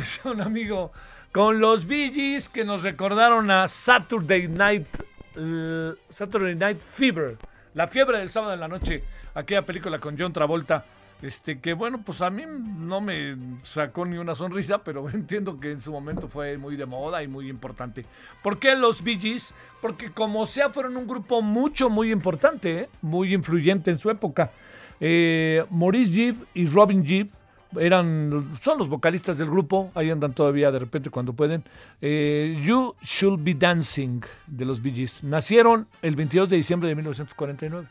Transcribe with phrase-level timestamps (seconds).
[0.24, 0.92] un amigo,
[1.32, 4.86] con los Bee Gees que nos recordaron a Saturday Night,
[5.36, 7.36] eh, Saturday Night Fever,
[7.74, 10.86] la fiebre del sábado en la noche, aquella película con John Travolta,
[11.20, 15.72] este que bueno, pues a mí no me sacó ni una sonrisa, pero entiendo que
[15.72, 18.06] en su momento fue muy de moda y muy importante.
[18.42, 19.52] ¿Por qué los Bee Gees?
[19.82, 22.88] Porque como sea fueron un grupo mucho, muy importante, ¿eh?
[23.02, 24.50] muy influyente en su época.
[24.98, 27.30] Eh, Maurice Gibb y Robin Gibb
[27.78, 31.64] eran, son los vocalistas del grupo, ahí andan todavía de repente cuando pueden.
[32.00, 35.22] Eh, you Should Be Dancing de los Bee Gees.
[35.22, 37.88] Nacieron el 22 de diciembre de 1949.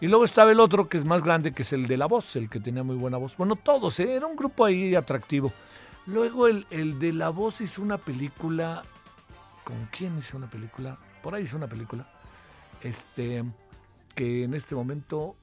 [0.00, 2.36] Y luego estaba el otro que es más grande, que es el de la voz,
[2.36, 3.36] el que tenía muy buena voz.
[3.36, 4.14] Bueno, todos, ¿eh?
[4.14, 5.52] era un grupo ahí atractivo.
[6.06, 8.82] Luego el, el de la voz hizo una película.
[9.64, 10.98] ¿Con quién hizo una película?
[11.22, 12.06] Por ahí hizo una película.
[12.82, 13.44] Este.
[14.14, 15.36] Que en este momento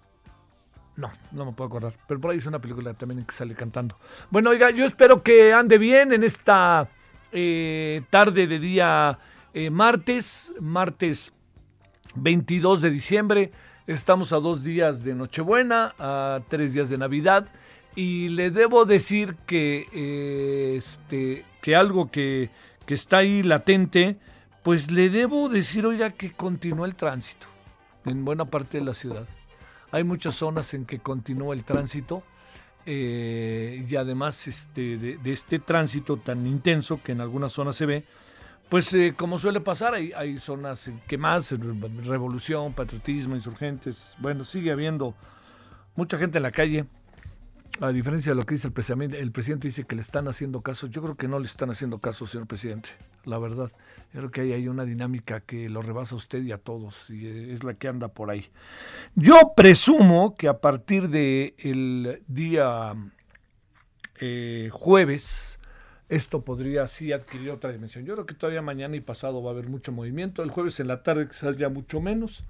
[0.96, 1.96] no, no me puedo acordar.
[2.08, 3.98] Pero por ahí es una película también que sale cantando.
[4.30, 6.90] Bueno, oiga, yo espero que ande bien en esta
[7.31, 9.20] eh, tarde de día
[9.54, 11.34] eh, martes, martes
[12.16, 13.52] 22 de diciembre.
[13.88, 17.48] Estamos a dos días de Nochebuena, a tres días de Navidad.
[17.96, 22.50] Y le debo decir que, eh, este, que algo que,
[22.86, 24.18] que está ahí latente,
[24.64, 27.48] pues le debo decir, oiga, que continúa el tránsito
[28.06, 29.28] en buena parte de la ciudad.
[29.94, 32.24] Hay muchas zonas en que continúa el tránsito
[32.88, 38.04] eh, y además este, de, este tránsito tan intenso que en algunas zonas se ve,
[38.70, 41.52] pues eh, como suele pasar, hay, hay zonas que más,
[42.08, 45.14] revolución, patriotismo, insurgentes, bueno, sigue habiendo
[45.96, 46.86] mucha gente en la calle,
[47.80, 50.62] a diferencia de lo que dice el presidente, el presidente dice que le están haciendo
[50.62, 50.88] caso.
[50.88, 52.90] Yo creo que no le están haciendo caso, señor presidente.
[53.26, 53.72] La verdad,
[54.14, 57.10] yo creo que hay, hay una dinámica que lo rebasa a usted y a todos,
[57.10, 58.50] y es la que anda por ahí.
[59.16, 62.94] Yo presumo que a partir del el día
[64.20, 65.60] eh, jueves,
[66.10, 68.06] esto podría sí adquirir otra dimensión.
[68.06, 70.44] Yo creo que todavía mañana y pasado va a haber mucho movimiento.
[70.44, 72.44] El jueves en la tarde quizás ya mucho menos.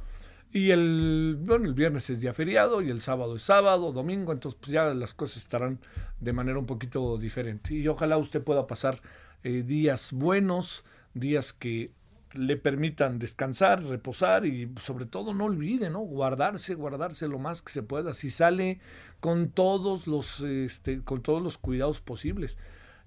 [0.56, 4.60] Y el, bueno, el viernes es día feriado y el sábado es sábado, domingo, entonces
[4.62, 5.80] pues ya las cosas estarán
[6.20, 7.74] de manera un poquito diferente.
[7.74, 9.02] Y ojalá usted pueda pasar
[9.44, 11.90] eh, días buenos, días que
[12.34, 16.02] le permitan descansar, reposar y sobre todo no olvide, ¿no?
[16.02, 18.14] Guardarse, guardarse lo más que se pueda.
[18.14, 18.80] Si sale
[19.22, 22.60] con todos los, este, con todos los cuidados posibles.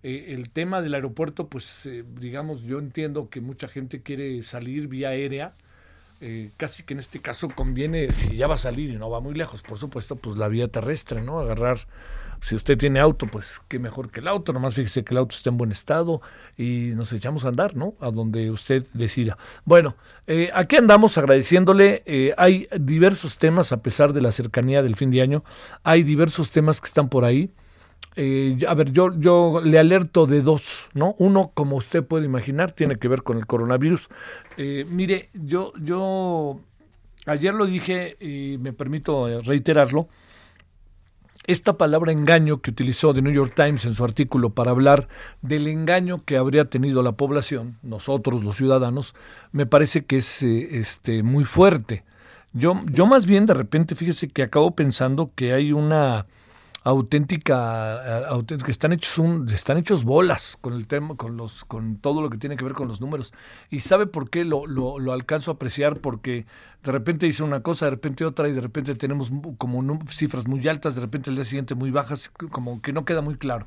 [0.03, 4.89] Eh, el tema del aeropuerto, pues eh, digamos, yo entiendo que mucha gente quiere salir
[4.89, 5.55] vía aérea
[6.21, 9.21] eh, casi que en este caso conviene, si ya va a salir y no va
[9.21, 11.41] muy lejos, por supuesto, pues la vía terrestre, ¿no?
[11.41, 11.79] Agarrar,
[12.41, 15.37] si usted tiene auto, pues qué mejor que el auto, nomás fíjese que el auto
[15.37, 16.21] esté en buen estado
[16.57, 17.95] y nos echamos a andar, ¿no?
[18.01, 19.37] A donde usted decida.
[19.65, 19.97] Bueno,
[20.27, 25.11] eh, aquí andamos agradeciéndole, eh, hay diversos temas, a pesar de la cercanía del fin
[25.11, 25.45] de año,
[25.83, 27.51] hay diversos temas que están por ahí.
[28.19, 31.15] Eh, a ver, yo, yo le alerto de dos, ¿no?
[31.19, 34.09] Uno, como usted puede imaginar, tiene que ver con el coronavirus.
[34.57, 36.59] Eh, mire, yo, yo
[37.27, 40.09] ayer lo dije y me permito reiterarlo.
[41.47, 45.09] Esta palabra engaño que utilizó The New York Times en su artículo para hablar
[45.43, 49.15] del engaño que habría tenido la población, nosotros los ciudadanos,
[49.53, 52.03] me parece que es este, muy fuerte.
[52.53, 56.27] Yo, yo más bien de repente, fíjese que acabo pensando que hay una
[56.87, 61.97] auténtica, eh, que están hechos un, están hechos bolas con el tema, con los, con
[61.97, 63.35] todo lo que tiene que ver con los números.
[63.71, 66.47] Y sabe por qué lo, lo, lo alcanzo a apreciar, porque
[66.85, 70.67] de repente dice una cosa, de repente otra, y de repente tenemos como cifras muy
[70.69, 73.67] altas, de repente el día siguiente muy bajas, como que no queda muy claro.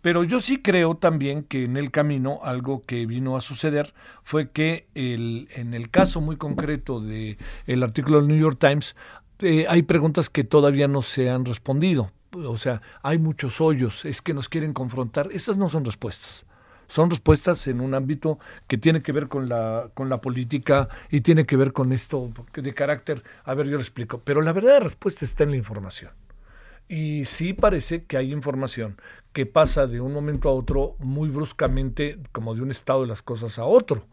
[0.00, 3.92] Pero yo sí creo también que en el camino algo que vino a suceder
[4.22, 8.94] fue que el, en el caso muy concreto del el artículo del New York Times,
[9.40, 14.22] eh, hay preguntas que todavía no se han respondido o sea, hay muchos hoyos, es
[14.22, 15.28] que nos quieren confrontar.
[15.32, 16.44] Esas no son respuestas.
[16.88, 21.22] Son respuestas en un ámbito que tiene que ver con la, con la política y
[21.22, 23.22] tiene que ver con esto de carácter.
[23.44, 24.20] A ver, yo lo explico.
[24.24, 26.12] Pero la verdadera respuesta está en la información.
[26.88, 29.00] Y sí parece que hay información
[29.32, 33.22] que pasa de un momento a otro muy bruscamente, como de un estado de las
[33.22, 34.04] cosas a otro.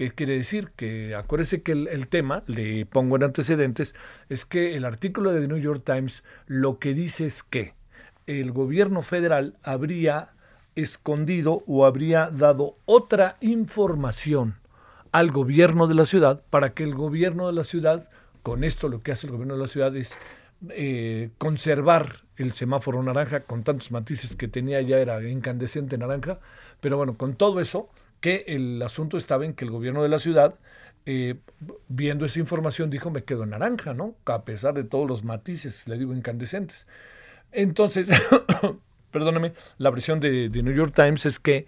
[0.00, 0.70] ¿Qué quiere decir?
[0.76, 3.94] Que acuérdese que el, tema, le pongo en antecedentes,
[4.30, 7.74] es que el artículo de The New York Times lo que dice es que
[8.26, 10.30] el gobierno federal habría
[10.74, 14.56] escondido o habría dado otra información
[15.12, 18.08] al gobierno de la ciudad para que el gobierno de la ciudad,
[18.42, 20.16] con esto lo que hace el gobierno de la ciudad es
[20.70, 26.38] eh, conservar el semáforo naranja con tantos matices que tenía ya era incandescente naranja,
[26.80, 30.18] pero bueno, con todo eso que el asunto estaba en que el gobierno de la
[30.18, 30.54] ciudad,
[31.06, 31.40] eh,
[31.88, 34.14] viendo esa información, dijo me quedo en naranja, ¿no?
[34.26, 36.86] A pesar de todos los matices, le digo, incandescentes.
[37.52, 38.08] Entonces,
[39.10, 41.66] perdóname, la versión de, de New York Times es que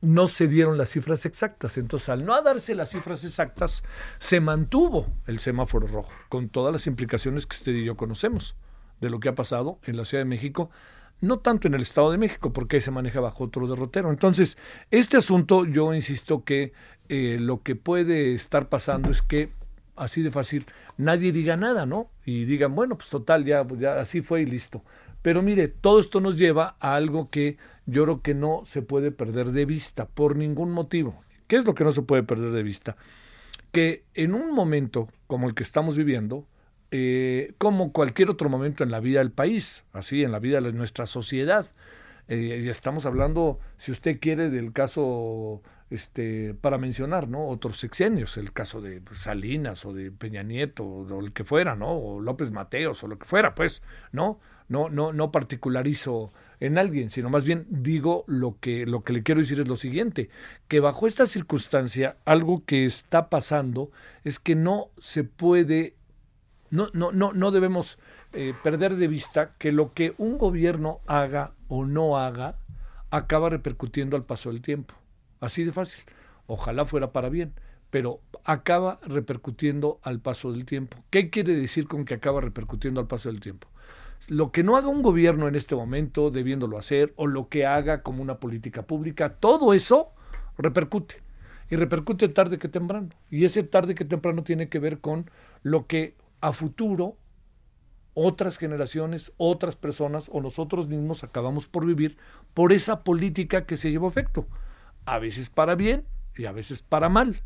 [0.00, 1.78] no se dieron las cifras exactas.
[1.78, 3.82] Entonces, al no darse las cifras exactas,
[4.18, 8.54] se mantuvo el semáforo rojo, con todas las implicaciones que usted y yo conocemos
[9.00, 10.70] de lo que ha pasado en la Ciudad de México
[11.20, 14.10] no tanto en el Estado de México, porque se maneja bajo otro derrotero.
[14.10, 14.58] Entonces,
[14.90, 16.72] este asunto, yo insisto que
[17.08, 19.50] eh, lo que puede estar pasando es que,
[19.96, 20.66] así de fácil,
[20.96, 22.10] nadie diga nada, ¿no?
[22.24, 24.82] Y digan, bueno, pues total, ya, ya así fue y listo.
[25.22, 29.10] Pero mire, todo esto nos lleva a algo que yo creo que no se puede
[29.10, 31.22] perder de vista por ningún motivo.
[31.46, 32.96] ¿Qué es lo que no se puede perder de vista?
[33.72, 36.46] Que en un momento como el que estamos viviendo,
[36.90, 40.72] eh, como cualquier otro momento en la vida del país, así en la vida de
[40.72, 41.66] nuestra sociedad.
[42.28, 47.48] Eh, y estamos hablando, si usted quiere, del caso este, para mencionar, ¿no?
[47.48, 51.92] Otros sexenios, el caso de Salinas o de Peña Nieto o, el que fuera, ¿no?
[51.92, 53.82] O López Mateos o lo que fuera, pues,
[54.12, 54.40] ¿no?
[54.68, 59.22] No, no, no particularizo en alguien, sino más bien digo lo que, lo que le
[59.22, 60.30] quiero decir es lo siguiente,
[60.66, 63.90] que bajo esta circunstancia algo que está pasando
[64.24, 65.94] es que no se puede
[66.70, 67.98] no, no, no, no debemos
[68.32, 72.58] eh, perder de vista que lo que un gobierno haga o no haga
[73.10, 74.94] acaba repercutiendo al paso del tiempo.
[75.40, 76.02] Así de fácil.
[76.46, 77.54] Ojalá fuera para bien,
[77.90, 80.98] pero acaba repercutiendo al paso del tiempo.
[81.10, 83.68] ¿Qué quiere decir con que acaba repercutiendo al paso del tiempo?
[84.28, 88.02] Lo que no haga un gobierno en este momento, debiéndolo hacer, o lo que haga
[88.02, 90.10] como una política pública, todo eso
[90.58, 91.22] repercute.
[91.68, 93.08] Y repercute tarde que temprano.
[93.30, 95.30] Y ese tarde que temprano tiene que ver con
[95.62, 97.16] lo que a futuro
[98.14, 102.16] otras generaciones, otras personas o nosotros mismos acabamos por vivir
[102.54, 104.46] por esa política que se llevó efecto.
[105.04, 106.04] A veces para bien
[106.34, 107.42] y a veces para mal.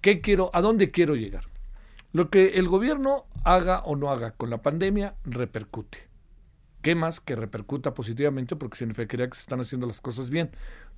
[0.00, 1.46] ¿Qué quiero, a dónde quiero llegar?
[2.12, 5.98] Lo que el gobierno haga o no haga con la pandemia repercute.
[6.80, 8.54] ¿Qué más que repercuta positivamente?
[8.54, 10.50] Porque significaría que se están haciendo las cosas bien.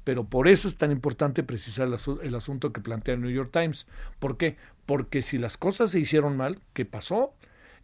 [0.05, 3.87] Pero por eso es tan importante precisar el, asunto que plantea el New York Times.
[4.19, 4.57] ¿Por qué?
[4.87, 7.35] Porque si las cosas se hicieron mal, ¿qué pasó?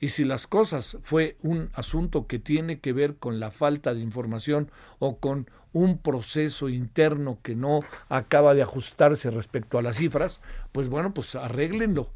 [0.01, 4.01] Y si las cosas fue un asunto que tiene que ver con la falta de
[4.01, 10.41] información o con un proceso interno que no acaba de ajustarse respecto a las cifras,
[10.73, 12.11] pues bueno, pues arréglenlo.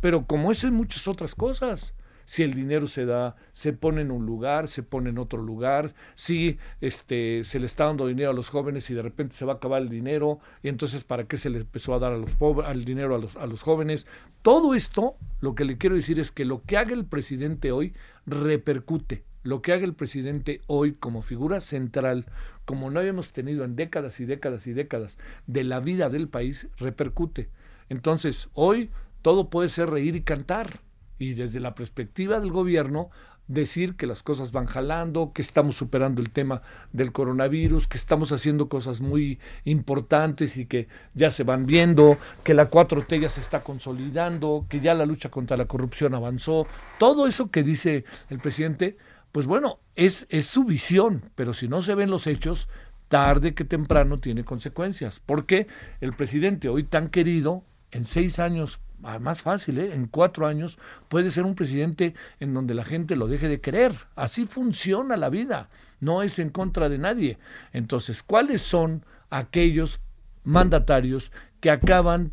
[0.00, 4.10] Pero como eso en muchas otras cosas, si el dinero se da, se pone en
[4.10, 8.34] un lugar, se pone en otro lugar, si este, se le está dando dinero a
[8.34, 11.36] los jóvenes y de repente se va a acabar el dinero, y entonces para qué
[11.36, 12.30] se le empezó a dar a los
[12.64, 14.06] al dinero a los, a los jóvenes.
[14.42, 17.94] Todo esto, lo que le quiero decir es que lo que haga el presidente hoy
[18.26, 19.24] repercute.
[19.42, 22.24] Lo que haga el presidente hoy como figura central,
[22.64, 26.68] como no habíamos tenido en décadas y décadas y décadas de la vida del país,
[26.78, 27.50] repercute.
[27.90, 28.90] Entonces, hoy
[29.20, 30.80] todo puede ser reír y cantar
[31.18, 33.10] y desde la perspectiva del gobierno
[33.46, 38.32] decir que las cosas van jalando, que estamos superando el tema del coronavirus, que estamos
[38.32, 43.40] haciendo cosas muy importantes y que ya se van viendo, que la 4T ya se
[43.40, 46.66] está consolidando, que ya la lucha contra la corrupción avanzó.
[46.98, 48.96] Todo eso que dice el presidente,
[49.30, 52.68] pues bueno, es, es su visión, pero si no se ven los hechos,
[53.08, 55.20] tarde que temprano tiene consecuencias.
[55.20, 55.66] Porque
[56.00, 58.80] el presidente hoy tan querido, en seis años
[59.20, 59.94] más fácil, ¿eh?
[59.94, 63.92] en cuatro años puede ser un presidente en donde la gente lo deje de querer.
[64.16, 65.68] Así funciona la vida,
[66.00, 67.38] no es en contra de nadie.
[67.72, 70.00] Entonces, ¿cuáles son aquellos
[70.42, 72.32] mandatarios que acaban,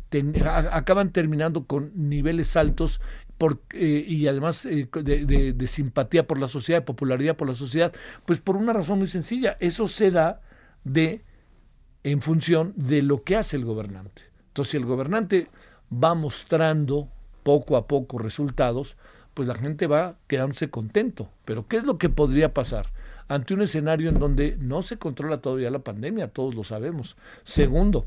[0.70, 3.00] acaban terminando con niveles altos
[3.72, 7.92] eh, y además eh, de, simpatía por la sociedad, de popularidad por la sociedad,
[8.24, 10.42] pues por una razón muy sencilla, eso se da
[10.84, 11.24] de
[12.04, 14.24] en función de lo que hace el gobernante.
[14.48, 15.48] Entonces, si el gobernante
[15.92, 17.08] va mostrando
[17.42, 18.96] poco a poco resultados,
[19.34, 21.28] pues la gente va quedándose contento.
[21.44, 22.90] Pero ¿qué es lo que podría pasar?
[23.28, 27.16] Ante un escenario en donde no se controla todavía la pandemia, todos lo sabemos.
[27.44, 28.06] Segundo,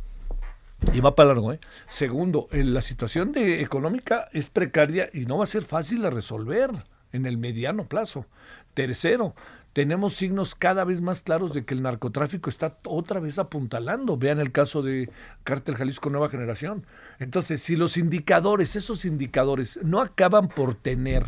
[0.93, 1.59] y va para largo, ¿eh?
[1.87, 6.69] Segundo, la situación económica es precaria y no va a ser fácil de resolver
[7.11, 8.25] en el mediano plazo.
[8.73, 9.35] Tercero,
[9.75, 14.15] tenemos signos cada vez más claros de que el narcotráfico está otra vez apuntalando.
[14.15, 15.09] Vean el caso de
[15.43, 16.85] Cártel Jalisco Nueva Generación.
[17.19, 21.25] Entonces, si los indicadores, esos indicadores, no acaban por tener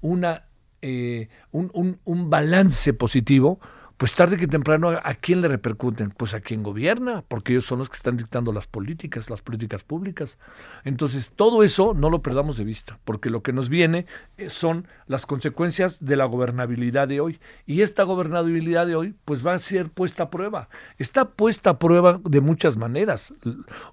[0.00, 0.44] una,
[0.82, 3.58] eh, un, un, un balance positivo,
[4.00, 6.08] pues tarde que temprano, ¿a quién le repercuten?
[6.08, 9.84] Pues a quien gobierna, porque ellos son los que están dictando las políticas, las políticas
[9.84, 10.38] públicas.
[10.84, 14.06] Entonces, todo eso no lo perdamos de vista, porque lo que nos viene
[14.38, 17.40] eh, son las consecuencias de la gobernabilidad de hoy.
[17.66, 20.70] Y esta gobernabilidad de hoy, pues va a ser puesta a prueba.
[20.96, 23.34] Está puesta a prueba de muchas maneras.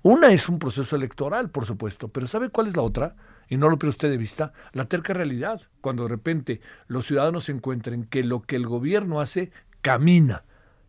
[0.04, 3.18] Una es un proceso electoral, por supuesto, pero ¿sabe cuál es la otra?
[3.50, 7.50] y no lo pierde usted de vista, la terca realidad, cuando de repente los ciudadanos
[7.50, 9.52] encuentren que lo que el gobierno hace
[9.88, 10.44] camina.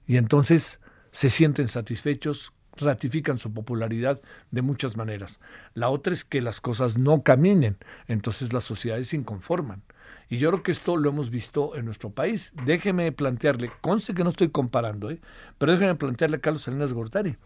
[0.09, 0.81] Y entonces
[1.13, 5.39] se sienten satisfechos, ratifican su popularidad de muchas maneras.
[5.73, 7.77] La otra es que las cosas no caminen,
[8.09, 9.85] entonces las sociedades se inconforman.
[10.29, 12.53] Y yo creo que esto lo hemos visto en nuestro país.
[12.67, 15.21] Déjeme plantearle, conste que no estoy comparando, ¿eh?
[15.59, 17.37] pero déjeme plantearle a Carlos Salinas Gortari.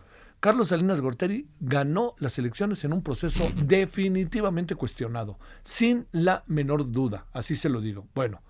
[0.41, 7.27] Carlos Salinas Gortari ganó las elecciones en un proceso definitivamente cuestionado, sin la menor duda,
[7.35, 8.09] así se lo digo.
[8.15, 8.41] Bueno,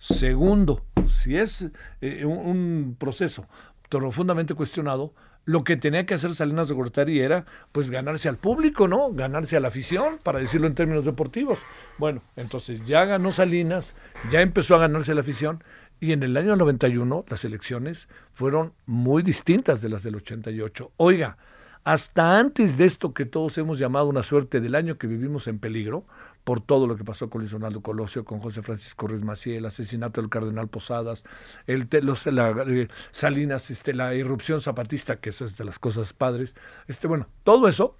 [0.00, 1.66] Segundo, si es
[2.00, 3.46] eh, un, proceso
[3.88, 5.12] profundamente cuestionado,
[5.44, 9.12] lo que tenía que hacer Salinas de Gortari era pues ganarse al público, ¿no?
[9.12, 11.58] Ganarse a la afición, para decirlo en términos deportivos.
[11.98, 13.96] Bueno, entonces ya ganó Salinas,
[14.30, 15.64] ya empezó a ganarse la afición
[15.98, 20.92] y en el año 91 las elecciones fueron muy distintas de las del 88.
[20.96, 21.36] Oiga,
[21.84, 25.58] hasta antes de esto que todos hemos llamado una suerte del año que vivimos en
[25.58, 26.04] peligro,
[26.50, 29.66] por todo lo que pasó con Luis Donaldo Colosio, con José Francisco Ruiz Maciel, el
[29.66, 31.22] asesinato del cardenal Posadas,
[31.68, 36.56] el, los, la, eh, Salinas, este, la irrupción zapatista, que es de las cosas padres.
[36.88, 37.96] Este, bueno, todo eso,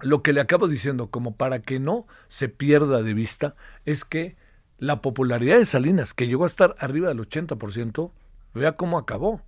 [0.00, 3.54] lo que le acabo diciendo, como para que no se pierda de vista,
[3.84, 4.36] es que
[4.78, 8.10] la popularidad de Salinas, que llegó a estar arriba del 80%,
[8.54, 9.40] vea cómo acabó.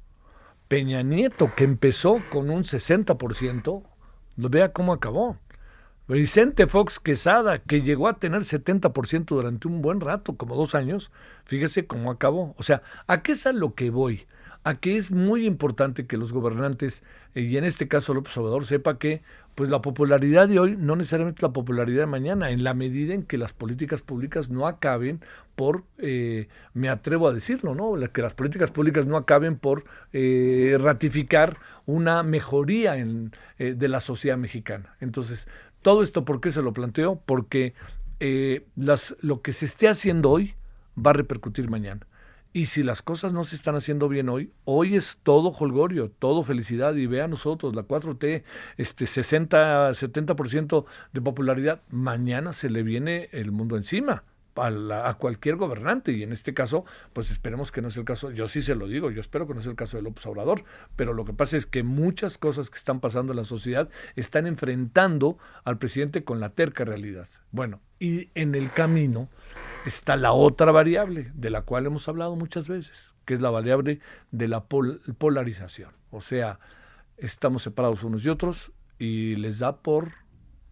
[0.69, 3.83] Peña Nieto, que empezó con un 60%,
[4.37, 5.37] vea cómo acabó.
[6.11, 11.13] Vicente Fox Quesada, que llegó a tener 70% durante un buen rato, como dos años,
[11.45, 12.57] fíjese cómo acabó.
[12.59, 14.27] O sea, ¿a qué es a lo que voy?
[14.65, 17.05] A que es muy importante que los gobernantes,
[17.37, 19.23] eh, y en este caso López Obrador, sepa que
[19.55, 23.23] pues la popularidad de hoy no necesariamente la popularidad de mañana, en la medida en
[23.23, 25.21] que las políticas públicas no acaben
[25.55, 27.95] por, eh, me atrevo a decirlo, ¿no?
[28.13, 34.39] Que las políticas públicas no acaben por eh, ratificar una mejoría en, de la sociedad
[34.39, 34.97] mexicana.
[35.01, 35.47] Entonces,
[35.83, 37.21] todo esto, ¿por qué se lo planteo?
[37.25, 37.75] Porque
[38.21, 40.55] eh, las, lo que se esté haciendo hoy
[40.97, 42.07] va a repercutir mañana.
[42.53, 46.43] Y si las cosas no se están haciendo bien hoy, hoy es todo holgorio, todo
[46.43, 46.95] felicidad.
[46.97, 48.43] Y vea nosotros, la 4T,
[48.77, 54.25] este 60, 70% de popularidad, mañana se le viene el mundo encima
[54.57, 58.49] a, cualquier gobernante y en este caso, pues esperemos que no sea el caso, yo
[58.49, 60.65] sí se lo digo, yo espero que no sea el caso de López Obrador,
[60.97, 64.47] pero lo que pasa es que muchas cosas que están pasando en la sociedad están
[64.47, 67.29] enfrentando al presidente con la terca realidad.
[67.53, 69.29] Bueno, y en el camino
[69.87, 74.01] está la otra variable de la cual hemos hablado muchas veces, que es la variable
[74.31, 75.93] de la polarización.
[76.11, 76.59] O sea,
[77.17, 80.13] estamos separados unos y otros y les da por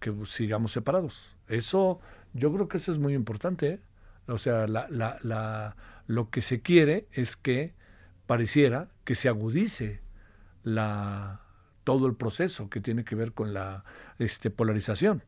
[0.01, 1.37] que sigamos separados.
[1.49, 2.01] Eso
[2.39, 3.69] yo creo que eso es muy importante.
[3.69, 3.81] ¿eh?
[4.27, 5.77] O sea, la, la, la,
[6.07, 7.75] lo que se quiere es que
[8.27, 10.01] pareciera que se agudice
[10.63, 11.41] la,
[11.85, 13.85] todo el proceso que tiene que ver con la
[14.19, 15.23] este, polarización.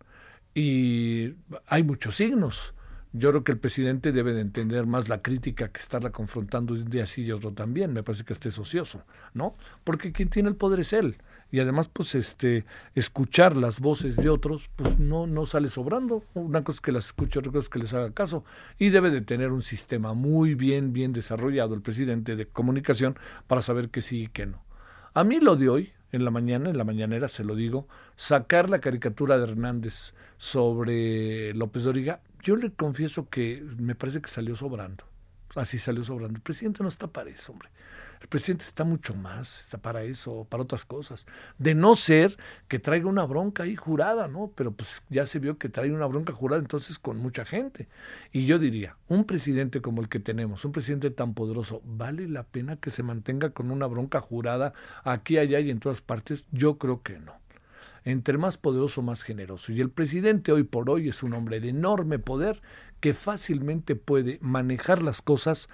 [0.54, 1.34] Y
[1.66, 2.74] hay muchos signos.
[3.12, 7.02] Yo creo que el presidente debe de entender más la crítica que estarla confrontando de
[7.02, 7.92] así y otro también.
[7.92, 9.02] Me parece que esté ocioso,
[9.34, 9.56] ¿no?
[9.82, 11.16] Porque quien tiene el poder es él
[11.50, 12.64] y además pues este
[12.94, 17.06] escuchar las voces de otros pues no no sale sobrando una cosa es que las
[17.06, 18.44] escuche otra cosa es que les haga caso
[18.78, 23.62] y debe de tener un sistema muy bien bien desarrollado el presidente de comunicación para
[23.62, 24.62] saber que sí y que no
[25.14, 28.68] a mí lo de hoy en la mañana, en la mañanera se lo digo, sacar
[28.68, 34.56] la caricatura de Hernández sobre López Doriga, yo le confieso que me parece que salió
[34.56, 35.04] sobrando.
[35.54, 36.36] Así salió sobrando.
[36.36, 37.70] El presidente no está para eso, hombre.
[38.20, 41.26] El presidente está mucho más, está para eso, para otras cosas.
[41.58, 42.36] De no ser
[42.68, 44.52] que traiga una bronca ahí jurada, ¿no?
[44.54, 47.88] Pero pues ya se vio que trae una bronca jurada entonces con mucha gente.
[48.30, 52.42] Y yo diría, un presidente como el que tenemos, un presidente tan poderoso, ¿vale la
[52.42, 56.44] pena que se mantenga con una bronca jurada aquí, allá y en todas partes?
[56.52, 57.40] Yo creo que no
[58.02, 59.72] entre más poderoso, más generoso.
[59.72, 62.62] Y el presidente hoy por hoy es un hombre de enorme poder
[63.00, 65.68] que fácilmente puede manejar las cosas,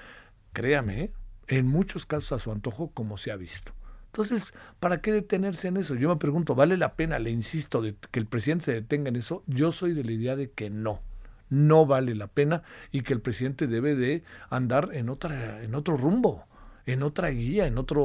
[0.53, 1.12] créame, ¿eh?
[1.49, 3.73] En muchos casos a su antojo, como se ha visto.
[4.07, 5.95] Entonces, ¿para qué detenerse en eso?
[5.95, 9.17] Yo me pregunto, ¿vale la pena, le insisto, de que el presidente se detenga en
[9.17, 9.43] eso?
[9.47, 11.03] Yo soy de la idea de que no,
[11.50, 15.99] no vale la pena y que el presidente debe de andar en otra, en otro
[15.99, 16.47] rumbo,
[16.87, 18.00] en otra guía, en otra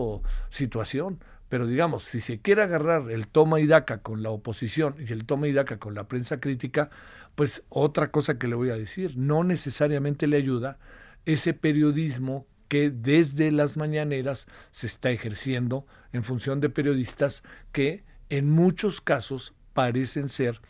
[0.50, 1.24] situación.
[1.48, 5.26] Pero digamos, si se quiere agarrar el toma y daca con la oposición y el
[5.26, 6.90] toma y daca con la prensa crítica,
[7.36, 10.78] pues otra cosa que le voy a decir, no necesariamente le ayuda
[11.26, 18.50] ese periodismo que desde las mañaneras se está ejerciendo en función de periodistas que en
[18.50, 20.62] muchos casos parecen ser,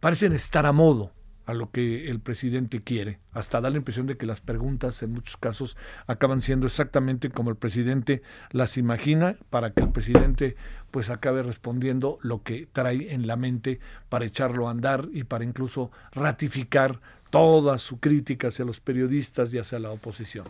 [0.00, 1.12] parecen estar a modo
[1.46, 3.20] a lo que el presidente quiere.
[3.30, 5.76] Hasta da la impresión de que las preguntas en muchos casos
[6.08, 10.56] acaban siendo exactamente como el presidente las imagina para que el presidente
[10.90, 13.78] pues acabe respondiendo lo que trae en la mente
[14.08, 16.98] para echarlo a andar y para incluso ratificar
[17.30, 20.46] toda su crítica hacia los periodistas y hacia la oposición.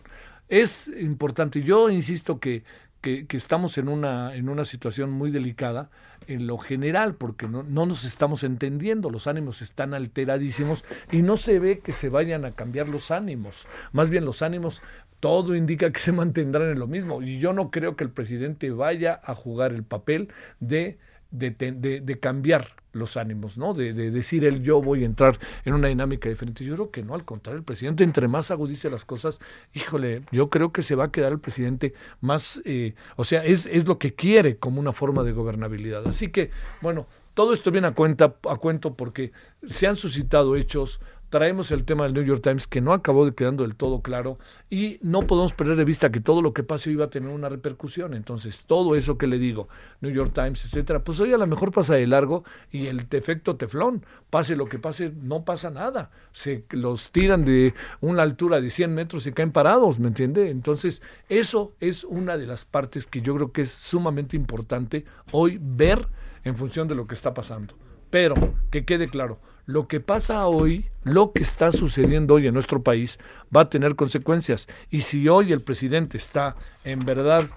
[0.51, 2.65] Es importante, yo insisto que,
[3.01, 5.91] que, estamos en una, en una situación muy delicada
[6.27, 11.37] en lo general, porque no, no, nos estamos entendiendo, los ánimos están alteradísimos y no
[11.37, 13.69] se ve que se vayan a cambiar los ánimos.
[13.93, 14.83] Más bien los ánimos,
[15.21, 17.23] todo indica que se mantendrán en lo mismo.
[17.23, 20.99] Y yo no creo que el presidente vaya a jugar el papel de
[21.31, 23.75] de, de, cambiar los ánimos, ¿no?
[23.75, 26.65] De, decir el yo voy a entrar en una dinámica diferente.
[26.65, 29.41] Yo creo que no, al contrario, el presidente entre más agudice las cosas,
[29.73, 33.67] híjole, yo creo que se va a quedar el presidente más, eh, o sea, es,
[33.67, 36.07] es lo que quiere como una forma de gobernabilidad.
[36.07, 36.51] Así que,
[36.81, 39.33] bueno, todo esto viene a cuenta, a cuento porque
[39.67, 41.01] se han suscitado hechos,
[41.31, 44.39] traemos el tema del New York Times que no acabó de quedando del todo claro
[44.69, 47.49] y no podemos perder de vista que todo lo que pase iba a tener una
[47.49, 48.15] repercusión.
[48.15, 49.69] Entonces, todo eso que le digo,
[50.01, 53.57] New York Times, etcétera, pues hoy a lo mejor pasa de largo y el efecto
[53.57, 56.11] teflón, pase lo que pase, no pasa nada.
[56.33, 60.51] Se los tiran de una altura de 100 metros y caen parados, ¿me entiende?
[60.51, 65.59] Entonces, eso es una de las partes que yo creo que es sumamente importante hoy
[65.63, 66.09] ver
[66.43, 67.75] en función de lo que está pasando.
[68.11, 68.35] Pero,
[68.73, 69.39] que quede claro,
[69.71, 73.21] lo que pasa hoy, lo que está sucediendo hoy en nuestro país,
[73.55, 74.69] va a tener consecuencias.
[74.91, 77.49] Y si hoy el presidente está en verdad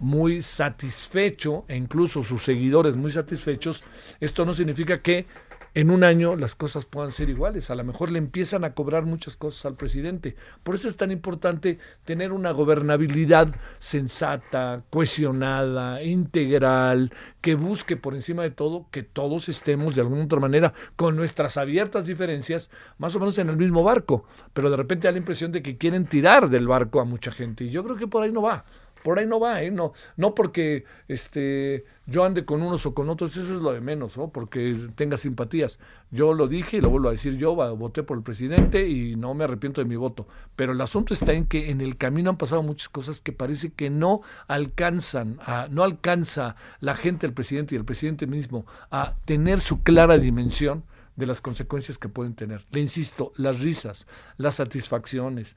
[0.00, 3.84] muy satisfecho, e incluso sus seguidores muy satisfechos,
[4.18, 5.26] esto no significa que
[5.74, 7.70] en un año las cosas puedan ser iguales.
[7.70, 10.36] A lo mejor le empiezan a cobrar muchas cosas al presidente.
[10.62, 18.42] Por eso es tan importante tener una gobernabilidad sensata, cohesionada, integral, que busque por encima
[18.42, 23.20] de todo que todos estemos de alguna otra manera con nuestras abiertas diferencias, más o
[23.20, 24.24] menos en el mismo barco.
[24.52, 27.64] Pero de repente da la impresión de que quieren tirar del barco a mucha gente.
[27.64, 28.64] Y yo creo que por ahí no va
[29.02, 29.70] por ahí no va, ¿eh?
[29.70, 33.80] no, no porque este yo ande con unos o con otros, eso es lo de
[33.80, 34.30] menos, ¿no?
[34.30, 35.78] porque tenga simpatías.
[36.10, 39.32] Yo lo dije y lo vuelvo a decir, yo voté por el presidente y no
[39.32, 42.36] me arrepiento de mi voto, pero el asunto está en que en el camino han
[42.36, 47.76] pasado muchas cosas que parece que no alcanzan, a, no alcanza la gente, el presidente
[47.76, 50.82] y el presidente mismo a tener su clara dimensión
[51.14, 52.66] de las consecuencias que pueden tener.
[52.72, 55.54] Le insisto, las risas, las satisfacciones,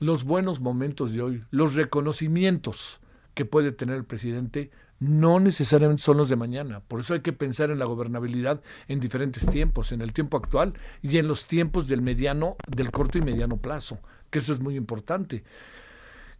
[0.00, 3.00] los buenos momentos de hoy, los reconocimientos
[3.34, 6.80] que puede tener el presidente, no necesariamente son los de mañana.
[6.80, 10.74] Por eso hay que pensar en la gobernabilidad en diferentes tiempos, en el tiempo actual
[11.02, 13.98] y en los tiempos del mediano, del corto y mediano plazo,
[14.30, 15.44] que eso es muy importante.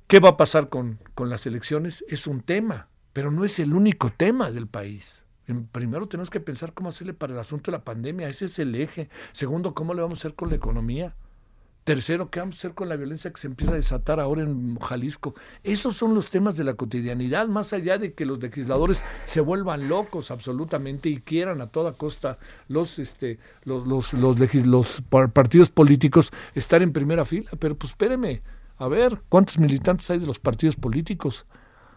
[0.06, 2.04] ¿Qué va a pasar con, con las elecciones?
[2.08, 5.24] Es un tema, pero no es el único tema del país.
[5.72, 8.74] Primero tenemos que pensar cómo hacerle para el asunto de la pandemia, ese es el
[8.74, 9.10] eje.
[9.32, 11.14] Segundo, cómo le vamos a hacer con la economía.
[11.84, 14.78] Tercero, ¿qué vamos a hacer con la violencia que se empieza a desatar ahora en
[14.78, 15.34] Jalisco?
[15.62, 19.86] Esos son los temas de la cotidianidad, más allá de que los legisladores se vuelvan
[19.86, 25.02] locos absolutamente y quieran a toda costa los, este, los, los, los, los
[25.34, 27.50] partidos políticos estar en primera fila.
[27.58, 28.40] Pero pues espéreme,
[28.78, 31.44] a ver, ¿cuántos militantes hay de los partidos políticos?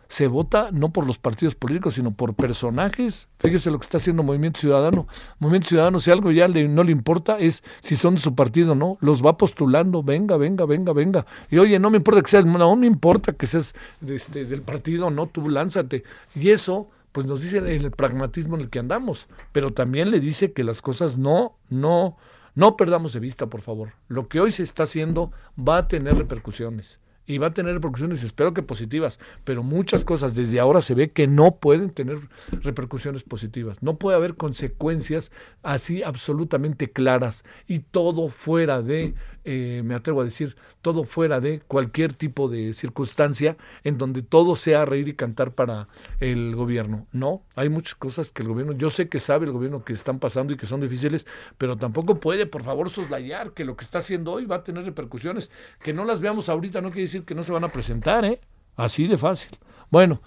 [0.10, 3.28] Se vota no por los partidos políticos, sino por personajes.
[3.40, 5.08] Fíjese lo que está haciendo Movimiento Ciudadano.
[5.40, 8.72] Movimiento Ciudadano, si algo ya le, no le importa, es si son de su partido
[8.72, 8.98] o no.
[9.02, 11.26] Los va postulando, venga, venga, venga, venga.
[11.50, 13.76] Y oye, no me importa que seas, no me importa que seas
[14.08, 16.04] este, del partido o no, tú lánzate.
[16.36, 20.52] Y eso pues nos dice el, pragmatismo en el que andamos, pero también le dice
[20.52, 22.16] que las cosas no, no,
[22.54, 23.94] no perdamos de vista, por favor.
[24.08, 28.24] Lo que hoy se está haciendo va a tener repercusiones y va a tener repercusiones,
[28.24, 32.20] espero que positivas, pero muchas cosas desde ahora se ve que no pueden tener
[32.64, 33.84] repercusiones positivas.
[33.84, 39.14] No puede haber consecuencias así absolutamente claras y todo fuera de
[39.50, 43.56] eh, me atrevo a decir, todo fuera de cualquier tipo de circunstancia
[43.86, 45.88] en donde todo sea reír y cantar para
[46.20, 47.08] el gobierno.
[47.14, 50.20] No, hay muchas cosas que el gobierno, yo sé que sabe el gobierno que están
[50.20, 51.26] pasando y que son difíciles,
[51.58, 54.84] pero tampoco puede, por favor, soslayar que lo que está haciendo hoy va a tener
[54.84, 55.50] repercusiones.
[55.82, 58.42] Que no las veamos ahorita no quiere decir que no se van a presentar, ¿eh?
[58.76, 59.58] Así de fácil.
[59.90, 60.22] Bueno,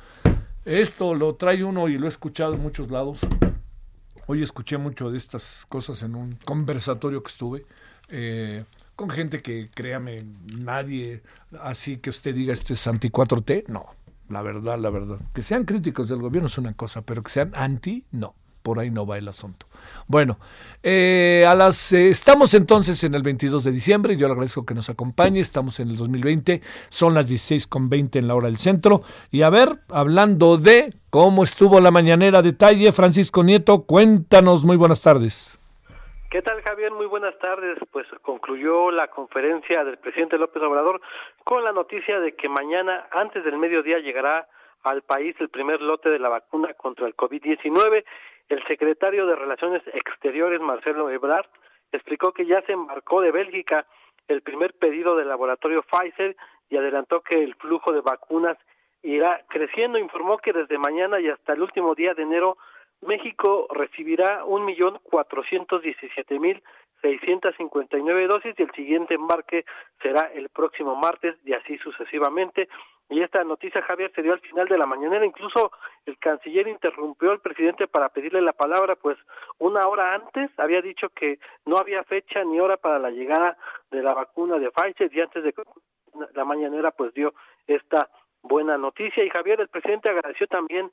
[0.64, 3.20] esto lo trae uno y lo he escuchado en muchos lados.
[4.26, 7.66] Hoy escuché mucho de estas cosas en un conversatorio que estuve.
[8.08, 8.64] Eh,
[9.00, 10.26] con gente que, créame,
[10.58, 11.22] nadie,
[11.62, 13.86] así que usted diga este es anti 4T, no,
[14.28, 15.16] la verdad, la verdad.
[15.32, 18.90] Que sean críticos del gobierno es una cosa, pero que sean anti, no, por ahí
[18.90, 19.64] no va el asunto.
[20.06, 20.38] Bueno,
[20.82, 24.74] eh, a las, eh, estamos entonces en el 22 de diciembre, yo le agradezco que
[24.74, 26.60] nos acompañe, estamos en el 2020,
[26.90, 31.80] son las 16.20 en la hora del centro, y a ver, hablando de cómo estuvo
[31.80, 35.59] la mañanera, detalle, Francisco Nieto, cuéntanos, muy buenas tardes.
[36.30, 36.92] ¿Qué tal, Javier?
[36.92, 37.76] Muy buenas tardes.
[37.90, 41.00] Pues concluyó la conferencia del presidente López Obrador
[41.42, 44.46] con la noticia de que mañana, antes del mediodía, llegará
[44.84, 48.04] al país el primer lote de la vacuna contra el COVID-19.
[48.48, 51.48] El secretario de Relaciones Exteriores, Marcelo Ebrard,
[51.90, 53.84] explicó que ya se embarcó de Bélgica
[54.28, 56.36] el primer pedido del laboratorio Pfizer
[56.68, 58.56] y adelantó que el flujo de vacunas
[59.02, 59.98] irá creciendo.
[59.98, 62.56] Informó que desde mañana y hasta el último día de enero
[63.02, 66.62] México recibirá un millón cuatrocientos diecisiete mil
[67.00, 69.64] seiscientos cincuenta y nueve dosis y el siguiente embarque
[70.02, 72.68] será el próximo martes y así sucesivamente.
[73.08, 75.24] Y esta noticia, Javier, se dio al final de la mañanera.
[75.24, 75.72] Incluso
[76.06, 79.16] el canciller interrumpió al presidente para pedirle la palabra, pues
[79.58, 83.56] una hora antes había dicho que no había fecha ni hora para la llegada
[83.90, 85.54] de la vacuna de Pfizer y antes de
[86.34, 87.32] la mañanera pues dio
[87.66, 88.10] esta
[88.42, 89.24] buena noticia.
[89.24, 90.92] Y Javier, el presidente agradeció también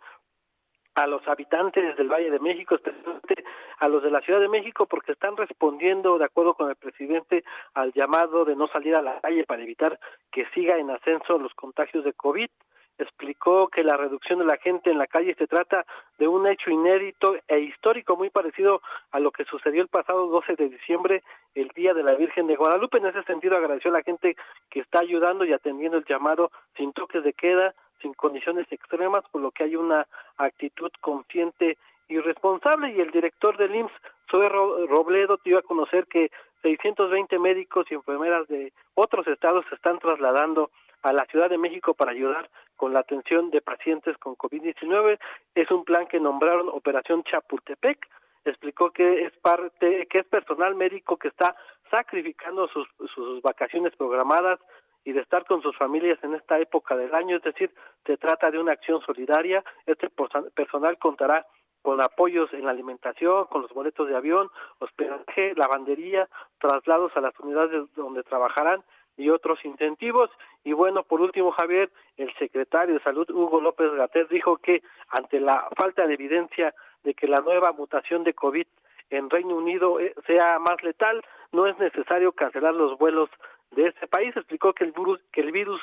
[0.98, 3.46] a los habitantes del Valle de México, especialmente
[3.78, 7.44] a los de la Ciudad de México, porque están respondiendo, de acuerdo con el presidente,
[7.76, 10.00] al llamado de no salir a la calle para evitar
[10.32, 12.50] que siga en ascenso los contagios de COVID.
[12.98, 15.86] Explicó que la reducción de la gente en la calle se trata
[16.18, 18.82] de un hecho inédito e histórico muy parecido
[19.12, 21.22] a lo que sucedió el pasado 12 de diciembre,
[21.54, 22.98] el Día de la Virgen de Guadalupe.
[22.98, 24.36] En ese sentido, agradeció a la gente
[24.72, 29.42] que está ayudando y atendiendo el llamado sin toques de queda, sin condiciones extremas, por
[29.42, 30.08] lo que hay una
[30.38, 32.92] actitud consciente y responsable.
[32.92, 33.94] Y el director del IMSS,
[34.30, 36.32] Zoe Robledo, dio a conocer que
[36.62, 40.72] 620 médicos y enfermeras de otros estados se están trasladando
[41.04, 45.20] a la Ciudad de México para ayudar con la atención de pacientes con COVID-19.
[45.56, 48.08] Es un plan que nombraron Operación Chapultepec.
[48.46, 51.56] Explicó que es parte, que es personal médico que está
[51.92, 54.60] sacrificando sus, sus vacaciones programadas
[55.08, 57.72] y de estar con sus familias en esta época del año, es decir,
[58.06, 59.64] se trata de una acción solidaria.
[59.86, 60.10] Este
[60.54, 61.48] personal contará
[61.82, 66.28] con apoyos en la alimentación, con los boletos de avión, hospedaje, lavandería,
[66.60, 68.84] traslados a las unidades donde trabajarán
[69.16, 70.30] y otros incentivos.
[70.66, 75.40] Y bueno, por último, Javier, el secretario de Salud, Hugo López Gater, dijo que ante
[75.40, 78.68] la falta de evidencia de que la nueva mutación de COVID
[79.10, 83.30] en Reino Unido eh, sea más letal, no es necesario cancelar los vuelos
[83.72, 84.36] de este país.
[84.36, 85.82] Explicó que el virus, que el virus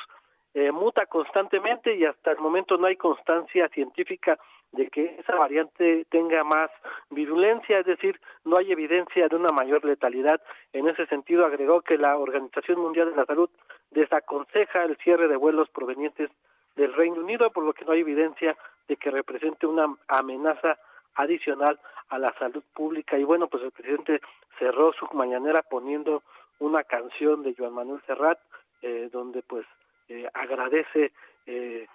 [0.53, 4.39] eh, muta constantemente y hasta el momento no hay constancia científica
[4.71, 6.69] de que esa variante tenga más
[7.09, 10.41] virulencia, es decir, no hay evidencia de una mayor letalidad.
[10.73, 13.49] En ese sentido, agregó que la Organización Mundial de la Salud
[13.91, 16.29] desaconseja el cierre de vuelos provenientes
[16.75, 20.77] del Reino Unido, por lo que no hay evidencia de que represente una amenaza
[21.15, 23.17] adicional a la salud pública.
[23.17, 24.21] Y bueno, pues el presidente
[24.59, 26.23] cerró su mañanera poniendo
[26.59, 28.39] una canción de Joan Manuel Serrat,
[28.81, 29.65] eh, donde pues
[30.09, 31.11] eh, agradece
[31.47, 31.87] eh,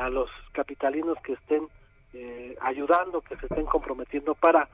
[0.00, 1.68] a los capitalinos que estén
[2.60, 4.68] ayudando, que se estén comprometiendo para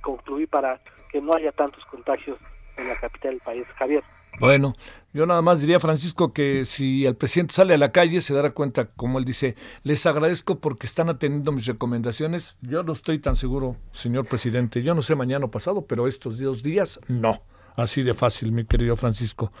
[0.00, 2.38] concluir, para que no haya tantos contagios
[2.76, 3.66] en la capital del país.
[3.76, 4.04] Javier.
[4.38, 4.74] Bueno,
[5.12, 8.50] yo nada más diría, Francisco, que si el presidente sale a la calle se dará
[8.52, 12.56] cuenta, como él dice, les agradezco porque están atendiendo mis recomendaciones.
[12.62, 14.82] Yo no estoy tan seguro, señor presidente.
[14.82, 17.42] Yo no sé mañana o pasado, pero estos dos días no.
[17.80, 19.52] Así de fácil, mi querido Francisco.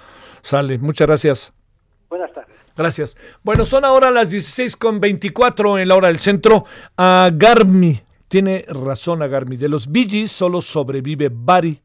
[0.42, 1.52] Sale, muchas gracias.
[2.10, 2.56] Buenas tardes.
[2.76, 3.16] Gracias.
[3.42, 6.64] Bueno, son ahora las 16.24 en la hora del centro.
[6.96, 11.80] Agarmi, tiene razón Agarmi, de los Bee solo sobrevive Barry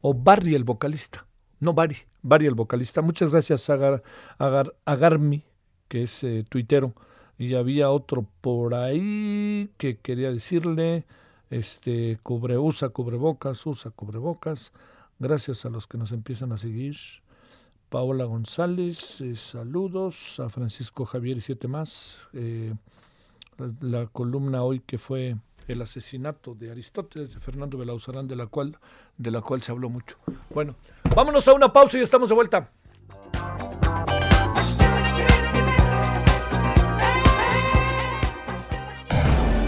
[0.00, 1.26] o Barry el vocalista.
[1.58, 3.02] No Barry, Barry el vocalista.
[3.02, 3.68] Muchas gracias
[4.84, 5.42] Agarmi,
[5.88, 6.94] que es eh, tuitero.
[7.38, 11.04] Y había otro por ahí que quería decirle,
[11.50, 14.72] este, cubre, usa cubrebocas, usa cubrebocas.
[15.18, 16.96] Gracias a los que nos empiezan a seguir.
[17.88, 22.16] Paola González, eh, saludos a Francisco Javier y siete más.
[22.34, 22.74] Eh,
[23.80, 25.36] la, columna hoy que fue
[25.68, 28.76] el asesinato de Aristóteles de Fernando Belauzarán, de la cual
[29.16, 30.18] de la cual se habló mucho.
[30.50, 30.74] Bueno,
[31.14, 32.70] vámonos a una pausa y estamos de vuelta.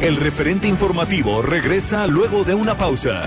[0.02, 3.26] El referente informativo regresa luego de una pausa.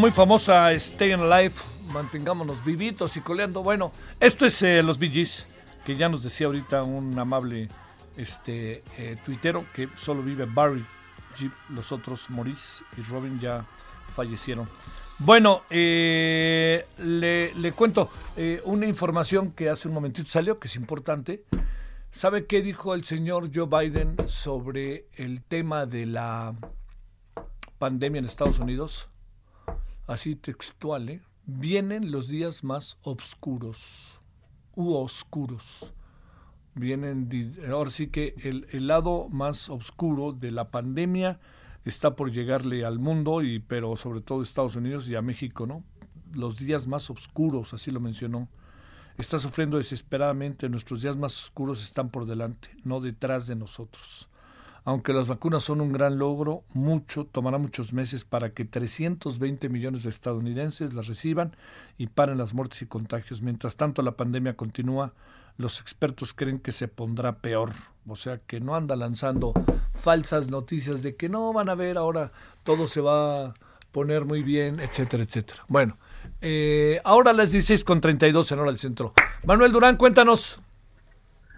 [0.00, 3.62] Muy famosa Stay in Life, mantengámonos vivitos y coleando.
[3.62, 5.26] Bueno, esto es eh, los Bee
[5.84, 7.68] que ya nos decía ahorita un amable
[8.16, 10.86] este eh, tuitero que solo vive Barry,
[11.68, 13.66] los otros Maurice y Robin ya
[14.16, 14.70] fallecieron.
[15.18, 18.10] Bueno, eh, le, le, cuento
[18.64, 21.44] una información que hace un momentito salió, que es importante.
[22.10, 26.54] ¿Sabe qué dijo el señor Joe Biden sobre el tema de la
[27.78, 29.10] pandemia en Estados Unidos?
[30.10, 31.22] Así textual, ¿eh?
[31.46, 34.20] vienen los días más oscuros
[34.74, 35.94] u oscuros.
[36.74, 37.28] Vienen,
[37.70, 41.38] ahora sí que el, el, lado más oscuro de la pandemia
[41.84, 45.66] está por llegarle al mundo, y, pero sobre todo a Estados Unidos y a México,
[45.66, 45.84] ¿no?
[46.32, 48.48] Los días más oscuros, así lo mencionó.
[49.16, 54.29] Está sufriendo desesperadamente, nuestros días más oscuros están por delante, no detrás de nosotros.
[54.84, 60.04] Aunque las vacunas son un gran logro, mucho tomará muchos meses para que 320 millones
[60.04, 61.54] de estadounidenses las reciban
[61.98, 63.42] y paren las muertes y contagios.
[63.42, 65.12] Mientras tanto, la pandemia continúa.
[65.58, 67.72] Los expertos creen que se pondrá peor.
[68.06, 69.52] O sea, que no anda lanzando
[69.94, 72.32] falsas noticias de que no van a ver ahora
[72.64, 73.54] todo se va a
[73.92, 75.64] poner muy bien, etcétera, etcétera.
[75.68, 75.98] Bueno,
[76.40, 79.12] eh, ahora las 16 con 32 en hora del centro.
[79.44, 80.60] Manuel Durán, cuéntanos.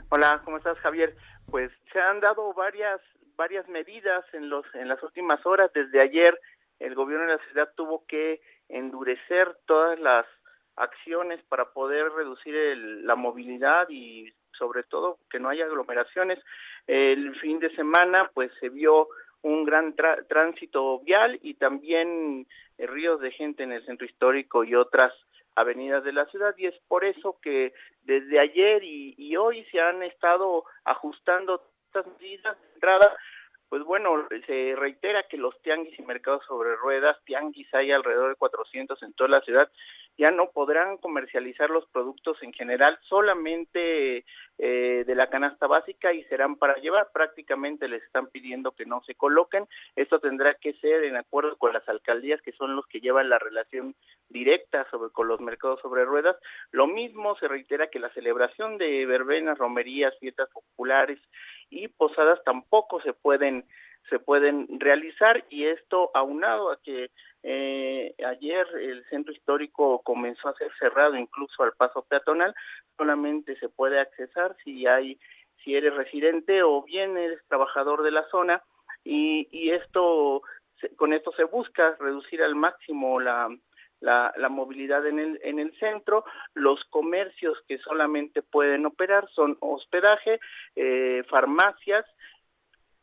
[0.08, 1.16] Hola, ¿cómo estás, Javier?
[1.50, 3.00] Pues se han dado varias
[3.36, 5.72] varias medidas en los en las últimas horas.
[5.72, 6.38] Desde ayer
[6.78, 10.26] el gobierno de la ciudad tuvo que endurecer todas las
[10.76, 12.54] acciones para poder reducir
[13.04, 16.38] la movilidad y sobre todo que no haya aglomeraciones.
[16.86, 19.08] El fin de semana pues se vio
[19.42, 19.94] un gran
[20.28, 22.46] tránsito vial y también
[22.78, 25.12] eh, ríos de gente en el centro histórico y otras
[25.56, 29.80] avenidas de la ciudad y es por eso que desde ayer y, y hoy se
[29.80, 33.16] han estado ajustando estas medidas entrada
[33.72, 38.34] pues bueno, se reitera que los tianguis y mercados sobre ruedas, tianguis hay alrededor de
[38.34, 39.72] 400 en toda la ciudad,
[40.18, 44.24] ya no podrán comercializar los productos en general solamente
[44.58, 47.08] eh, de la canasta básica y serán para llevar.
[47.12, 49.66] Prácticamente les están pidiendo que no se coloquen.
[49.96, 53.38] Esto tendrá que ser en acuerdo con las alcaldías que son los que llevan la
[53.38, 53.94] relación
[54.28, 56.36] directa sobre con los mercados sobre ruedas.
[56.70, 61.18] Lo mismo se reitera que la celebración de verbenas, romerías, fiestas populares
[61.70, 63.64] y posadas tampoco se pueden
[64.10, 67.10] se pueden realizar y esto aunado a que
[67.42, 72.54] eh, ayer el centro histórico comenzó a ser cerrado incluso al paso peatonal
[72.96, 75.18] solamente se puede accesar si hay
[75.64, 78.62] si eres residente o bien eres trabajador de la zona
[79.04, 80.42] y, y esto
[80.96, 83.48] con esto se busca reducir al máximo la
[84.02, 86.24] la, la, movilidad en el, en el centro.
[86.54, 90.40] Los comercios que solamente pueden operar son hospedaje,
[90.74, 92.04] eh, farmacias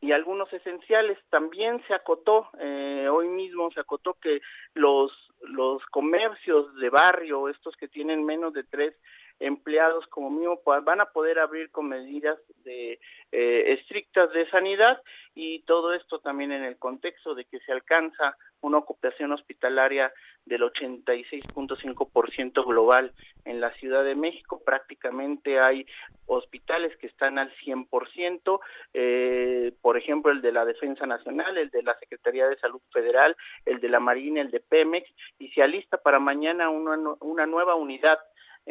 [0.00, 1.18] y algunos esenciales.
[1.30, 4.40] También se acotó, eh, hoy mismo se acotó que
[4.74, 8.94] los, los comercios de barrio, estos que tienen menos de tres
[9.40, 13.00] empleados como mínimo van a poder abrir con medidas de
[13.32, 15.00] eh, estrictas de sanidad
[15.34, 20.12] y todo esto también en el contexto de que se alcanza una ocupación hospitalaria
[20.44, 23.12] del 86.5% global
[23.44, 24.60] en la Ciudad de México.
[24.64, 25.86] Prácticamente hay
[26.26, 28.60] hospitales que están al 100%,
[28.92, 33.36] eh, por ejemplo el de la Defensa Nacional, el de la Secretaría de Salud Federal,
[33.64, 37.74] el de la Marina, el de Pemex y se alista para mañana una, una nueva
[37.74, 38.18] unidad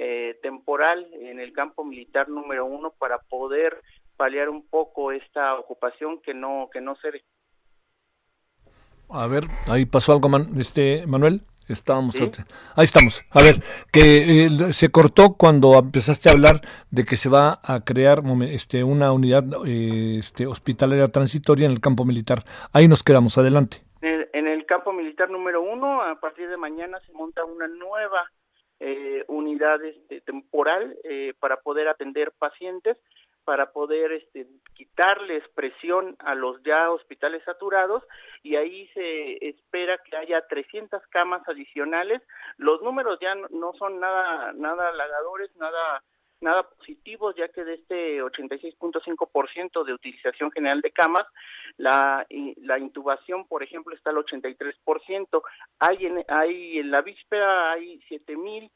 [0.01, 3.81] eh, temporal en el campo militar número uno para poder
[4.15, 7.09] paliar un poco esta ocupación que no que no se
[9.11, 11.41] a ver, ahí pasó algo, este Manuel.
[11.67, 12.19] Estábamos.
[12.75, 13.21] Ahí estamos.
[13.31, 17.81] A ver, que eh, se cortó cuando empezaste a hablar de que se va a
[17.81, 22.39] crear este, una unidad eh, este, hospitalaria transitoria en el campo militar.
[22.73, 23.37] Ahí nos quedamos.
[23.37, 23.83] Adelante.
[24.01, 28.31] En el, campo militar número uno, a partir de mañana se monta una nueva
[28.79, 30.97] eh, unidad este, temporal
[31.39, 32.97] para poder atender pacientes
[33.49, 38.03] para poder este, quitarles presión a los ya hospitales saturados
[38.43, 42.21] y ahí se espera que haya 300 camas adicionales.
[42.57, 46.03] Los números ya no son nada nada halagadores, nada
[46.41, 51.27] nada positivos, ya que de este 86.5% de utilización general de camas,
[51.77, 52.25] la,
[52.57, 55.41] la intubación, por ejemplo, está al 83%.
[55.79, 58.69] Hay en, hay en la víspera hay 7000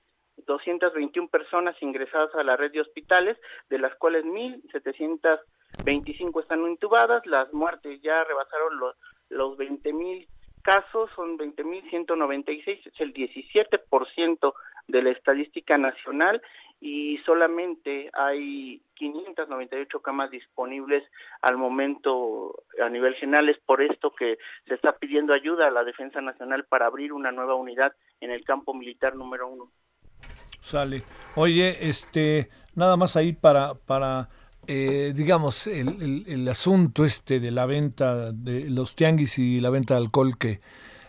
[0.45, 3.37] 221 personas ingresadas a la red de hospitales,
[3.69, 8.95] de las cuales 1.725 están intubadas, las muertes ya rebasaron los,
[9.29, 10.27] los 20.000
[10.63, 14.53] casos, son 20.196, es el 17%
[14.87, 16.41] de la estadística nacional
[16.85, 21.01] y solamente hay 598 camas disponibles
[21.41, 23.47] al momento a nivel general.
[23.47, 27.31] Es por esto que se está pidiendo ayuda a la Defensa Nacional para abrir una
[27.31, 29.71] nueva unidad en el campo militar número uno.
[30.59, 31.03] Sale.
[31.37, 34.27] Oye, este, nada más ahí para, para
[34.67, 39.93] eh, digamos, el, el, asunto este de la venta de los tianguis y la venta
[39.93, 40.59] de alcohol que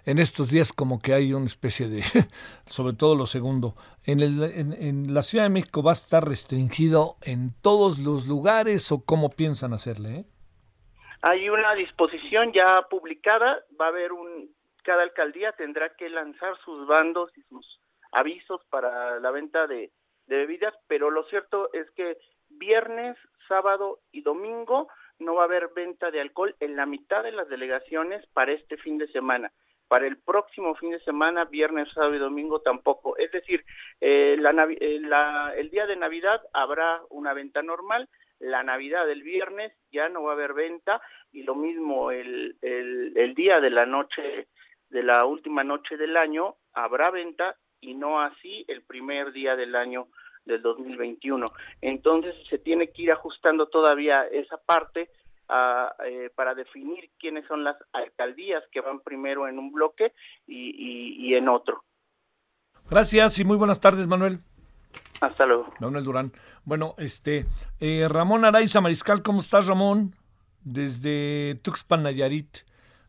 [0.06, 2.02] en estos días como que hay una especie de,
[2.66, 7.16] sobre todo lo segundo, en, el, en, la Ciudad de México va a estar restringido
[7.22, 10.16] en todos los lugares o cómo piensan hacerle?
[10.16, 10.24] Eh?
[11.22, 14.50] Hay una disposición ya publicada, va a haber un,
[14.84, 17.80] cada alcaldía tendrá que lanzar sus bandos y sus
[18.12, 19.90] avisos para la venta de,
[20.26, 22.16] bebidas, pero lo cierto es que
[22.48, 23.16] viernes,
[23.48, 24.88] sábado y domingo
[25.18, 28.76] no va a haber venta de alcohol en la mitad de las delegaciones para este
[28.76, 29.52] fin de semana.
[29.88, 33.16] Para el próximo fin de semana, viernes, sábado y domingo tampoco.
[33.18, 33.64] Es decir,
[34.00, 39.72] eh, eh, la, el día de Navidad habrá una venta normal, la Navidad del viernes
[39.92, 41.00] ya no va a haber venta
[41.32, 44.48] y lo mismo el, el, el día de la noche,
[44.88, 49.74] de la última noche del año, habrá venta y no así el primer día del
[49.76, 50.08] año
[50.44, 51.52] del 2021.
[51.80, 55.10] Entonces se tiene que ir ajustando todavía esa parte
[55.48, 60.12] eh, para definir quiénes son las alcaldías que van primero en un bloque
[60.46, 61.84] y, en otro.
[62.90, 64.40] Gracias y muy buenas tardes, Manuel.
[65.20, 65.72] Hasta luego.
[65.80, 66.32] Manuel Durán.
[66.64, 67.46] Bueno, este,
[67.80, 70.14] eh, Ramón Araiza Mariscal, ¿cómo estás, Ramón?
[70.62, 72.58] Desde Tuxpan, Nayarit.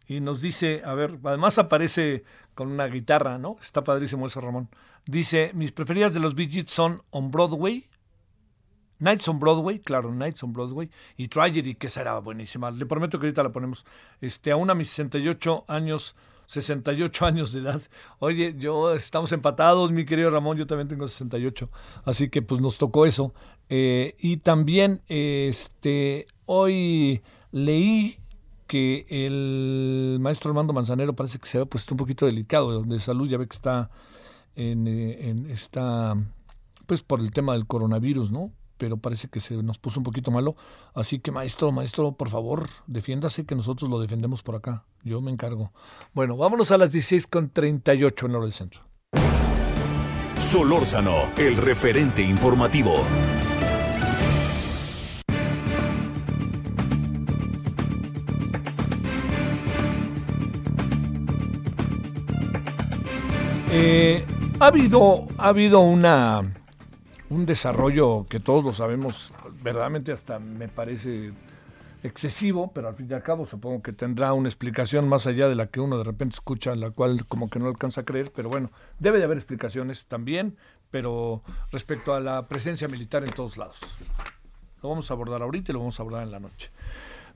[0.07, 3.57] Y nos dice, a ver, además aparece con una guitarra, ¿no?
[3.61, 4.69] Está padrísimo eso, Ramón.
[5.05, 7.87] Dice, mis preferidas de los Bee son On Broadway,
[8.99, 12.71] Nights on Broadway, claro, Nights on Broadway, y Tragedy, que será buenísima.
[12.71, 13.86] Le prometo que ahorita la ponemos.
[14.21, 16.15] Este, a mis 68 años,
[16.47, 17.81] 68 años de edad.
[18.19, 21.69] Oye, yo estamos empatados, mi querido Ramón, yo también tengo 68,
[22.05, 23.34] así que pues nos tocó eso.
[23.69, 28.17] Eh, y también, este, hoy leí
[28.67, 33.27] que el maestro Armando Manzanero parece que se había puesto un poquito delicado de salud,
[33.27, 33.89] ya ve que está
[34.55, 36.15] en, eh, en está
[36.86, 38.51] pues por el tema del coronavirus, ¿no?
[38.77, 40.55] Pero parece que se nos puso un poquito malo,
[40.93, 44.83] así que maestro, maestro, por favor, defiéndase que nosotros lo defendemos por acá.
[45.03, 45.71] Yo me encargo.
[46.13, 48.81] Bueno, vámonos a las 16 con 38 en hora del centro.
[50.38, 52.95] Solórzano, el referente informativo.
[63.77, 64.23] Eh,
[64.61, 66.53] ha habido, ha habido una,
[67.29, 69.31] un desarrollo que todos lo sabemos,
[69.63, 71.33] verdaderamente hasta me parece
[72.03, 75.55] excesivo, pero al fin y al cabo supongo que tendrá una explicación más allá de
[75.55, 78.49] la que uno de repente escucha, la cual como que no alcanza a creer, pero
[78.49, 80.55] bueno, debe de haber explicaciones también,
[80.91, 83.77] pero respecto a la presencia militar en todos lados.
[84.83, 86.69] Lo vamos a abordar ahorita y lo vamos a abordar en la noche.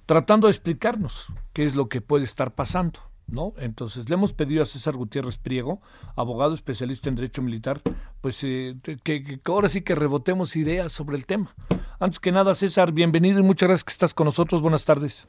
[0.06, 2.99] Tratando de explicarnos qué es lo que puede estar pasando.
[3.32, 3.54] ¿No?
[3.58, 5.82] Entonces le hemos pedido a César Gutiérrez Priego,
[6.15, 7.82] abogado especialista en derecho militar,
[8.21, 11.54] pues eh, que, ahora sí que rebotemos ideas sobre el tema.
[12.00, 14.62] Antes que nada, César, bienvenido y muchas gracias que estás con nosotros.
[14.62, 15.27] Buenas tardes.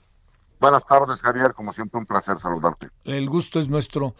[0.61, 1.55] Buenas tardes, Javier.
[1.55, 2.89] Como siempre, un placer saludarte.
[3.05, 4.15] El gusto es nuestro.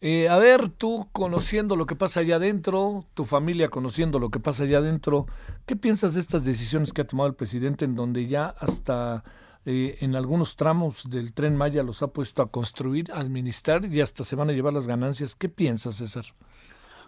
[0.00, 4.38] Eh, a ver, tú conociendo lo que pasa allá adentro, tu familia conociendo lo que
[4.38, 5.26] pasa allá adentro,
[5.64, 9.24] ¿qué piensas de estas decisiones que ha tomado el presidente en donde ya hasta
[9.66, 14.00] eh, en algunos tramos del tren Maya los ha puesto a construir, a administrar y
[14.00, 15.34] hasta se van a llevar las ganancias.
[15.34, 16.24] ¿Qué piensas, César?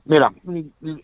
[0.04, 0.32] Mira,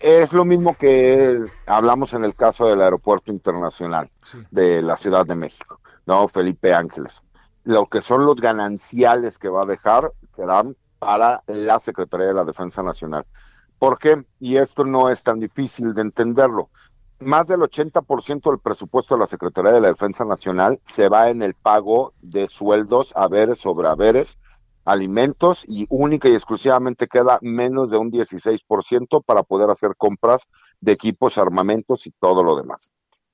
[0.01, 4.11] es lo mismo que hablamos en el caso del Aeropuerto Internacional
[4.51, 6.27] de la Ciudad de México, ¿no?
[6.27, 7.23] Felipe Ángeles.
[7.63, 12.45] Lo que son los gananciales que va a dejar serán para la Secretaría de la
[12.45, 13.27] Defensa Nacional.
[13.79, 14.25] ¿Por qué?
[14.41, 16.71] Y esto no es tan difícil de entenderlo.
[17.21, 21.43] Más del 80% del presupuesto de la Secretaría de la Defensa Nacional se va en
[21.43, 24.39] el pago de sueldos, haberes sobre haberes,
[24.85, 30.43] alimentos y única y exclusivamente queda menos de un 16% para poder hacer compras
[30.81, 32.91] de equipos, armamentos y todo lo demás.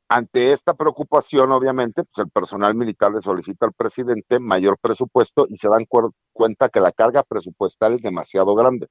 [0.09, 5.57] Ante esta preocupación, obviamente, pues el personal militar le solicita al presidente mayor presupuesto y
[5.57, 5.87] se dan
[6.33, 8.89] cuenta que la carga presupuestal es demasiado grande.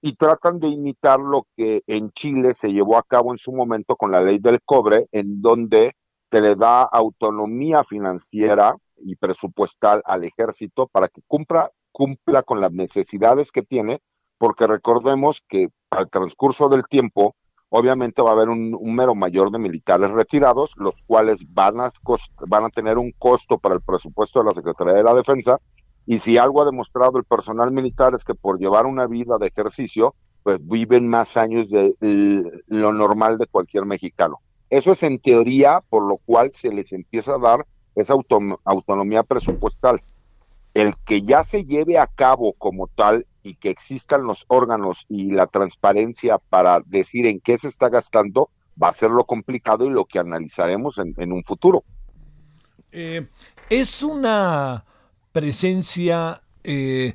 [0.00, 3.96] Y tratan de imitar lo que en Chile se llevó a cabo en su momento
[3.96, 5.92] con la ley del cobre, en donde
[6.30, 12.72] se le da autonomía financiera y presupuestal al ejército para que cumpla, cumpla con las
[12.72, 14.00] necesidades que tiene,
[14.38, 17.34] porque recordemos que al transcurso del tiempo,
[17.68, 21.90] obviamente va a haber un número mayor de militares retirados, los cuales van a,
[22.48, 25.60] van a tener un costo para el presupuesto de la Secretaría de la Defensa,
[26.06, 29.48] y si algo ha demostrado el personal militar es que por llevar una vida de
[29.48, 31.94] ejercicio, pues viven más años de
[32.68, 34.38] lo normal de cualquier mexicano.
[34.70, 38.14] Eso es en teoría, por lo cual se les empieza a dar esa
[38.64, 40.00] autonomía presupuestal.
[40.74, 45.32] El que ya se lleve a cabo como tal y que existan los órganos y
[45.32, 48.50] la transparencia para decir en qué se está gastando,
[48.80, 51.82] va a ser lo complicado y lo que analizaremos en, un futuro.
[52.92, 53.26] Eh,
[53.68, 54.84] es una
[55.36, 57.12] presencia eh,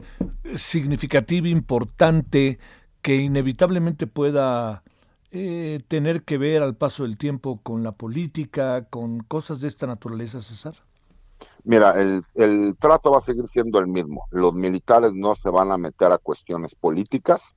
[0.56, 2.60] significativa, importante,
[3.02, 4.84] que inevitablemente pueda
[5.32, 9.88] eh, tener que ver al paso del tiempo con la política, con cosas de esta
[9.88, 10.76] naturaleza, César?
[11.64, 14.28] Mira, el, el trato va a seguir siendo el mismo.
[14.30, 17.56] Los militares no se van a meter a cuestiones políticas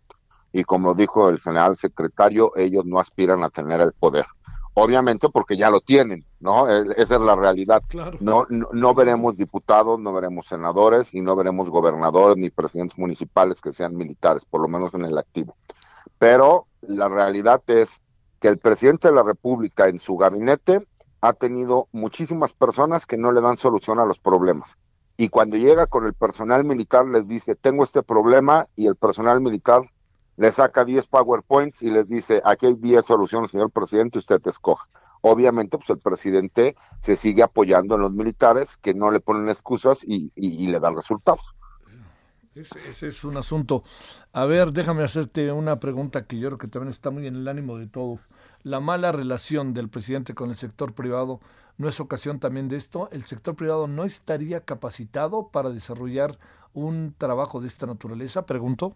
[0.50, 4.24] y como dijo el general secretario, ellos no aspiran a tener el poder.
[4.74, 6.68] Obviamente porque ya lo tienen, ¿no?
[6.68, 7.82] Esa es la realidad.
[8.20, 13.60] No, no, no, veremos diputados, no veremos senadores y no veremos gobernadores ni presidentes municipales
[13.60, 15.56] que sean militares, por lo menos en el activo.
[16.18, 18.02] Pero la realidad es
[18.40, 20.84] que el presidente de la República en su gabinete
[21.20, 24.76] ha tenido muchísimas personas que no le dan solución a los problemas.
[25.16, 29.40] Y cuando llega con el personal militar les dice, tengo este problema y el personal
[29.40, 29.82] militar
[30.36, 34.50] le saca 10 PowerPoints y les dice, aquí hay 10 soluciones, señor presidente, usted te
[34.50, 34.88] escoja.
[35.20, 40.04] Obviamente, pues el presidente se sigue apoyando en los militares que no le ponen excusas
[40.04, 41.54] y, y le dan resultados.
[42.54, 43.82] Ese, es un asunto.
[44.32, 47.48] A ver, déjame hacerte una pregunta que yo creo que también está muy en el
[47.48, 48.28] ánimo de todos.
[48.62, 51.40] La mala relación del presidente con el sector privado
[51.78, 53.08] no es ocasión también de esto.
[53.10, 56.38] ¿El sector privado no estaría capacitado para desarrollar
[56.72, 58.46] un trabajo de esta naturaleza?
[58.46, 58.94] Pregunto.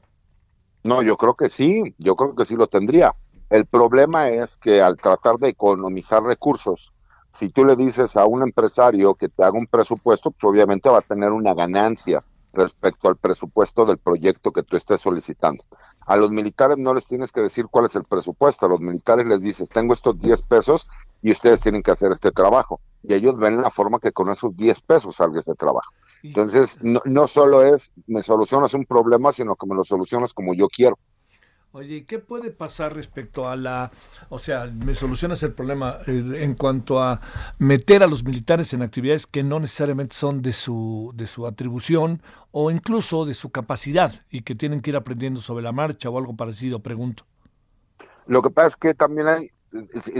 [0.88, 3.14] No, yo creo que sí, yo creo que sí lo tendría.
[3.50, 6.94] El problema es que al tratar de economizar recursos,
[7.30, 11.00] si tú le dices a un empresario que te haga un presupuesto, pues obviamente va
[11.00, 12.24] a tener una ganancia
[12.54, 15.62] respecto al presupuesto del proyecto que tú estés solicitando.
[16.06, 19.26] A los militares no les tienes que decir cuál es el presupuesto, a los militares
[19.26, 20.88] les dices, tengo estos 10 pesos
[21.20, 22.80] y ustedes tienen que hacer este trabajo.
[23.02, 25.92] Y ellos ven la forma que con esos 10 pesos salga ese trabajo.
[26.22, 30.52] Entonces, no, no solo es, me solucionas un problema, sino que me lo solucionas como
[30.54, 30.98] yo quiero.
[31.72, 33.90] Oye, ¿qué puede pasar respecto a la,
[34.30, 37.20] o sea, me solucionas el problema eh, en cuanto a
[37.58, 42.22] meter a los militares en actividades que no necesariamente son de su, de su atribución
[42.52, 46.16] o incluso de su capacidad y que tienen que ir aprendiendo sobre la marcha o
[46.16, 47.24] algo parecido, pregunto?
[48.26, 49.50] Lo que pasa es que también hay,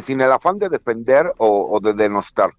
[0.03, 2.51] sin el afán de defender o, de denostar,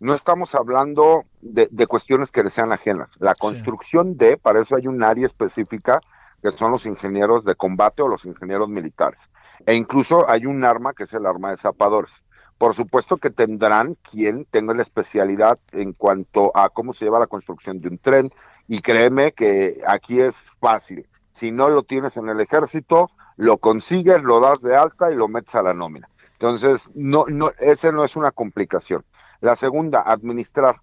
[0.00, 3.16] no estamos hablando de, cuestiones que le sean ajenas.
[3.18, 6.00] La construcción de, para eso hay un área específica
[6.42, 9.28] que son los ingenieros de combate o los ingenieros militares.
[9.66, 12.22] E incluso hay un arma que es el arma de zapadores.
[12.58, 17.26] Por supuesto que tendrán quien tenga la especialidad en cuanto a cómo se lleva la
[17.26, 18.30] construcción de un tren
[18.66, 21.08] y créeme que aquí es fácil.
[21.32, 25.28] Si no lo tienes en el ejército, lo consigues, lo das de alta y lo
[25.28, 26.08] metes a la nómina.
[26.32, 29.04] Entonces, no, no, ese no es una complicación.
[29.40, 30.76] La segunda, administrar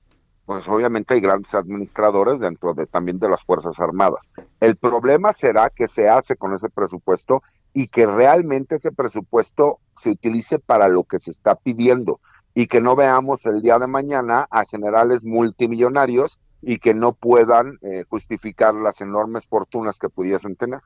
[0.45, 4.29] pues obviamente hay grandes administradores dentro de también de las Fuerzas Armadas.
[4.59, 7.41] El problema será que se hace con ese presupuesto
[7.73, 12.19] y que realmente ese presupuesto se utilice para lo que se está pidiendo
[12.53, 17.79] y que no veamos el día de mañana a generales multimillonarios y que no puedan
[17.81, 20.79] eh, justificar las enormes fortunas que pudiesen tener.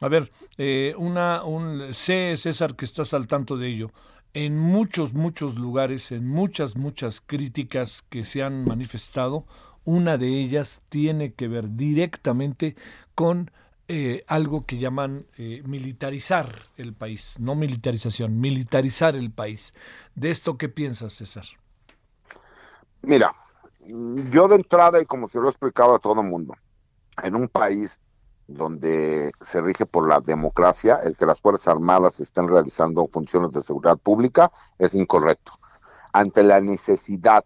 [0.00, 3.90] A ver, eh, una, un, sé, César, que estás al tanto de ello
[4.36, 9.46] en muchos, muchos lugares, en muchas, muchas críticas que se han manifestado,
[9.86, 12.76] una de ellas tiene que ver directamente
[13.14, 13.50] con
[13.88, 19.72] eh, algo que llaman eh, militarizar el país, no militarización, militarizar el país.
[20.14, 21.46] ¿De esto qué piensas, César?
[23.00, 23.32] Mira,
[23.88, 26.54] yo de entrada, y como se lo he explicado a todo el mundo,
[27.22, 28.02] en un país
[28.48, 33.62] donde se rige por la democracia, el que las Fuerzas Armadas estén realizando funciones de
[33.62, 35.52] seguridad pública es incorrecto.
[36.12, 37.44] Ante la necesidad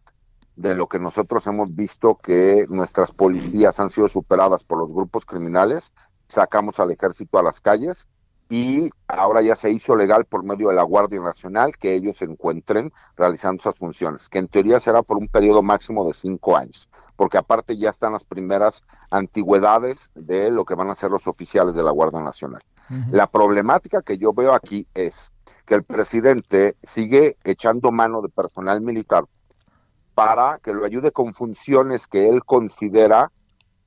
[0.57, 5.25] de lo que nosotros hemos visto que nuestras policías han sido superadas por los grupos
[5.25, 5.93] criminales,
[6.29, 8.07] sacamos al ejército a las calles
[8.53, 12.25] y ahora ya se hizo legal por medio de la Guardia Nacional que ellos se
[12.25, 16.91] encuentren realizando esas funciones, que en teoría será por un periodo máximo de cinco años,
[17.15, 18.83] porque aparte ya están las primeras
[19.13, 22.61] antigüedades de lo que van a ser los oficiales de la Guardia Nacional.
[23.13, 25.31] La problemática que yo veo aquí es
[25.65, 29.27] que el presidente sigue echando mano de personal militar
[30.17, 33.31] para que lo ayude con funciones que él considera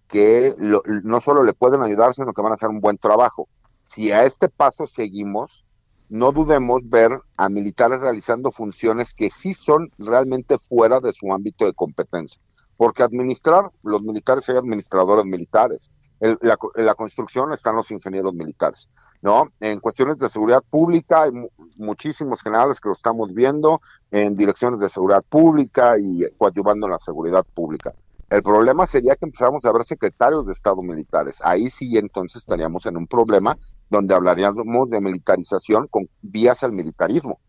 [0.08, 0.56] que
[1.04, 3.50] no solo le pueden ayudar, sino que van a hacer un buen trabajo
[3.84, 5.66] si a este paso seguimos,
[6.10, 11.66] no dudemos ver a militares realizando funciones que sí son realmente fuera de su ámbito
[11.66, 12.42] de competencia.
[12.78, 15.92] Porque administrar, los militares hay administradores militares.
[16.20, 18.90] En la, construcción están los ingenieros militares,
[19.22, 19.50] ¿no?
[19.60, 21.32] En cuestiones de seguridad pública hay
[21.76, 27.00] muchísimos generales que lo estamos viendo en direcciones de seguridad pública y coadyuvando en la
[27.00, 27.94] seguridad pública.
[28.34, 31.40] El problema sería que empezáramos a ver secretarios de Estado militares.
[31.44, 33.60] Ahí sí entonces estaríamos en un problema
[33.92, 37.40] donde hablaríamos de militarización con vías al militarismo.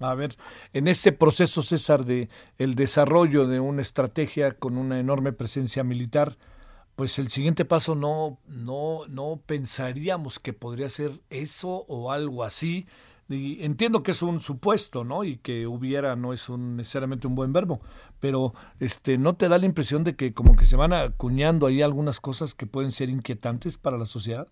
[0.00, 0.36] A ver,
[0.72, 6.36] en este proceso, César, de el desarrollo de una estrategia con una enorme presencia militar,
[6.96, 12.88] pues el siguiente paso no, no, no pensaríamos que podría ser eso o algo así,
[13.28, 15.24] y entiendo que es un supuesto, ¿no?
[15.24, 17.80] Y que hubiera no es un, necesariamente un buen verbo,
[18.20, 21.82] pero este no te da la impresión de que como que se van acuñando ahí
[21.82, 24.46] algunas cosas que pueden ser inquietantes para la sociedad.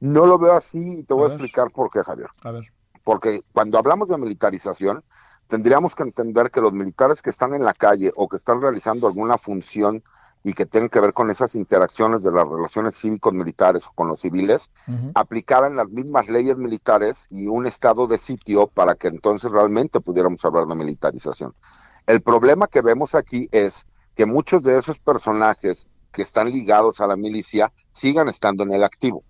[0.00, 2.30] No lo veo así y te voy a, explicar por qué, Javier.
[2.42, 2.72] A ver.
[3.04, 5.04] Porque cuando hablamos de militarización,
[5.46, 9.06] tendríamos que entender que los militares que están en la calle o que están realizando
[9.06, 10.02] alguna función
[10.42, 14.20] y que tienen que ver con esas interacciones de las relaciones cívicos-militares o con los
[14.20, 14.70] civiles,
[15.14, 20.44] aplicaran las mismas leyes militares y un estado de sitio para que entonces realmente pudiéramos
[20.44, 21.54] hablar de militarización.
[22.06, 27.06] El problema que vemos aquí es que muchos de esos personajes que están ligados a
[27.06, 29.22] la milicia sigan estando en el activo.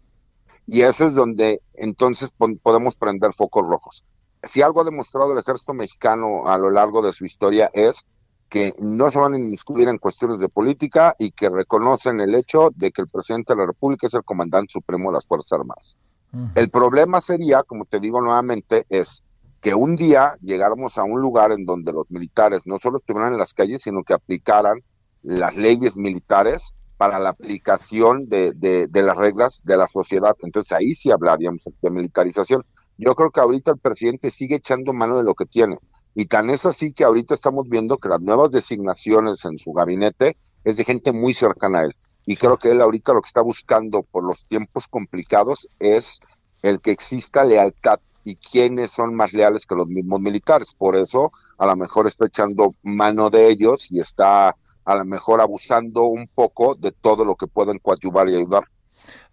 [0.67, 2.31] Y eso es donde entonces
[2.63, 4.05] podemos prender focos rojos.
[4.45, 8.07] Si algo ha demostrado el ejército mexicano a lo largo de su historia es
[8.51, 12.71] que no se van a inmiscuir en cuestiones de política y que reconocen el hecho
[12.75, 15.97] de que el presidente de la República es el comandante supremo de las Fuerzas Armadas.
[16.55, 19.23] El problema sería, como te digo nuevamente, es
[19.61, 23.39] que un día llegáramos a un lugar en donde los militares no solo estuvieran en
[23.39, 24.81] las calles, sino que aplicaran
[25.23, 30.37] las leyes militares para la aplicación de, de las reglas de la sociedad.
[30.43, 32.65] Entonces ahí sí hablaríamos de militarización.
[33.03, 35.79] Yo creo que ahorita el presidente sigue echando mano de lo que tiene
[36.15, 40.37] y tan es así que ahorita estamos viendo que las nuevas designaciones en su gabinete
[40.65, 41.97] es de gente muy cercana a él.
[42.27, 46.21] Y creo que él ahorita lo que está buscando por los tiempos complicados es
[46.61, 50.75] el que exista lealtad y quiénes son más leales que los mismos militares.
[50.77, 55.41] Por eso a lo mejor está echando mano de ellos y está a lo mejor
[55.41, 58.65] abusando un poco de todo lo que pueden coadyuvar y ayudar.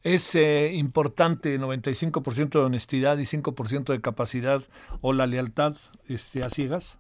[0.08, 4.64] ¿Es eh, importante 95% de honestidad y 5% de capacidad
[5.02, 5.76] o la lealtad
[6.08, 6.98] este, a ciegas?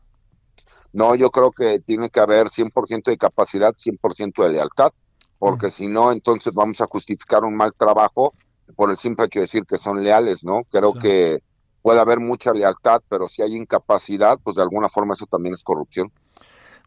[0.91, 4.91] No, yo creo que tiene que haber 100% de capacidad, 100% de lealtad,
[5.39, 8.33] porque si no, entonces vamos a justificar un mal trabajo
[8.75, 10.63] por el simple hecho de decir que son leales, ¿no?
[10.69, 11.39] Creo que
[11.81, 15.63] puede haber mucha lealtad, pero si hay incapacidad, pues de alguna forma eso también es
[15.63, 16.11] corrupción.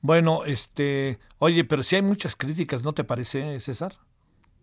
[0.02, 3.94] Bueno, este, oye, pero si hay muchas críticas, ¿no te parece, César?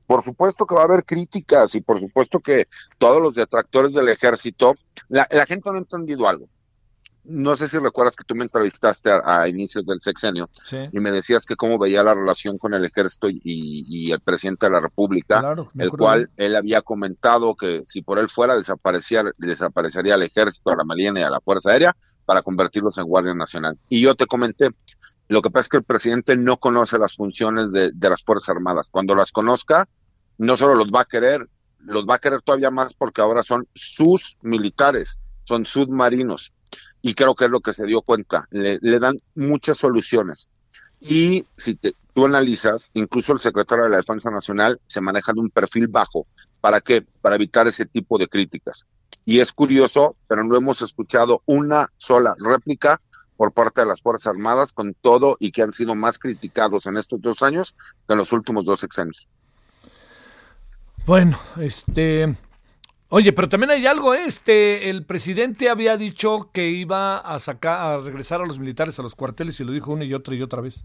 [0.07, 4.07] Por supuesto que va a haber críticas y por supuesto que todos los detractores del
[4.07, 4.75] ejército,
[5.09, 6.47] la, gente no ha entendido algo.
[7.25, 10.49] No sé si recuerdas que tú me entrevistaste a, inicios del sexenio
[10.93, 14.71] y me decías que cómo veía la relación con el ejército y, el presidente de
[14.71, 20.23] la República, el cual él había comentado que si por él fuera desaparecía, desaparecería el
[20.23, 23.77] ejército, a la marina y a la Fuerza Aérea para convertirlos en Guardia Nacional.
[23.89, 24.69] Y yo te comenté,
[25.27, 28.55] lo que pasa es que el presidente no conoce las funciones de, de, las Fuerzas
[28.55, 28.87] Armadas.
[28.89, 29.89] Cuando las conozca,
[30.37, 31.47] no solo los va a querer,
[31.79, 36.53] los va a querer todavía más porque ahora son sus militares, son submarinos.
[37.01, 38.47] Y creo que es lo que se dio cuenta.
[38.51, 40.49] Le, dan muchas soluciones.
[40.99, 41.75] Y si
[42.13, 46.27] tú analizas, incluso el secretario de la Defensa Nacional se maneja de un perfil bajo.
[46.59, 47.05] ¿Para qué?
[47.21, 48.85] Para evitar ese tipo de críticas.
[49.25, 52.99] Y es curioso, pero no hemos escuchado una sola réplica
[53.37, 56.97] por parte de las Fuerzas Armadas con todo y que han sido más criticados en
[56.97, 57.75] estos dos años
[58.07, 59.27] que en los últimos dos sexenios.
[61.07, 62.35] Bueno, este...
[63.07, 64.25] Oye, pero también hay algo, ¿eh?
[64.25, 69.03] este, el presidente había dicho que iba a sacar, a regresar a los militares a
[69.03, 70.83] los cuarteles y lo dijo una y otra y otra vez.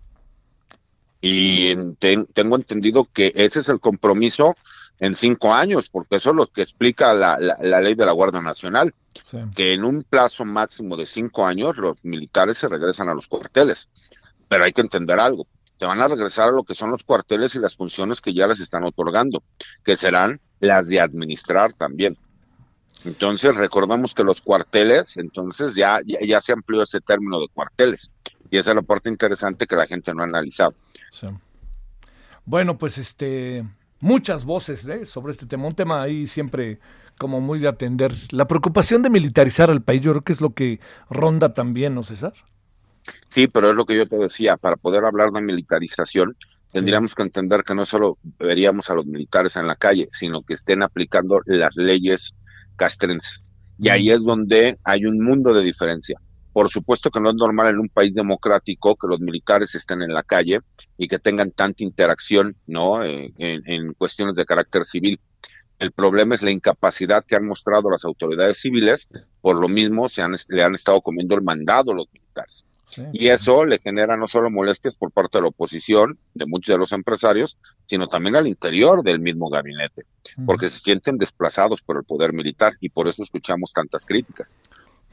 [1.20, 4.54] Y tengo entendido que ese es el compromiso
[5.00, 7.36] en cinco años, porque eso es lo que explica la,
[7.80, 8.94] ley de la Guardia Nacional,
[9.56, 13.88] que en un plazo máximo de cinco años los militares se regresan a los cuarteles.
[14.46, 15.48] Pero hay que entender algo,
[15.82, 18.46] se van a regresar a lo que son los cuarteles y las funciones que ya
[18.46, 19.42] les están otorgando,
[19.82, 22.16] que serán las de administrar también.
[23.04, 28.12] Entonces, recordamos que los cuarteles, entonces ya, ya, se amplió ese término de cuarteles.
[28.48, 30.72] Y esa es la parte interesante que la gente no ha analizado.
[32.44, 33.64] Bueno, pues este,
[33.98, 35.04] muchas voces ¿eh?
[35.04, 36.78] sobre este tema, un tema ahí siempre
[37.18, 38.12] como muy de atender.
[38.30, 40.78] La preocupación de militarizar al país, yo creo que es lo que
[41.10, 42.34] ronda también, ¿no, César?
[43.28, 46.36] Sí, pero es lo que yo te decía, para poder hablar de militarización,
[46.72, 50.54] tendríamos que entender que no solo veríamos a los militares en la calle, sino que
[50.54, 52.34] estén aplicando las leyes
[52.76, 53.52] castrenses.
[53.78, 56.20] Y ahí es donde hay un mundo de diferencia.
[56.52, 60.12] Por supuesto que no es normal en un país democrático que los militares estén en
[60.12, 60.60] la calle
[60.98, 63.02] y que tengan tanta interacción, ¿no?
[63.02, 65.18] Eh, en, cuestiones de carácter civil.
[65.78, 69.08] El problema es la incapacidad que han mostrado las autoridades civiles,
[69.40, 72.64] por lo mismo se han, le han estado comiendo el mandado los militares.
[73.12, 76.78] Y eso le genera no solo molestias por parte de la oposición, de muchos de
[76.78, 77.56] los empresarios,
[77.86, 80.04] sino también al interior del mismo gabinete,
[80.44, 84.56] porque se sienten desplazados por el poder militar y por eso escuchamos tantas críticas.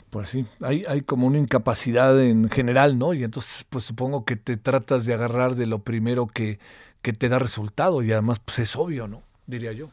[0.10, 3.14] Pues sí, hay, hay como una incapacidad en general, ¿no?
[3.14, 6.60] Y entonces, pues supongo que te tratas de agarrar de lo primero que,
[7.02, 9.24] que te da resultado y además, pues es obvio, ¿no?
[9.46, 9.90] Diría yo.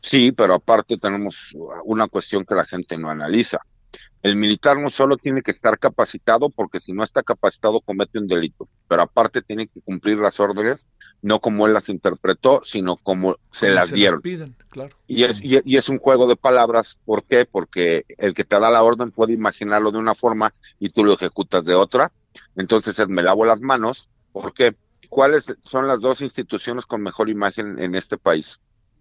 [0.00, 3.60] Sí, pero aparte tenemos una cuestión que la gente no analiza.
[4.22, 8.26] El militar no solo tiene que estar capacitado, porque si no está capacitado comete un
[8.26, 10.86] delito, pero aparte tiene que cumplir las órdenes,
[11.22, 14.20] no como él las interpretó, sino como se las dieron.
[15.06, 17.44] y, es, y, es un juego de palabras, ¿por qué?
[17.44, 21.12] Porque el que te da la orden puede imaginarlo de una forma y tú lo
[21.12, 22.10] ejecutas de otra.
[22.56, 24.74] Entonces es me lavo las manos, ¿por qué?
[25.08, 28.60] ¿Cuáles son las dos instituciones con mejor imagen en este país?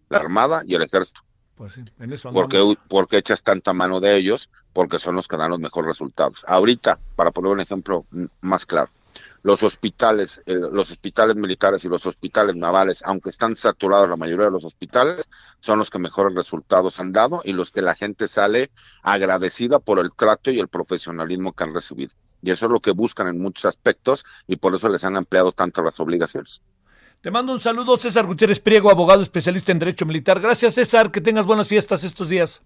[0.09, 1.21] La Armada y el Ejército.
[1.57, 5.37] Pues sí, en eso porque, porque echas tanta mano de ellos, porque son los que
[5.37, 6.45] dan los mejores resultados.
[6.47, 8.05] Ahorita, para poner un ejemplo
[8.41, 8.91] más claro,
[9.41, 14.51] los hospitales, los hospitales militares y los hospitales navales, aunque están saturados la mayoría de
[14.51, 15.27] los hospitales,
[15.59, 18.69] son los que mejores resultados han dado y los que la gente sale
[19.01, 22.11] agradecida por el trato y el profesionalismo que han recibido.
[22.43, 25.51] Y eso es lo que buscan en muchos aspectos y por eso les han ampliado
[25.51, 26.61] tanto las obligaciones.
[27.21, 30.39] Te mando un saludo, César Gutiérrez Priego, abogado especialista en Derecho Militar.
[30.39, 31.11] Gracias, César.
[31.11, 32.61] Que tengas buenas fiestas estos días.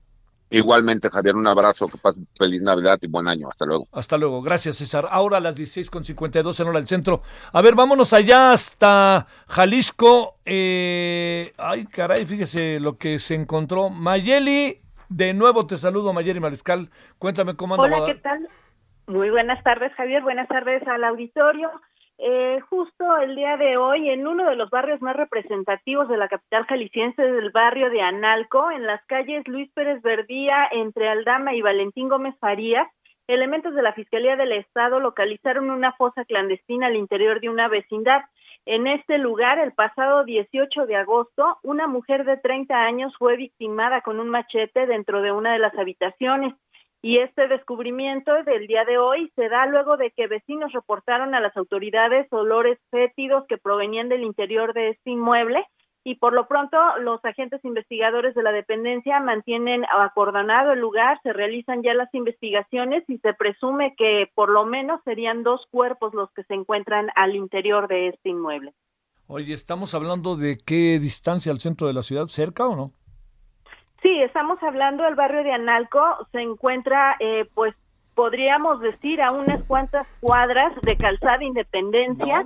[0.50, 3.48] Igualmente, Javier, un abrazo, que pases feliz Navidad y buen año.
[3.48, 3.88] Hasta luego.
[3.94, 4.42] Hasta luego.
[4.42, 5.08] Gracias, César.
[5.10, 7.22] Ahora a las 16.52 en hora del centro.
[7.54, 10.36] A ver, vámonos allá hasta Jalisco.
[10.44, 13.90] Eh, ay, caray, fíjese lo que se encontró.
[13.90, 16.90] Mayeli, de nuevo te saludo, Mayeli Mariscal.
[17.18, 17.98] Cuéntame cómo anda.
[17.98, 18.46] Hola, ¿qué tal?
[19.08, 20.22] Muy buenas tardes, Javier.
[20.22, 21.70] Buenas tardes al auditorio.
[22.24, 26.28] Eh, justo el día de hoy, en uno de los barrios más representativos de la
[26.28, 31.64] capital jalisciense, del barrio de Analco, en las calles Luis Pérez Verdía, entre Aldama y
[31.64, 32.88] Valentín Gómez Farías,
[33.26, 38.22] elementos de la Fiscalía del Estado localizaron una fosa clandestina al interior de una vecindad.
[38.68, 44.02] En este lugar, el pasado 18 de agosto, una mujer de 30 años fue victimada
[44.02, 46.54] con un machete dentro de una de las habitaciones.
[47.04, 51.40] Y este descubrimiento del día de hoy se da luego de que vecinos reportaron a
[51.40, 55.66] las autoridades olores fétidos que provenían del interior de este inmueble
[56.04, 61.32] y por lo pronto los agentes investigadores de la dependencia mantienen acordonado el lugar, se
[61.32, 66.32] realizan ya las investigaciones y se presume que por lo menos serían dos cuerpos los
[66.32, 68.74] que se encuentran al interior de este inmueble.
[69.28, 72.26] Oye, ¿estamos hablando de qué distancia al centro de la ciudad?
[72.26, 72.94] ¿Cerca o no?
[74.02, 77.76] Sí, estamos hablando del barrio de Analco, se encuentra, eh, pues,
[78.16, 82.44] podríamos decir, a unas cuantas cuadras de Calzada Independencia,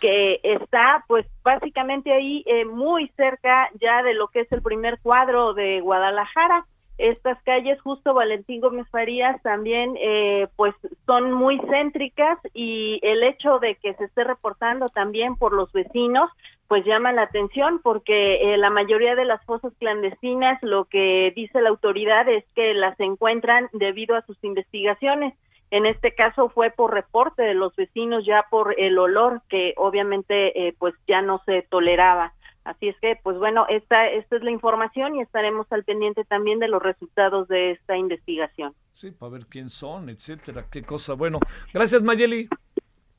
[0.00, 5.00] que está, pues, básicamente ahí eh, muy cerca ya de lo que es el primer
[5.00, 6.66] cuadro de Guadalajara.
[6.98, 10.74] Estas calles, justo Valentín Gómez Farías, también, eh, pues,
[11.06, 16.30] son muy céntricas y el hecho de que se esté reportando también por los vecinos,
[16.72, 21.60] pues llama la atención porque eh, la mayoría de las fosas clandestinas lo que dice
[21.60, 25.34] la autoridad es que las encuentran debido a sus investigaciones.
[25.70, 30.66] En este caso fue por reporte de los vecinos ya por el olor que obviamente
[30.66, 32.32] eh, pues ya no se toleraba.
[32.64, 36.58] Así es que, pues bueno, esta, esta es la información y estaremos al pendiente también
[36.58, 38.72] de los resultados de esta investigación.
[38.94, 41.12] Sí, para ver quién son, etcétera, qué cosa.
[41.12, 41.38] Bueno,
[41.74, 42.48] gracias Mayeli.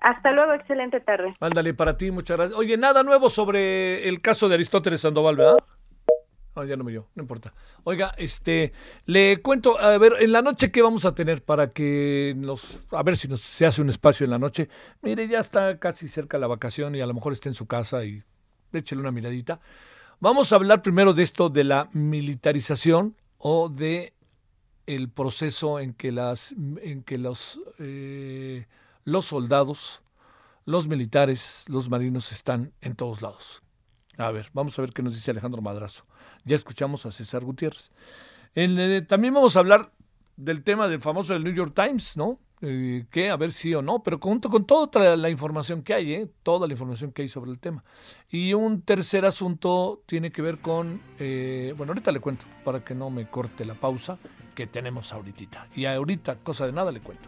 [0.03, 1.33] Hasta luego, excelente tarde.
[1.39, 2.59] Ándale, para ti, muchas gracias.
[2.59, 5.57] Oye, nada nuevo sobre el caso de Aristóteles Sandoval, ¿verdad?
[6.55, 7.53] Ah, ya no me dio, no importa.
[7.85, 8.73] Oiga, este,
[9.05, 13.01] le cuento, a ver, en la noche qué vamos a tener para que nos, a
[13.01, 14.67] ver si nos se hace un espacio en la noche.
[15.01, 18.03] Mire, ya está casi cerca la vacación y a lo mejor está en su casa
[18.03, 18.23] y
[18.73, 19.61] échele una miradita.
[20.19, 24.13] Vamos a hablar primero de esto de la militarización o de
[24.85, 28.67] el proceso en que las, en que los, eh,
[29.03, 30.01] los soldados,
[30.65, 33.61] los militares, los marinos están en todos lados.
[34.17, 36.05] A ver, vamos a ver qué nos dice Alejandro Madrazo.
[36.45, 37.91] Ya escuchamos a César Gutiérrez.
[38.55, 39.91] Eh, también vamos a hablar
[40.37, 42.39] del tema del famoso del New York Times, ¿no?
[42.65, 46.13] Eh, que a ver si o no, pero junto con toda la información que hay,
[46.13, 46.29] ¿eh?
[46.43, 47.83] toda la información que hay sobre el tema.
[48.29, 52.95] Y un tercer asunto tiene que ver con, eh, bueno, ahorita le cuento, para que
[52.95, 54.17] no me corte la pausa
[54.55, 55.67] que tenemos ahorita.
[55.75, 57.27] Y ahorita, cosa de nada, le cuento.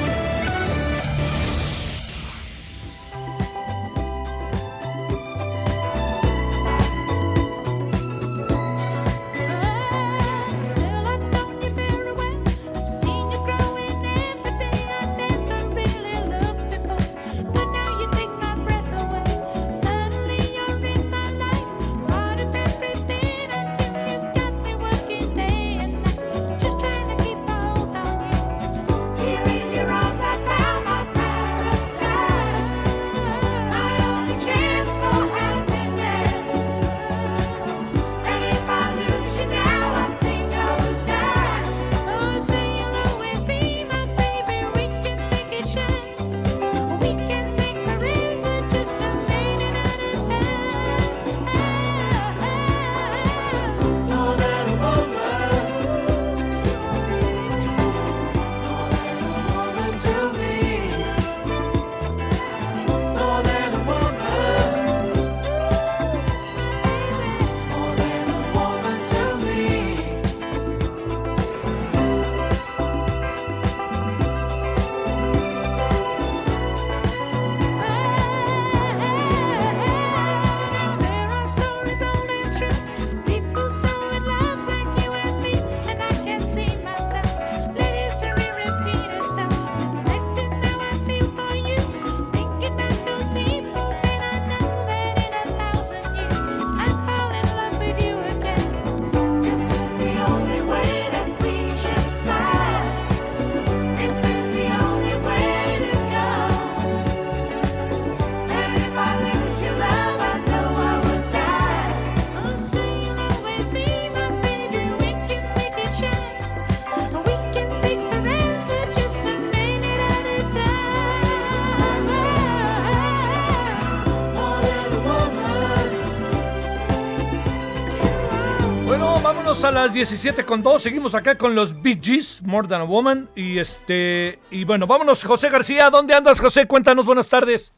[129.63, 130.81] A las 17 con 2.
[130.81, 131.99] Seguimos acá con los Bee
[132.43, 133.29] More Than a Woman.
[133.35, 135.89] Y este y bueno, vámonos, José García.
[135.89, 136.65] ¿Dónde andas, José?
[136.67, 137.73] Cuéntanos, buenas tardes.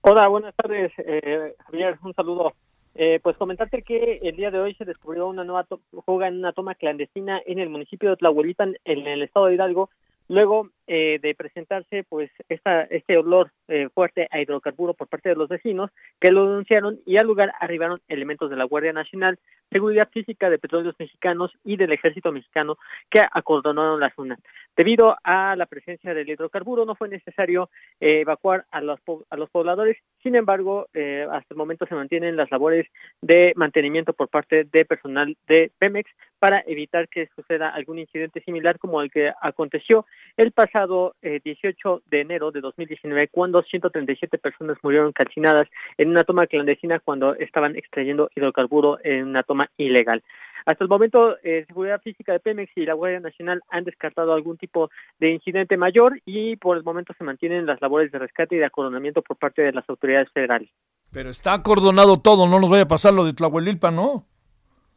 [0.00, 1.98] Hola, buenas tardes, eh, Javier.
[2.02, 2.54] Un saludo.
[2.94, 5.66] Eh, pues comentarte que el día de hoy se descubrió una nueva
[6.04, 9.90] fuga en una toma clandestina en el municipio de Tlahuelita, en el estado de Hidalgo,
[10.28, 15.34] luego eh, de presentarse pues esta, este olor eh, fuerte a hidrocarburo por parte de
[15.34, 20.08] los vecinos que lo denunciaron y al lugar arribaron elementos de la Guardia Nacional, Seguridad
[20.12, 22.78] Física de Petróleos Mexicanos y del Ejército Mexicano
[23.10, 24.38] que acordonaron la zona.
[24.76, 27.68] Debido a la presencia del hidrocarburo no fue necesario
[27.98, 32.50] eh, evacuar a los, a los pobladores, sin embargo hasta el momento se mantienen las
[32.52, 32.86] labores
[33.20, 36.08] de mantenimiento por parte de personal de Pemex
[36.38, 40.06] para evitar que suceda algún incidente similar como el que aconteció
[40.36, 40.75] el pasado
[41.22, 47.00] 18 eh, de enero de 2019, cuando 137 personas murieron calcinadas en una toma clandestina
[47.00, 50.22] cuando estaban extrayendo hidrocarburo en una toma ilegal.
[50.66, 54.58] Hasta el momento, eh, Seguridad Física de Pemex y la Guardia Nacional han descartado algún
[54.58, 58.58] tipo de incidente mayor y por el momento se mantienen las labores de rescate y
[58.58, 60.68] de acordonamiento por parte de las autoridades federales.
[61.12, 64.26] Pero está acordonado todo, no nos vaya a pasar lo de Tlahuelilpa, ¿no?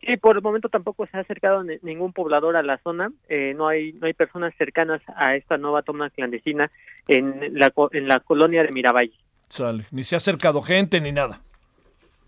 [0.02, 3.12] Sí, por el momento tampoco se ha acercado ningún poblador a la zona.
[3.28, 6.72] Eh, no hay no hay personas cercanas a esta nueva toma clandestina
[7.08, 9.14] en la en la colonia de Miravalle.
[9.50, 9.86] Sale.
[9.92, 11.42] Ni se ha acercado gente ni nada.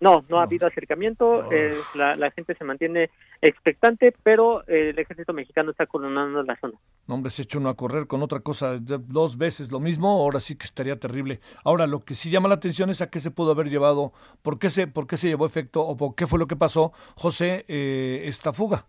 [0.02, 3.08] No, no ha habido acercamiento, eh, la, la, gente se mantiene
[3.40, 6.74] expectante, pero eh, el ejército mexicano está coronando la zona.
[7.06, 10.56] No, hombre, se uno a correr con otra cosa, dos veces lo mismo, ahora sí
[10.56, 11.38] que estaría terrible.
[11.62, 14.58] Ahora, lo que sí llama la atención es a qué se pudo haber llevado, por
[14.58, 17.64] qué se, por qué se llevó efecto o por qué fue lo que pasó, José,
[17.68, 18.86] eh, esta fuga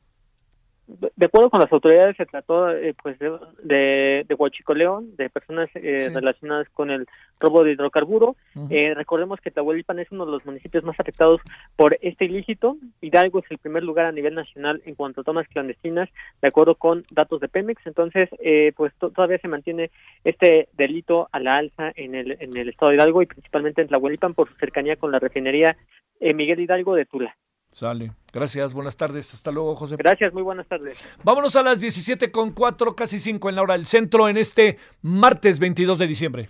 [0.88, 3.32] de acuerdo con las autoridades se trató eh, pues de,
[3.64, 7.08] de, de huachicoleón de personas eh, relacionadas con el
[7.40, 8.36] robo de hidrocarburo.
[8.70, 11.42] Eh, recordemos que Tlahuelipan es uno de los municipios más afectados
[11.78, 12.78] por este ilícito.
[13.00, 16.10] Hidalgo es el primer lugar a nivel nacional en cuanto a tomas clandestinas
[16.42, 17.86] de acuerdo con datos de Pemex.
[17.88, 18.30] Entonces
[18.76, 19.90] pues todavía se mantiene
[20.26, 23.88] este delito a la alza en el en el estado de Hidalgo y principalmente en
[23.88, 25.78] Tlahuelipan por su cercanía con la refinería
[26.20, 27.36] Miguel Hidalgo de Tula
[27.74, 28.12] Sale.
[28.32, 29.34] Gracias, buenas tardes.
[29.34, 29.96] Hasta luego, José.
[29.98, 30.96] Gracias, muy buenas tardes.
[31.24, 34.78] Vámonos a las 17 con 4, casi 5 en la hora del centro en este
[35.02, 36.50] martes 22 de diciembre.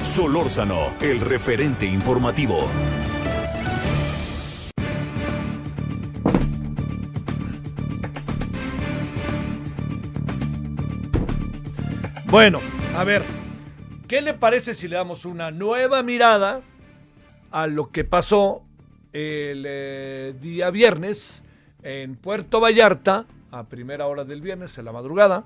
[0.00, 2.68] Solórzano, el referente informativo.
[12.26, 12.60] Bueno,
[12.96, 13.22] a ver,
[14.08, 16.62] ¿qué le parece si le damos una nueva mirada
[17.50, 18.64] a lo que pasó
[19.12, 21.44] el eh, día viernes
[21.82, 25.44] en Puerto Vallarta, a primera hora del viernes, en la madrugada,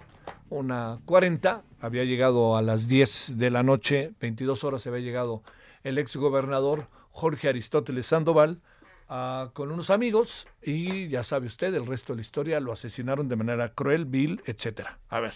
[0.50, 5.42] una 40, había llegado a las 10 de la noche, 22 horas había llegado
[5.82, 8.60] el ex gobernador Jorge Aristóteles Sandoval
[9.08, 13.28] ah, con unos amigos y ya sabe usted, el resto de la historia lo asesinaron
[13.28, 14.98] de manera cruel, vil, etcétera.
[15.08, 15.34] A ver,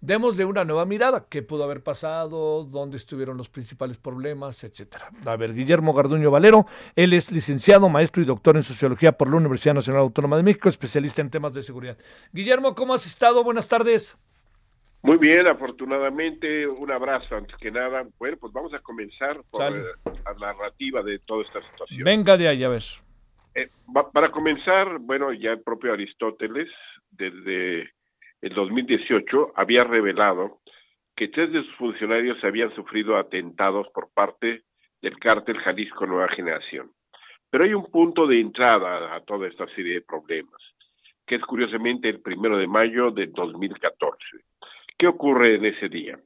[0.00, 5.10] démosle una nueva mirada, qué pudo haber pasado, dónde estuvieron los principales problemas, etcétera.
[5.26, 9.36] A ver, Guillermo Garduño Valero, él es licenciado, maestro y doctor en sociología por la
[9.36, 11.98] Universidad Nacional Autónoma de México, especialista en temas de seguridad.
[12.32, 13.44] Guillermo, ¿cómo has estado?
[13.44, 14.16] Buenas tardes.
[15.02, 18.06] Muy bien, afortunadamente, un abrazo antes que nada.
[18.18, 19.82] Bueno, pues vamos a comenzar por eh,
[20.38, 22.04] la narrativa de toda esta situación.
[22.04, 22.82] Venga de ahí, a ver.
[23.54, 23.70] Eh,
[24.12, 26.68] para comenzar, bueno, ya el propio Aristóteles,
[27.12, 27.88] desde
[28.42, 30.60] el 2018 había revelado
[31.14, 34.62] que tres de sus funcionarios habían sufrido atentados por parte
[35.02, 36.90] del cártel Jalisco Nueva Generación.
[37.50, 40.60] Pero hay un punto de entrada a toda esta serie de problemas,
[41.26, 44.18] que es curiosamente el primero de mayo del 2014.
[44.96, 46.18] ¿Qué ocurre en ese día?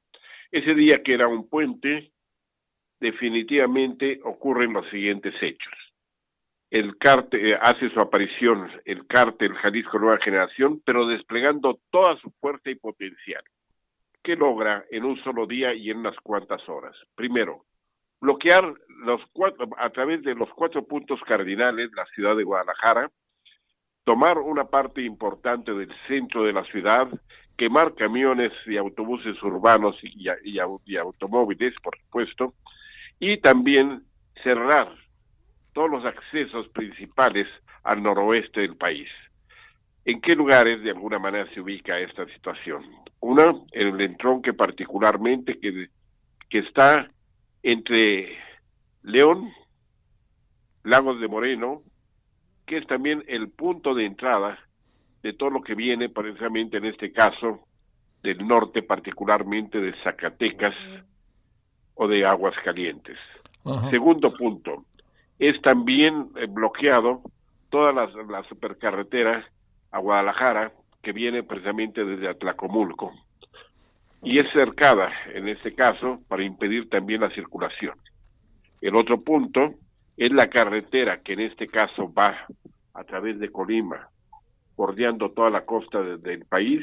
[0.51, 2.13] Ese día que era un puente,
[3.01, 5.84] definitivamente ocurren los siguientes hechos
[6.75, 12.33] el cártel eh, hace su aparición el cártel Jalisco Nueva Generación, pero desplegando toda su
[12.41, 13.45] fuerza y potencial.
[14.25, 16.97] ¿Qué logra en un solo día y en unas cuantas horas?
[17.15, 17.65] Primero,
[18.21, 18.75] bloquear
[19.79, 23.09] a través de los cuatro puntos cardinales la ciudad de Guadalajara,
[24.03, 27.07] tomar una parte importante del centro de la ciudad,
[27.57, 30.59] quemar camiones y autobuses urbanos y
[30.99, 32.55] automóviles, por supuesto,
[33.21, 34.03] y también
[34.43, 35.04] cerrar
[35.75, 37.47] todos los accesos principales
[37.83, 39.09] al noroeste del país.
[40.07, 42.85] ¿En qué lugares de alguna manera se ubica esta situación?
[43.21, 45.89] Una, en el entronque particularmente que,
[46.49, 47.11] que está
[47.63, 48.39] entre
[49.03, 49.51] León,
[50.85, 51.83] Lagos de Moreno,
[52.67, 54.59] que es también el punto de entrada
[55.23, 57.67] de todo lo que viene precisamente en este caso
[58.23, 60.75] del norte, particularmente de Zacatecas
[61.95, 63.19] o de Aguascalientes.
[63.91, 64.85] Segundo punto,
[65.39, 67.23] es también eh, bloqueado
[67.71, 69.45] toda la, supercarretera
[69.91, 70.73] a Guadalajara
[71.03, 73.13] que viene precisamente desde Atlacomulco
[74.23, 77.95] y es cercada en este caso para impedir también la circulación.
[78.81, 79.75] El otro punto
[80.17, 82.47] es la carretera que en este caso va
[82.95, 84.09] a través de Colima,
[84.77, 86.83] bordeando toda la costa del país,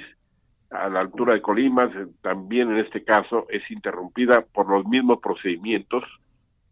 [0.69, 1.89] a la altura de Colima,
[2.21, 6.03] también en este caso es interrumpida por los mismos procedimientos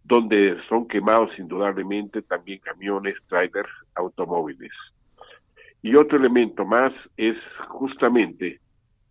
[0.10, 4.72] donde son quemados indudablemente también camiones, trailers, automóviles.
[5.84, 7.38] Y otro elemento más es
[7.68, 8.60] justamente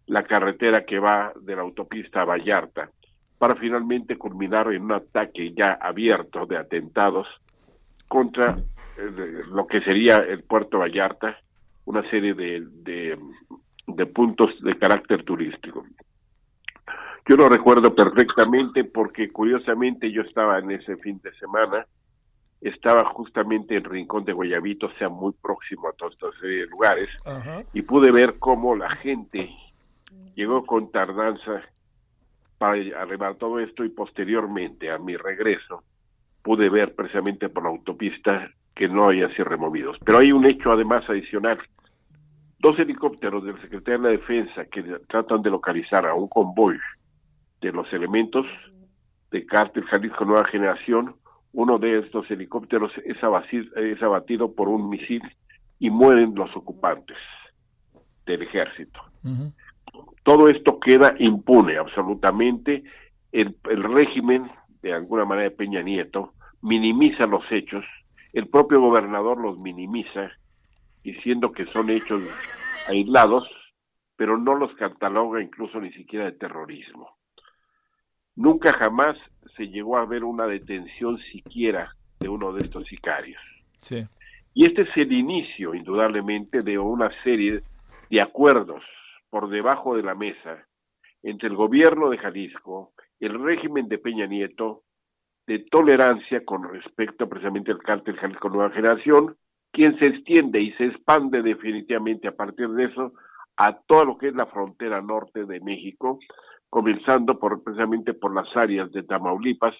[0.07, 2.91] la carretera que va de la autopista a Vallarta,
[3.39, 7.29] para finalmente culminar en un ataque ya abierto de atentados
[8.09, 8.59] contra
[8.99, 11.39] eh, lo que sería el puerto Vallarta,
[11.85, 13.17] una serie de,
[13.87, 15.85] de puntos de carácter turístico.
[17.29, 21.87] Yo lo recuerdo perfectamente porque curiosamente yo estaba en ese fin de semana,
[22.62, 26.35] estaba justamente en Rincón de Guayabito, o sea, muy próximo a todos estos
[26.70, 27.11] lugares,
[27.74, 29.51] y pude ver cómo la gente
[30.35, 31.61] llegó con tardanza
[32.57, 35.83] para arreglar todo esto y posteriormente a mi regreso
[36.43, 39.99] pude ver precisamente por la autopista que no había sido removidos.
[40.03, 41.59] Pero hay un hecho además adicional.
[42.59, 46.79] Dos helicópteros del Secretaría de la Defensa que tratan de localizar a un convoy
[47.61, 48.47] de los elementos
[49.31, 51.15] de Cártel Jalisco Nueva Generación
[51.53, 55.23] uno de estos helicópteros es abatido, es abatido por un misil
[55.79, 57.17] y mueren los ocupantes
[58.27, 59.01] del ejército.
[60.23, 62.85] Todo esto queda impune absolutamente.
[63.33, 64.51] El, el régimen,
[64.83, 67.85] de alguna manera, de Peña Nieto, minimiza los hechos,
[68.33, 70.31] el propio gobernador los minimiza,
[71.03, 72.23] diciendo que son hechos
[72.87, 73.49] aislados,
[74.17, 77.18] pero no los cataloga incluso ni siquiera de terrorismo.
[78.39, 79.18] Nunca jamás
[79.57, 83.43] se llegó a ver una detención siquiera de uno de estos sicarios.
[83.78, 84.07] Sí.
[84.55, 87.62] Y este es el inicio, indudablemente, de una serie
[88.09, 88.84] de acuerdos
[89.28, 90.64] por debajo de la mesa
[91.24, 94.82] entre el gobierno de Jalisco, el régimen de Peña Nieto,
[95.49, 99.34] de tolerancia con respecto precisamente al cártel Jalisco Nueva Generación,
[99.72, 103.14] quien se extiende y se expande definitivamente a partir de eso
[103.59, 106.21] a todo lo que es la frontera norte de México,
[106.71, 109.75] comenzando por precisamente por las áreas de Tamaulipas,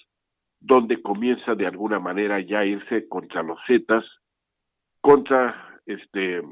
[0.59, 4.05] donde comienza de alguna manera ya irse contra los Zetas,
[5.01, 6.43] contra este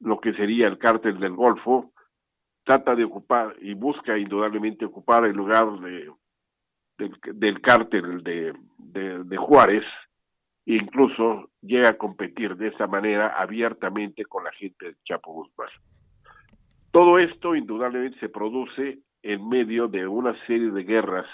[0.00, 1.92] lo que sería el cártel del Golfo,
[2.64, 6.12] trata de ocupar y busca indudablemente ocupar el lugar de,
[7.32, 9.84] del, cártel de, de, de Juárez,
[10.66, 15.70] e incluso llega a competir de esa manera abiertamente con la gente de Chapo Guzmán.
[16.96, 21.26] Todo esto indudablemente se produce en medio de una serie de guerras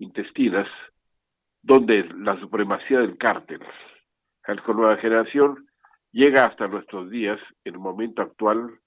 [0.00, 0.66] intestinas
[1.62, 3.60] donde la supremacía del cártel,
[4.42, 5.64] Jalisco Nueva Generación,
[6.10, 8.80] llega hasta nuestros días, en el momento actual,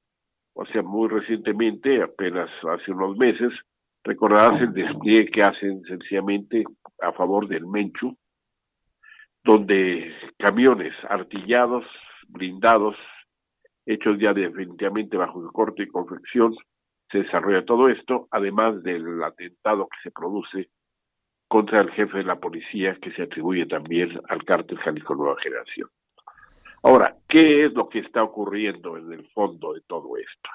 [0.55, 3.53] o sea, muy recientemente, apenas hace unos meses,
[4.03, 6.65] recordarás el despliegue que hacen sencillamente
[7.01, 8.13] a favor del Menchu,
[9.41, 11.85] donde camiones artillados,
[12.27, 12.97] blindados,
[13.85, 16.55] hechos ya definitivamente bajo el corte y confección,
[17.11, 20.69] se desarrolla todo esto, además del atentado que se produce
[21.47, 25.89] contra el jefe de la policía que se atribuye también al cártel Jalisco Nueva Generación.
[26.81, 30.49] Ahora, ¿qué es lo que está ocurriendo en el fondo de todo esto?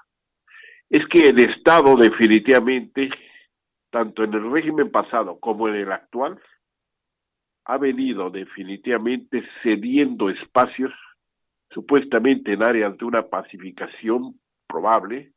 [0.91, 3.11] Es que el Estado definitivamente,
[3.91, 6.41] tanto en el régimen pasado como en el actual,
[7.65, 10.93] ha venido definitivamente cediendo espacios,
[11.79, 14.35] supuestamente en áreas de una pacificación
[14.67, 15.31] probable,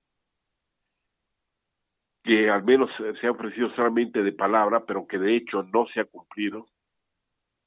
[2.23, 2.89] que al menos
[3.19, 6.65] se ha ofrecido solamente de palabra, pero que de hecho no se ha cumplido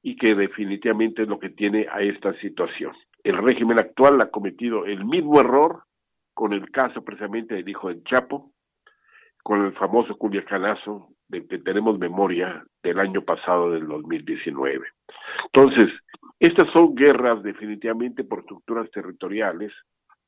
[0.02, 2.92] y que definitivamente es lo que tiene a esta situación.
[3.22, 5.84] El régimen actual ha cometido el mismo error
[6.34, 8.50] con el caso precisamente del hijo del Chapo,
[9.44, 14.86] con el famoso Culiacanazo del que tenemos memoria del año pasado, del 2019.
[15.46, 15.90] Entonces,
[16.40, 19.72] estas son guerras definitivamente por estructuras territoriales,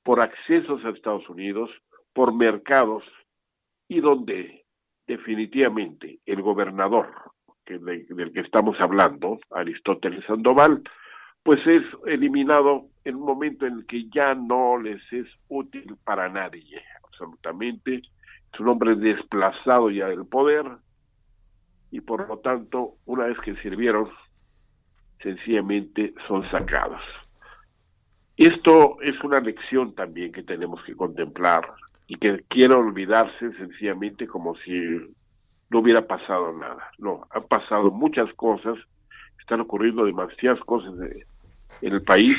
[0.03, 1.71] por accesos a Estados Unidos,
[2.13, 3.05] por mercados
[3.89, 4.65] y donde
[5.07, 7.09] definitivamente el gobernador
[7.65, 10.83] que del que estamos hablando, Aristóteles Sandoval,
[11.43, 16.29] pues es eliminado en un momento en el que ya no les es útil para
[16.29, 18.03] nadie, absolutamente.
[18.53, 20.67] Es un hombre desplazado ya del poder
[21.97, 24.11] y por lo tanto, una vez que sirvieron,
[25.23, 27.01] sencillamente son sacados.
[28.37, 31.67] Esto es una lección también que tenemos que contemplar
[32.07, 34.79] y que quiero olvidarse sencillamente como si
[35.71, 36.91] no hubiera pasado nada.
[36.99, 38.77] No, han pasado muchas cosas,
[39.41, 40.93] están ocurriendo demasiadas cosas
[41.81, 42.37] en el país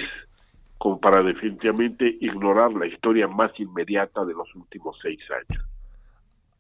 [0.78, 5.66] como para definitivamente ignorar la historia más inmediata de los últimos seis años.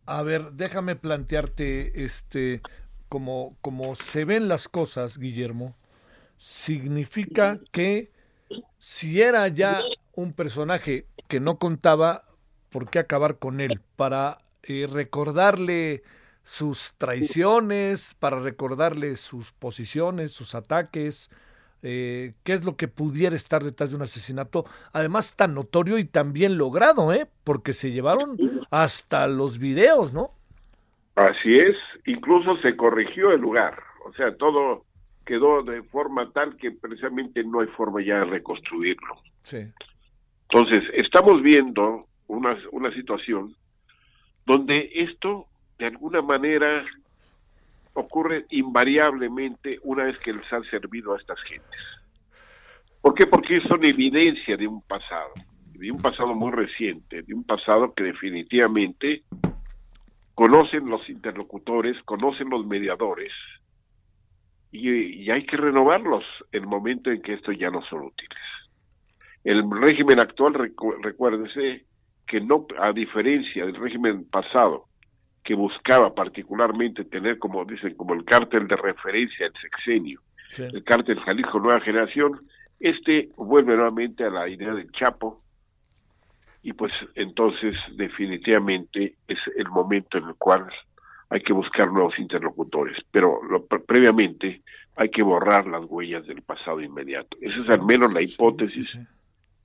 [0.07, 2.61] A ver, déjame plantearte, este,
[3.09, 5.75] como, como se ven las cosas, Guillermo,
[6.37, 8.11] significa que
[8.77, 9.81] si era ya
[10.13, 12.23] un personaje que no contaba
[12.69, 16.03] por qué acabar con él, para eh, recordarle
[16.43, 21.29] sus traiciones, para recordarle sus posiciones, sus ataques,
[21.83, 26.05] eh, qué es lo que pudiera estar detrás de un asesinato, además tan notorio y
[26.05, 27.27] tan bien logrado, ¿eh?
[27.43, 28.37] porque se llevaron
[28.71, 30.31] hasta los videos, ¿no?
[31.15, 31.75] Así es,
[32.07, 34.85] incluso se corrigió el lugar, o sea, todo
[35.25, 39.15] quedó de forma tal que precisamente no hay forma ya de reconstruirlo.
[39.43, 39.57] Sí.
[40.49, 43.53] Entonces, estamos viendo una, una situación
[44.45, 45.47] donde esto
[45.77, 46.85] de alguna manera
[47.93, 51.81] ocurre invariablemente una vez que les han servido a estas gentes.
[53.01, 53.27] ¿Por qué?
[53.27, 55.33] Porque son evidencia de un pasado,
[55.73, 59.23] de un pasado muy reciente, de un pasado que definitivamente
[60.37, 63.31] conocen los interlocutores, conocen los mediadores,
[64.71, 68.37] y, hay que renovarlos en el momento en que estos ya no son útiles.
[69.43, 70.53] El régimen actual,
[71.01, 71.85] recuérdese,
[72.27, 74.85] que no, a diferencia del régimen pasado,
[75.43, 80.21] que buscaba particularmente tener, como dicen, como el cártel de referencia el sexenio,
[80.59, 82.41] el cártel Jalisco Nueva Generación,
[82.79, 85.41] este vuelve nuevamente a la idea del Chapo
[86.67, 90.67] y pues entonces definitivamente es el momento en el cual
[91.29, 94.61] hay que buscar nuevos interlocutores, pero lo, previamente
[94.97, 97.37] hay que borrar las huellas del pasado inmediato.
[97.39, 98.99] Esa es al menos la hipótesis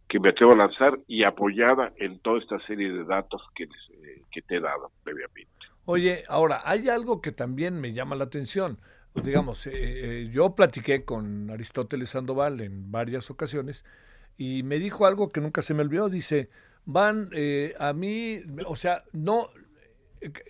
[0.07, 4.23] que me atrevo a lanzar y apoyada en toda esta serie de datos que, eh,
[4.31, 5.51] que te he dado previamente.
[5.87, 8.79] Oye, ahora, hay algo que también me llama la atención.
[9.13, 13.85] Pues, digamos, eh, eh, yo platiqué con Aristóteles Sandoval en varias ocasiones
[14.37, 16.09] y me dijo algo que nunca se me olvidó.
[16.09, 16.49] Dice,
[16.85, 17.31] van
[17.79, 19.49] a mí, o sea, no,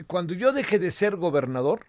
[0.07, 1.87] cuando yo deje de ser gobernador,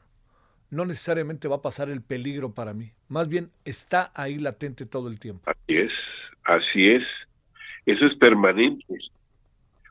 [0.70, 2.92] no necesariamente va a pasar el peligro para mí.
[3.08, 5.50] Más bien está ahí latente todo el tiempo.
[5.50, 5.92] Así es,
[6.44, 7.04] así es.
[7.86, 8.86] Eso es permanente.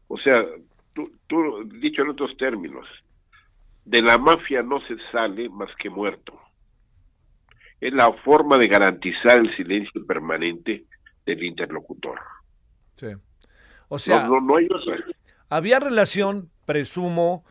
[0.09, 0.45] O sea,
[0.93, 2.87] tú, tú dicho en otros términos,
[3.85, 6.39] de la mafia no se sale más que muerto.
[7.81, 10.85] Es la forma de garantizar el silencio permanente
[11.27, 12.19] del interlocutor.
[12.93, 13.09] Sí.
[13.93, 14.97] O sea, no, no hay otra.
[15.51, 17.45] Había relación, presumo,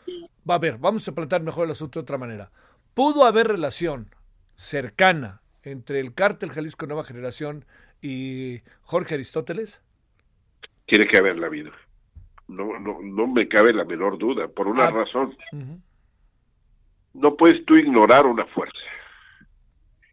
[0.49, 2.49] Va a ver, vamos a plantear mejor el asunto de otra manera.
[2.95, 4.07] ¿Pudo haber relación
[4.55, 7.65] cercana entre el cártel Jalisco Nueva Generación
[8.01, 9.83] y Jorge Aristóteles?
[10.87, 11.71] Tiene que haberla habido.
[12.47, 15.37] No, no, no me cabe la menor duda, por una ah, razón.
[17.13, 18.79] No puedes tú ignorar una fuerza.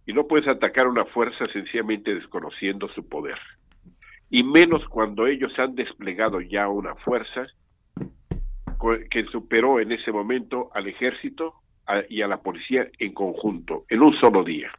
[0.05, 3.39] Y no puedes atacar una fuerza sencillamente desconociendo su poder.
[4.31, 7.47] Y menos cuando ellos han desplegado ya una fuerza
[9.11, 11.55] que superó en ese momento al ejército
[12.09, 14.71] y a la policía en conjunto, en un solo día.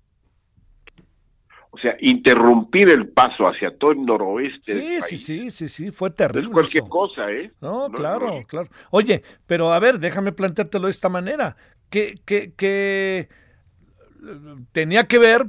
[1.72, 5.02] O sea, interrumpir el paso hacia todo el noroeste.
[5.02, 6.48] Sí, sí, sí, sí, sí, fue terrible.
[6.48, 7.52] es cualquier cosa, ¿eh?
[7.62, 8.70] No, claro, claro.
[8.90, 11.56] Oye, pero a ver, déjame planteártelo de esta manera.
[11.90, 13.30] Que, que, que
[14.72, 15.46] tenía que ver,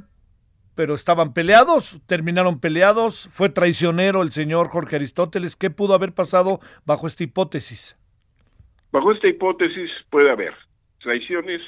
[0.75, 5.55] pero estaban peleados, terminaron peleados, fue traicionero el señor Jorge Aristóteles.
[5.55, 7.97] ¿Qué pudo haber pasado bajo esta hipótesis?
[8.91, 10.53] Bajo esta hipótesis puede haber
[10.99, 11.61] traiciones,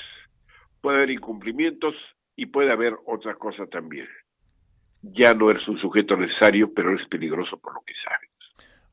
[0.81, 1.95] puede haber incumplimientos
[2.35, 4.07] y puede haber otra cosa también.
[5.01, 8.29] Ya no eres un sujeto necesario, pero eres peligroso por lo que sabes.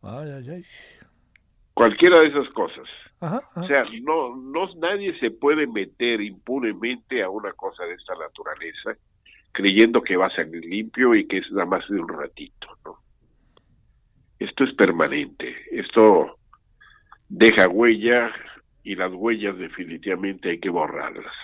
[0.03, 0.65] Ay, ay, ay.
[1.73, 2.87] Cualquiera de esas cosas.
[3.21, 8.97] O sea, no, no nadie se puede meter impunemente a una cosa de esta naturaleza
[9.53, 12.99] creyendo que va a salir limpio y que es nada más de un ratito, ¿no?
[14.39, 15.55] Esto es permanente.
[15.71, 16.39] Esto
[17.29, 18.33] deja huella
[18.83, 21.35] y las huellas definitivamente hay que borrarlas.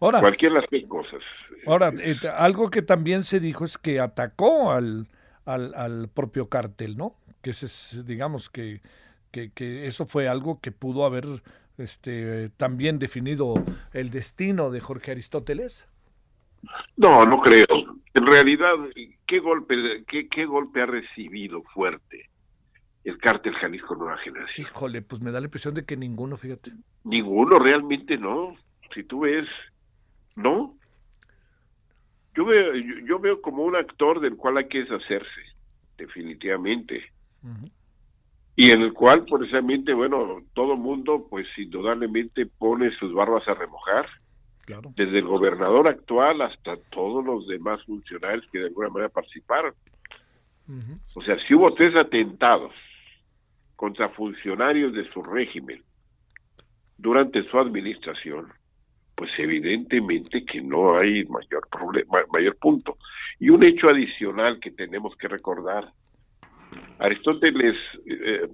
[0.00, 1.20] Ahora, Cualquier las cosas.
[1.66, 5.08] Ahora, eh, algo que también se dijo es que atacó al,
[5.44, 7.14] al, al propio cártel, ¿no?
[7.42, 8.80] Que es, digamos que,
[9.30, 11.26] que, que, eso fue algo que pudo haber
[11.78, 13.54] este, también definido
[13.92, 15.88] el destino de Jorge Aristóteles.
[16.96, 17.66] No, no creo.
[18.14, 18.74] En realidad,
[19.26, 22.30] ¿qué golpe, qué, qué golpe ha recibido fuerte?
[23.04, 24.66] el cártel Jalisco Nueva Generación.
[24.66, 26.72] Híjole, pues me da la impresión de que ninguno, fíjate.
[27.04, 28.54] Ninguno, realmente no.
[28.94, 29.46] Si tú ves,
[30.36, 30.76] no.
[32.34, 35.40] Yo veo, yo, veo como un actor del cual hay que deshacerse,
[35.98, 37.02] definitivamente.
[38.54, 44.06] Y en el cual, precisamente, bueno, todo mundo, pues indudablemente pone sus barbas a remojar.
[44.70, 44.92] Claro.
[44.94, 49.74] Desde el gobernador actual hasta todos los demás funcionarios que de alguna manera participaron.
[51.16, 52.72] O sea, si hubo tres atentados
[53.74, 55.82] contra funcionarios de su régimen
[56.96, 58.52] durante su administración,
[59.16, 62.96] pues evidentemente que no hay mayor problema, mayor punto.
[63.40, 65.92] Y un hecho adicional que tenemos que recordar,
[67.00, 67.74] Aristóteles
[68.06, 68.48] eh,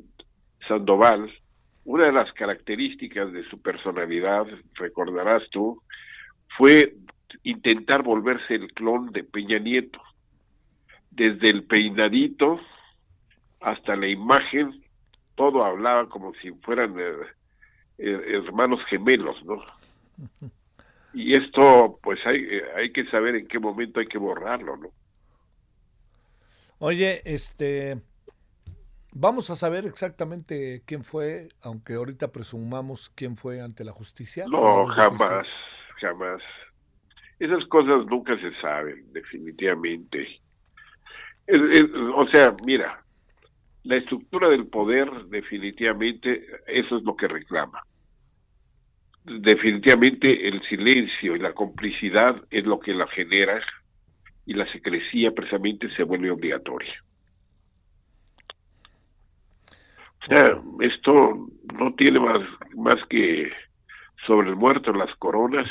[0.67, 1.31] Sandoval,
[1.85, 5.83] una de las características de su personalidad, recordarás tú,
[6.57, 6.95] fue
[7.43, 10.01] intentar volverse el clon de Peña Nieto,
[11.11, 12.61] desde el peinadito
[13.61, 14.83] hasta la imagen
[15.37, 17.13] todo hablaba como si fueran eh,
[17.99, 19.63] eh, hermanos gemelos, ¿no?
[21.15, 24.91] Y esto, pues hay, eh, hay que saber en qué momento hay que borrarlo, ¿no?
[26.79, 28.03] Oye, este,
[29.15, 34.45] vamos a saber exactamente quién fue, aunque ahorita presumamos quién fue ante la justicia.
[34.47, 35.47] No, jamás,
[36.01, 36.43] jamás.
[37.39, 40.41] Esas cosas nunca se saben, definitivamente.
[42.15, 43.05] o sea, mira,
[43.87, 47.83] la estructura del poder definitivamente eso es lo que reclama.
[49.25, 53.61] Definitivamente el silencio y la complicidad es lo que la genera
[54.45, 56.95] y la secrecía precisamente se vuelve obligatoria.
[60.23, 61.49] O sea, esto
[61.79, 62.41] no tiene más,
[62.75, 63.53] más que
[64.27, 65.69] sobre el muerto las coronas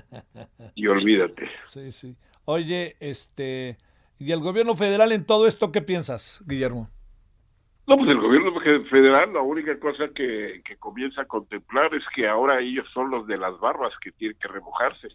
[0.74, 1.48] y olvídate.
[1.64, 2.16] Sí, sí.
[2.44, 3.78] Oye, este,
[4.18, 6.88] ¿y el gobierno federal en todo esto qué piensas, Guillermo?
[7.86, 8.52] No, pues el gobierno
[8.88, 13.26] federal la única cosa que, que comienza a contemplar es que ahora ellos son los
[13.26, 15.08] de las barbas que tienen que remojarse.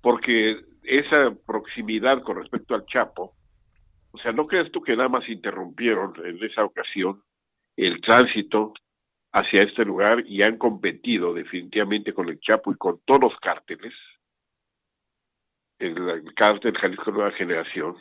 [0.00, 3.34] Porque esa proximidad con respecto al Chapo,
[4.10, 7.22] o sea, ¿no crees tú que nada más interrumpieron en esa ocasión
[7.76, 8.74] el tránsito
[9.32, 13.92] hacia este lugar y han competido definitivamente con el Chapo y con todos los cárteles,
[15.78, 17.96] el, el cártel Jalisco Nueva Generación,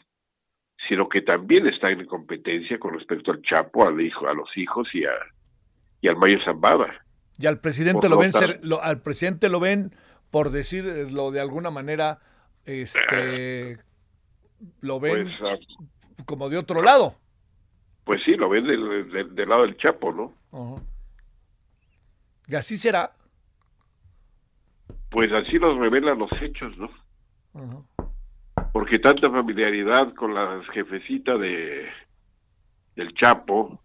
[0.88, 4.88] sino que también está en competencia con respecto al Chapo, al hijo, a los hijos
[4.94, 5.12] y a
[6.04, 7.06] y al Mayo Zambada.
[7.38, 9.92] Y al presidente lo ven ser, lo, al presidente lo ven
[10.32, 12.20] por decirlo de alguna manera
[12.66, 13.78] este
[14.82, 15.60] lo ven Pues,
[16.20, 17.16] ah, como de otro lado.
[18.04, 20.82] pues sí, lo ven del, del- del lado del Chapo, ¿no?
[22.52, 23.14] Y así será.
[25.10, 26.90] Pues así nos revelan los hechos, ¿no?
[28.74, 31.88] Porque tanta familiaridad con la jefecita de
[32.96, 33.82] del Chapo,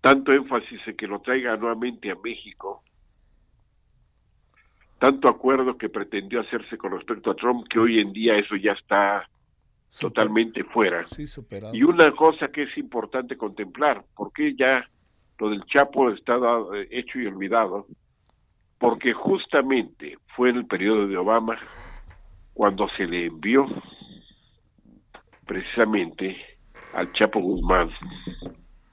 [0.00, 2.82] tanto énfasis en que lo traiga nuevamente a México,
[4.98, 8.72] tanto acuerdo que pretendió hacerse con respecto a Trump, que hoy en día eso ya
[8.72, 9.28] está
[10.00, 11.06] totalmente fuera.
[11.06, 11.24] Sí.
[11.72, 14.84] Y una cosa que es importante contemplar, porque ya
[15.38, 17.86] lo del Chapo está dado- eh, hecho y olvidado,
[18.78, 21.58] porque justamente fue en el periodo de Obama
[22.54, 23.66] cuando se le envió
[25.46, 26.36] precisamente
[26.94, 27.90] al Chapo Guzmán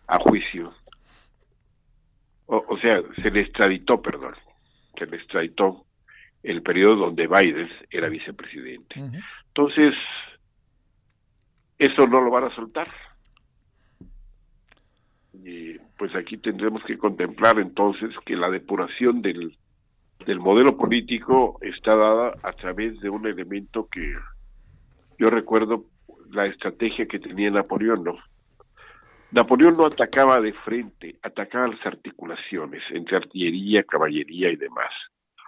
[0.08, 0.74] a juicio.
[2.48, 4.36] O, o sea, se le extraditó, perdón,
[4.98, 5.86] se le extraditó
[6.44, 8.96] el periodo donde Biden era vicepresidente.
[9.48, 9.96] Entonces,
[11.80, 12.88] eso no lo van a soltar.
[15.34, 19.58] Y pues aquí tendremos que contemplar entonces que la depuración del,
[20.26, 24.14] del modelo político está dada a través de un elemento que
[25.18, 25.86] yo recuerdo
[26.32, 28.04] la estrategia que tenía Napoleón.
[29.32, 34.92] Napoleón no atacaba de frente, atacaba las articulaciones entre artillería, caballería y demás.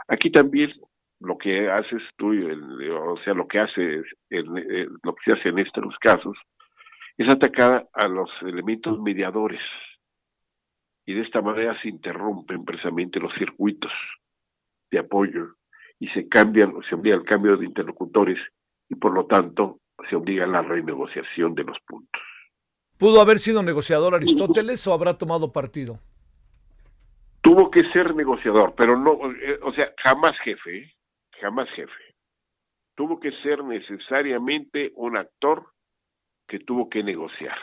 [0.08, 0.72] Aquí también
[1.20, 5.96] lo que haces tú, o sea, lo que hace lo que se hace en estos
[6.00, 6.38] casos
[7.18, 9.62] es atacar a los elementos mediadores
[11.06, 13.92] y de esta manera se interrumpen precisamente los circuitos
[14.92, 15.56] de apoyo
[16.00, 18.38] y se cambian, se obliga al cambio de interlocutores
[18.90, 22.22] y por lo tanto se obliga a la renegociación de los puntos.
[22.98, 26.00] ¿Pudo haber sido negociador Aristóteles o habrá tomado partido?
[27.42, 30.94] Tuvo que ser negociador, pero no, eh, o sea, jamás jefe, ¿eh?
[31.40, 32.16] jamás jefe.
[32.96, 35.68] Tuvo que ser necesariamente un actor
[36.48, 37.58] que tuvo que negociar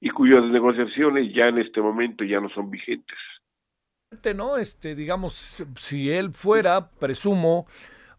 [0.00, 3.18] y cuyas negociaciones ya en este momento ya no son vigentes.
[4.34, 4.56] ¿No?
[4.56, 7.66] Este, digamos, si él fuera, presumo,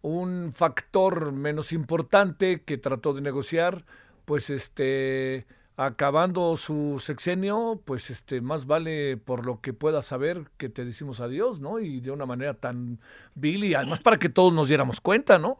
[0.01, 3.83] un factor menos importante que trató de negociar,
[4.23, 5.45] pues este,
[5.75, 11.19] acabando su sexenio, pues este, más vale por lo que pueda saber que te decimos
[11.19, 11.79] adiós, ¿no?
[11.79, 12.99] Y de una manera tan
[13.35, 15.59] vil y además para que todos nos diéramos cuenta, ¿no?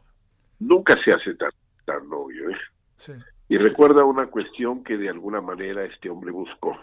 [0.60, 1.52] Nunca se hace tan,
[1.86, 2.58] tan obvio, ¿eh?
[2.96, 3.14] Sí.
[3.50, 6.78] Y recuerda una cuestión que de alguna manera este hombre buscó.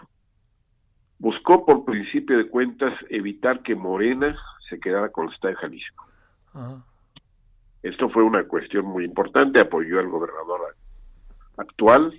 [1.19, 4.35] Buscó por principio de cuentas evitar que Morena
[4.69, 6.07] se quedara con el Estado de Jalisco.
[6.53, 6.83] Ajá.
[7.81, 10.75] Esto fue una cuestión muy importante, apoyó al gobernador
[11.57, 12.13] actual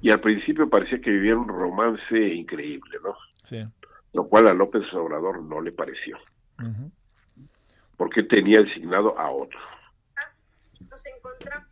[0.00, 3.16] y al principio parecía que vivía un romance increíble, ¿no?
[3.44, 3.64] Sí.
[4.12, 6.16] Lo cual a López Obrador no le pareció,
[7.96, 9.58] porque tenía designado a otro.
[10.88, 11.68] Nos encontramos.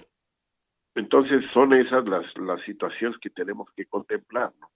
[0.97, 4.70] Entonces son esas las, las situaciones que tenemos que contemplar, ¿no?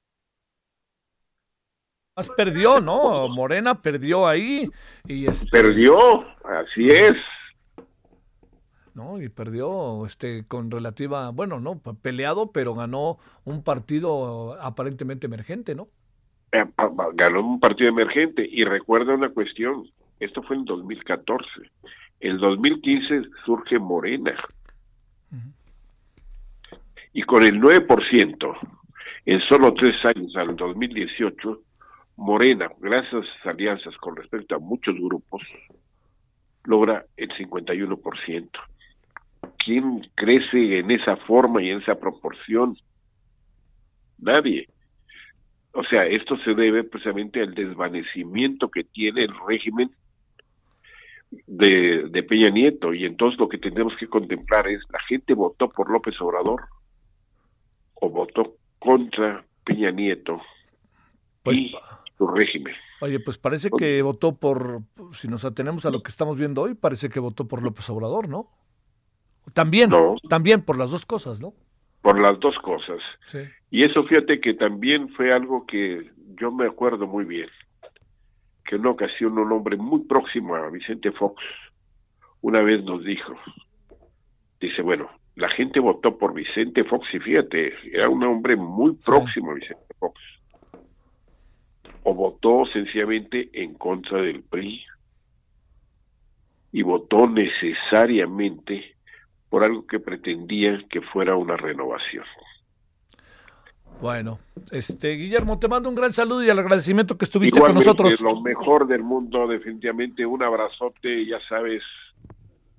[2.21, 3.29] Más perdió, ¿no?
[3.29, 4.69] Morena perdió ahí
[5.07, 5.97] y este, Perdió,
[6.45, 7.13] así es.
[8.95, 9.23] ¿no?
[9.23, 15.75] Y perdió este con relativa, bueno, no, pe- peleado, pero ganó un partido aparentemente emergente,
[15.75, 15.89] ¿no?
[16.53, 16.65] Eh,
[17.15, 19.89] Ganó un partido emergente y recuerda una cuestión,
[20.19, 21.47] esto fue en 2014.
[22.21, 24.35] En 2015 surge Morena.
[27.13, 28.59] Y con el 9%,
[29.27, 31.61] en solo tres años, al 2018,
[32.21, 35.41] Morena, gracias a sus alianzas con respecto a muchos grupos,
[36.65, 38.51] logra el 51%.
[39.57, 42.77] ¿Quién crece en esa forma y en esa proporción?
[44.19, 44.69] Nadie.
[45.73, 49.91] O sea, esto se debe precisamente al desvanecimiento que tiene el régimen
[51.47, 52.93] de, de Peña Nieto.
[52.93, 56.65] Y entonces lo que tenemos que contemplar es, ¿la gente votó por López Obrador
[57.95, 60.43] o votó contra Peña Nieto
[61.43, 61.73] Pues y
[62.21, 62.75] su régimen?
[63.01, 64.83] Oye, pues parece que votó por,
[65.13, 68.29] si nos atenemos a lo que estamos viendo hoy, parece que votó por López Obrador,
[68.29, 68.51] ¿no?
[69.55, 69.91] También,
[70.29, 71.55] también por las dos cosas, ¿no?
[72.03, 72.99] Por las dos cosas.
[73.25, 73.39] Sí.
[73.71, 77.49] Y eso fíjate que también fue algo que yo me acuerdo muy bien,
[78.67, 81.43] que en una ocasión un hombre muy próximo a Vicente Fox
[82.43, 83.35] una vez nos dijo,
[84.61, 89.53] dice, bueno, la gente votó por Vicente Fox y fíjate, era un hombre muy próximo
[89.53, 90.21] a Vicente Fox.
[92.03, 94.83] O votó sencillamente en contra del PRI
[96.73, 98.97] y votó necesariamente
[99.49, 102.25] por algo que pretendía que fuera una renovación.
[104.01, 104.39] Bueno,
[104.71, 108.19] este Guillermo, te mando un gran saludo y el agradecimiento que estuviste con nosotros.
[108.21, 111.83] Lo mejor del mundo, definitivamente, un abrazote, ya sabes,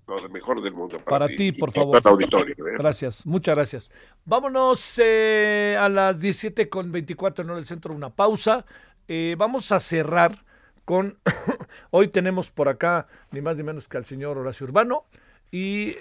[0.07, 0.99] lo mejor del mundo.
[0.99, 1.97] Para, ti, por favor.
[1.97, 2.55] ¿eh?
[2.77, 3.91] Gracias, muchas gracias.
[4.25, 8.65] Vámonos eh, a las 17 con 24 en el centro, una pausa.
[9.07, 10.43] Eh, vamos a cerrar
[10.85, 11.17] con,
[11.91, 15.05] hoy tenemos por acá ni más ni menos que al señor Horacio Urbano
[15.51, 15.95] y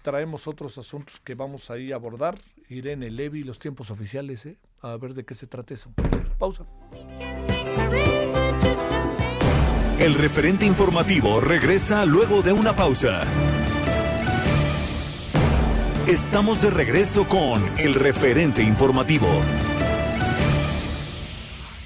[0.00, 2.38] traemos otros asuntos que vamos ahí a abordar.
[2.70, 4.48] Irene Levi, los tiempos oficiales,
[4.80, 5.92] a ver de qué se trata eso.
[6.38, 6.64] Pausa.
[9.98, 13.22] El referente informativo regresa luego de una pausa.
[16.06, 19.26] Estamos de regreso con el referente informativo.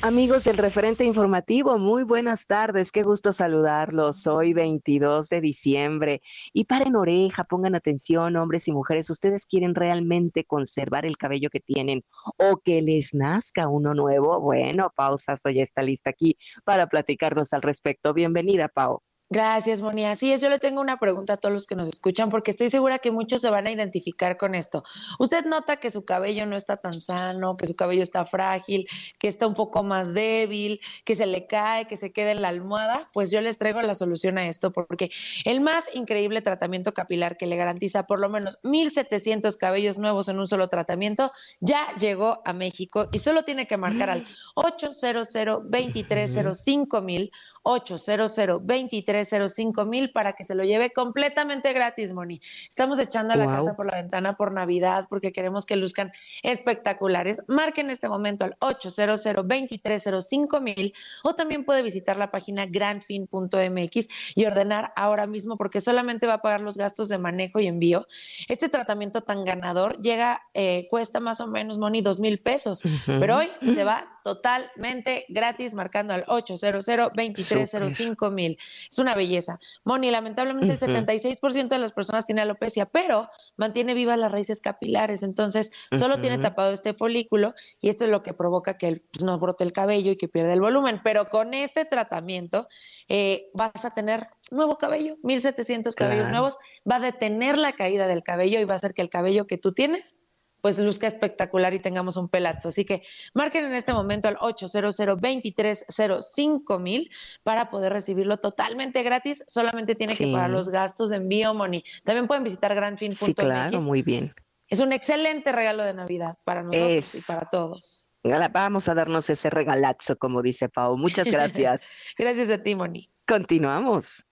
[0.02, 4.26] Amigos del referente informativo, muy buenas tardes, qué gusto saludarlos.
[4.26, 6.22] Hoy 22 de diciembre
[6.54, 11.60] y paren oreja, pongan atención, hombres y mujeres, ustedes quieren realmente conservar el cabello que
[11.60, 12.02] tienen
[12.38, 14.40] o que les nazca uno nuevo.
[14.40, 18.14] Bueno, Pausa, soy está lista aquí para platicarnos al respecto.
[18.14, 19.02] Bienvenida, Pau.
[19.32, 20.06] Gracias, Moni.
[20.06, 22.68] Así es, yo le tengo una pregunta a todos los que nos escuchan porque estoy
[22.68, 24.82] segura que muchos se van a identificar con esto.
[25.20, 28.88] Usted nota que su cabello no está tan sano, que su cabello está frágil,
[29.20, 32.48] que está un poco más débil, que se le cae, que se queda en la
[32.48, 33.08] almohada.
[33.12, 35.12] Pues yo les traigo la solución a esto porque
[35.44, 40.40] el más increíble tratamiento capilar que le garantiza por lo menos 1.700 cabellos nuevos en
[40.40, 41.30] un solo tratamiento
[41.60, 44.26] ya llegó a México y solo tiene que marcar al
[44.56, 45.32] 800
[45.70, 47.30] 2305 mil
[47.62, 52.40] 800 2305 mil para que se lo lleve completamente gratis, Moni.
[52.68, 56.12] Estamos echando a la casa por la ventana por Navidad porque queremos que luzcan
[56.42, 57.42] espectaculares.
[57.48, 64.08] Marquen en este momento al 800 2305 mil o también puede visitar la página grandfin.mx
[64.34, 68.06] y ordenar ahora mismo porque solamente va a pagar los gastos de manejo y envío.
[68.48, 73.36] Este tratamiento tan ganador llega, eh, cuesta más o menos, Moni, dos mil pesos, pero
[73.36, 78.58] hoy se va totalmente gratis marcando al 800 2305 mil.
[78.90, 79.58] Es una belleza.
[79.84, 85.22] Moni, lamentablemente el 76% de las personas tiene alopecia, pero mantiene vivas las raíces capilares,
[85.22, 89.40] entonces solo tiene tapado este folículo y esto es lo que provoca que pues, nos
[89.40, 91.00] brote el cabello y que pierda el volumen.
[91.02, 92.68] Pero con este tratamiento
[93.08, 96.58] eh, vas a tener nuevo cabello, 1700 cabellos nuevos,
[96.90, 99.58] va a detener la caída del cabello y va a hacer que el cabello que
[99.58, 100.20] tú tienes
[100.60, 102.68] pues luzca espectacular y tengamos un pelazo.
[102.68, 103.02] Así que
[103.34, 107.10] marquen en este momento al 800 2305 mil
[107.42, 109.44] para poder recibirlo totalmente gratis.
[109.46, 111.84] Solamente tiene que pagar los gastos de envío, Moni.
[112.04, 113.18] También pueden visitar granfin.mx.
[113.18, 114.34] Sí, claro, muy bien.
[114.68, 118.10] Es un excelente regalo de Navidad para nosotros y para todos.
[118.52, 120.96] Vamos a darnos ese regalazo, como dice Pau.
[120.96, 121.88] Muchas gracias.
[122.18, 123.10] gracias a ti, Moni.
[123.26, 124.24] Continuamos.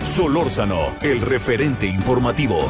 [0.00, 2.68] Solórzano, el referente informativo.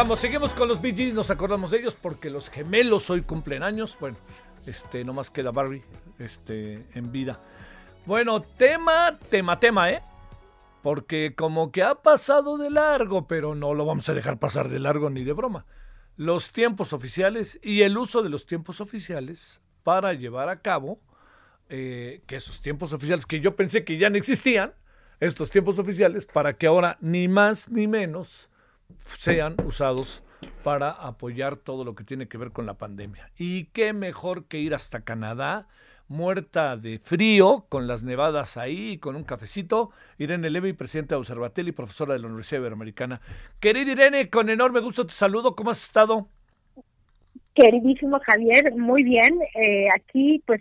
[0.00, 3.98] Estamos, seguimos con los BGs, nos acordamos de ellos porque los gemelos hoy cumplen años.
[4.00, 4.16] Bueno,
[4.64, 5.82] este, nomás queda Barbie
[6.18, 7.38] este, en vida.
[8.06, 10.00] Bueno, tema, tema, tema, ¿eh?
[10.82, 14.78] Porque como que ha pasado de largo, pero no lo vamos a dejar pasar de
[14.78, 15.66] largo ni de broma.
[16.16, 20.98] Los tiempos oficiales y el uso de los tiempos oficiales para llevar a cabo
[21.68, 24.72] eh, que esos tiempos oficiales que yo pensé que ya no existían,
[25.20, 28.49] estos tiempos oficiales para que ahora ni más ni menos
[29.04, 30.22] sean usados
[30.62, 33.30] para apoyar todo lo que tiene que ver con la pandemia.
[33.38, 35.68] Y qué mejor que ir hasta Canadá,
[36.08, 39.90] muerta de frío, con las nevadas ahí, con un cafecito.
[40.18, 43.20] Irene Levy, presidenta de Observatel y profesora de la Universidad Iberoamericana.
[43.60, 45.54] Querida Irene, con enorme gusto te saludo.
[45.54, 46.28] ¿Cómo has estado?
[47.54, 49.40] Queridísimo Javier, muy bien.
[49.54, 50.60] Eh, aquí, pues,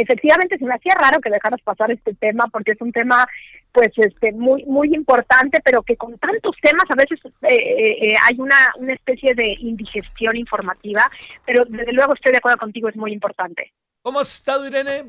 [0.00, 3.26] efectivamente se me hacía raro que dejaras pasar este tema porque es un tema
[3.72, 8.38] pues este muy muy importante pero que con tantos temas a veces eh, eh, hay
[8.38, 11.10] una una especie de indigestión informativa
[11.44, 13.72] pero desde luego estoy de acuerdo contigo es muy importante
[14.02, 15.04] ¿Cómo has estado Irene?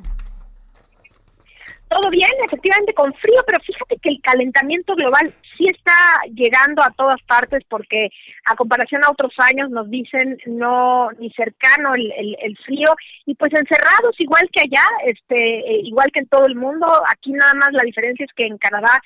[1.89, 6.91] Todo bien, efectivamente con frío, pero fíjate que el calentamiento global sí está llegando a
[6.91, 8.09] todas partes porque
[8.45, 12.93] a comparación a otros años nos dicen no ni cercano el, frío
[13.25, 17.31] y pues encerrados igual que allá, este eh, igual que en todo el mundo, aquí
[17.31, 18.99] nada más la diferencia es que en Canadá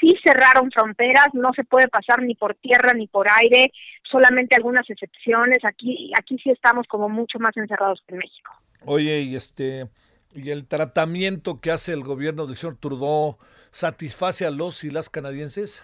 [0.00, 3.72] sí cerraron fronteras, no se puede pasar ni por tierra ni por aire,
[4.10, 8.52] solamente algunas excepciones, aquí aquí sí estamos como mucho más encerrados que en México.
[8.86, 9.88] Oye, y este
[10.32, 13.38] y el tratamiento que hace el gobierno del señor Trudeau
[13.70, 15.82] satisface a los y las canadienses?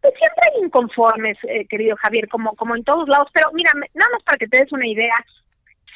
[0.00, 4.10] Pues siempre hay inconformes, eh, querido Javier, como, como en todos lados, pero mira, nada
[4.12, 5.14] más para que te des una idea,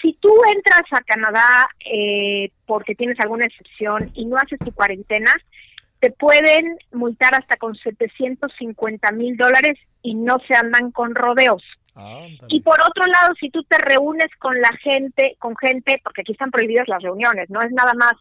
[0.01, 5.32] si tú entras a Canadá eh, porque tienes alguna excepción y no haces tu cuarentena,
[6.01, 11.62] te pueden multar hasta con 750 mil dólares y no se andan con rodeos
[12.48, 16.32] y por otro lado, si tú te reúnes con la gente, con gente, porque aquí
[16.32, 18.14] están prohibidas las reuniones, no es nada más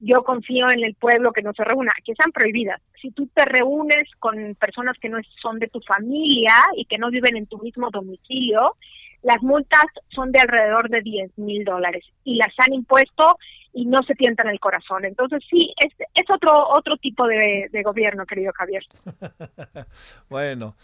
[0.00, 2.80] yo confío en el pueblo que no se reúna, aquí están prohibidas.
[3.00, 7.10] Si tú te reúnes con personas que no son de tu familia y que no
[7.10, 8.76] viven en tu mismo domicilio,
[9.22, 13.36] las multas son de alrededor de 10 mil dólares y las han impuesto
[13.72, 15.04] y no se tientan el corazón.
[15.04, 18.82] Entonces sí, es, es otro, otro tipo de, gobierno, querido Javier.
[20.28, 20.74] bueno,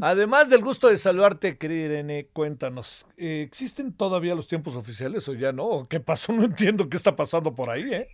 [0.00, 5.34] además del gusto de saludarte, querida Irene, cuéntanos, eh, ¿existen todavía los tiempos oficiales o
[5.34, 5.86] ya no?
[5.88, 6.32] ¿Qué pasó?
[6.34, 8.08] No entiendo qué está pasando por ahí, ¿eh?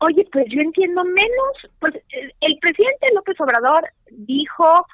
[0.00, 1.94] Oye, pues yo entiendo menos, pues
[2.40, 4.86] el presidente López Obrador dijo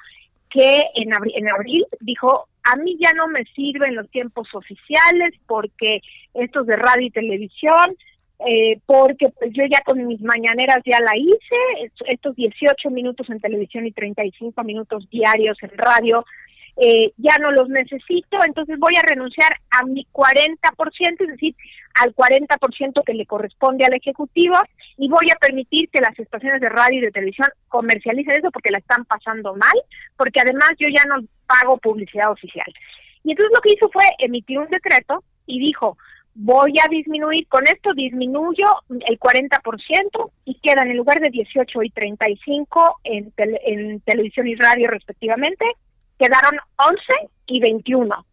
[0.49, 5.33] que en abril, en abril dijo a mí ya no me sirven los tiempos oficiales
[5.47, 6.01] porque
[6.33, 7.95] estos de radio y televisión,
[8.47, 13.39] eh, porque pues yo ya con mis mañaneras ya la hice, estos 18 minutos en
[13.39, 16.25] televisión y 35 minutos diarios en radio,
[16.77, 20.57] eh, ya no los necesito, entonces voy a renunciar a mi 40%,
[21.19, 21.55] es decir,
[22.01, 24.55] al 40% que le corresponde al Ejecutivo
[24.97, 28.71] y voy a permitir que las estaciones de radio y de televisión comercialicen eso porque
[28.71, 29.79] la están pasando mal,
[30.17, 32.65] porque además yo ya no pago publicidad oficial.
[33.23, 35.97] Y entonces lo que hizo fue emitir un decreto y dijo,
[36.35, 41.89] voy a disminuir, con esto disminuyo el 40% y quedan en lugar de 18 y
[41.91, 45.65] 35 en, en televisión y radio respectivamente,
[46.23, 46.97] quedaron 11
[47.47, 48.25] y 21.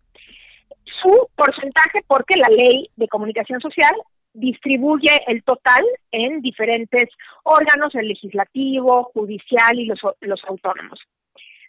[1.02, 3.94] Su porcentaje porque la ley de comunicación social
[4.32, 7.04] distribuye el total en diferentes
[7.42, 11.00] órganos, el legislativo, judicial y los, los autónomos.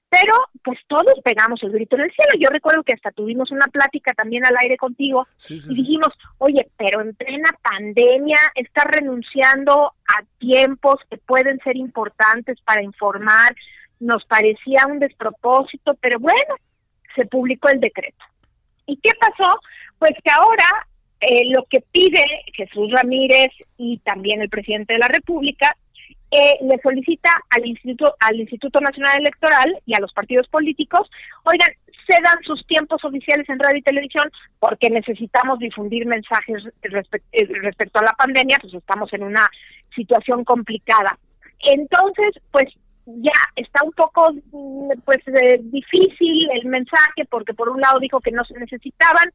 [0.10, 2.31] Pero pues todos pegamos el grito en el cielo.
[2.38, 6.99] Yo recuerdo que hasta tuvimos una plática también al aire contigo y dijimos, oye, pero
[6.99, 13.56] en plena pandemia está renunciando a tiempos que pueden ser importantes para informar.
[14.02, 16.56] Nos parecía un despropósito, pero bueno,
[17.15, 18.26] se publicó el decreto.
[18.86, 19.60] ¿Y qué pasó?
[19.98, 20.65] Pues que ahora
[21.22, 22.23] eh, lo que pide
[22.53, 25.78] Jesús Ramírez y también el presidente de la República
[26.32, 31.10] eh, le solicita al Instituto, al Instituto Nacional Electoral y a los partidos políticos,
[31.44, 31.69] oigan,
[32.10, 38.03] cedan sus tiempos oficiales en radio y televisión porque necesitamos difundir mensajes eh, respecto a
[38.03, 39.48] la pandemia, pues estamos en una
[39.95, 41.18] situación complicada.
[41.60, 42.73] Entonces, pues
[43.06, 44.30] ya está un poco
[45.06, 49.32] pues eh, difícil el mensaje porque por un lado dijo que no se necesitaban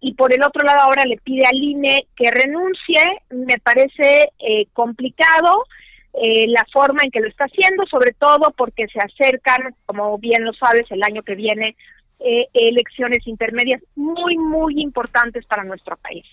[0.00, 4.66] y por el otro lado ahora le pide al INE que renuncie, me parece eh,
[4.72, 5.64] complicado
[6.12, 10.44] eh, la forma en que lo está haciendo, sobre todo porque se acercan, como bien
[10.44, 11.76] lo sabes, el año que viene
[12.20, 16.24] eh, elecciones intermedias muy, muy importantes para nuestro país.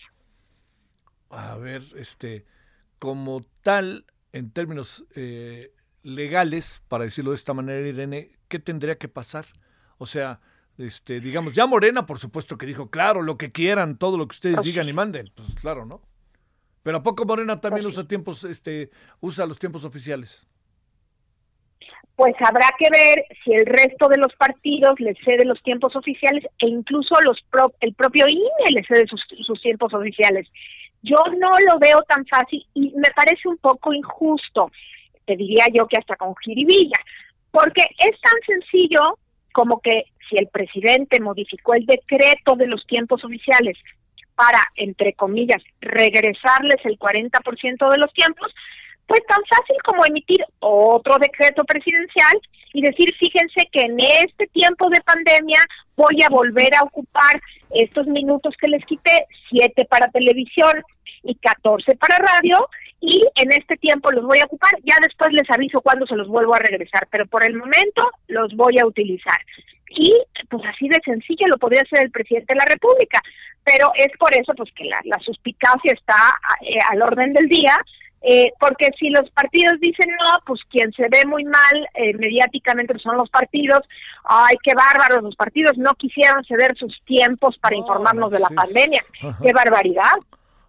[1.31, 2.45] A ver, este,
[2.99, 5.71] como tal, en términos eh,
[6.03, 9.45] legales, para decirlo de esta manera, Irene, ¿qué tendría que pasar?
[9.97, 10.39] O sea,
[10.77, 14.35] este, digamos, ya Morena, por supuesto que dijo, claro, lo que quieran, todo lo que
[14.35, 16.01] ustedes digan y manden, pues claro, ¿no?
[16.83, 20.45] Pero a poco Morena también usa tiempos, este, usa los tiempos oficiales.
[22.15, 26.43] Pues habrá que ver si el resto de los partidos le cede los tiempos oficiales
[26.59, 27.37] e incluso los
[27.79, 30.47] el propio INE le cede sus, sus tiempos oficiales.
[31.03, 34.71] Yo no lo veo tan fácil y me parece un poco injusto.
[35.35, 36.99] Diría yo que hasta con jiribilla,
[37.51, 39.17] porque es tan sencillo
[39.51, 43.77] como que si el presidente modificó el decreto de los tiempos oficiales
[44.35, 48.53] para, entre comillas, regresarles el 40% de los tiempos,
[49.05, 52.39] pues tan fácil como emitir otro decreto presidencial
[52.73, 55.59] y decir, fíjense que en este tiempo de pandemia
[55.97, 57.41] voy a volver a ocupar
[57.71, 60.81] estos minutos que les quité, siete para televisión
[61.23, 62.67] y 14 para radio,
[62.99, 66.27] y en este tiempo los voy a ocupar, ya después les aviso cuándo se los
[66.27, 69.39] vuelvo a regresar, pero por el momento los voy a utilizar.
[69.89, 70.15] Y
[70.49, 73.19] pues así de sencillo lo podría hacer el presidente de la República,
[73.63, 77.75] pero es por eso pues que la, suspicacia está eh, al orden del día,
[78.21, 82.97] eh, porque si los partidos dicen no, pues quien se ve muy mal eh, mediáticamente
[82.99, 83.81] son los partidos.
[84.23, 89.03] Ay, qué bárbaros, los partidos no quisieron ceder sus tiempos para informarnos de la pandemia.
[89.43, 90.13] Qué barbaridad.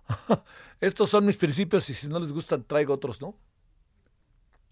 [0.80, 3.36] Estos son mis principios y si no les gustan traigo otros, ¿no?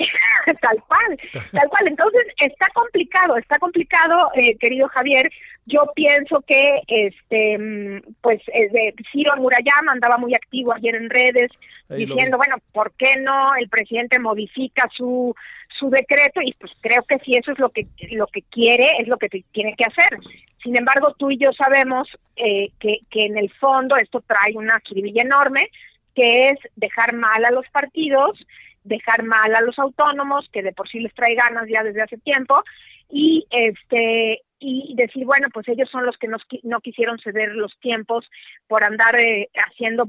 [0.61, 1.19] tal cual,
[1.52, 1.89] tal cual.
[1.89, 5.31] Entonces está complicado, está complicado, eh, querido Javier.
[5.66, 11.51] Yo pienso que, este, mm, pues, eh, Ciro Murayama andaba muy activo ayer en redes
[11.89, 15.35] diciendo, bueno, ¿por qué no el presidente modifica su
[15.81, 16.40] su decreto?
[16.43, 19.28] Y pues creo que si eso es lo que lo que quiere, es lo que
[19.28, 20.20] tiene que hacer.
[20.62, 24.78] Sin embargo, tú y yo sabemos eh, que, que en el fondo esto trae una
[24.85, 25.69] jiribilla enorme,
[26.15, 28.39] que es dejar mal a los partidos
[28.85, 32.19] dejar mal a los autónomos, que de por sí les trae ganas ya desde hace
[32.19, 32.62] tiempo,
[33.11, 37.74] y este y decir, bueno, pues ellos son los que nos, no quisieron ceder los
[37.81, 38.28] tiempos
[38.69, 40.07] por andar eh, haciendo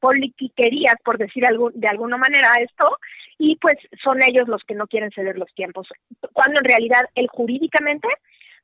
[0.00, 2.98] politiquerías, por decir algo, de alguna manera esto,
[3.38, 5.88] y pues son ellos los que no quieren ceder los tiempos.
[6.32, 8.08] Cuando en realidad él jurídicamente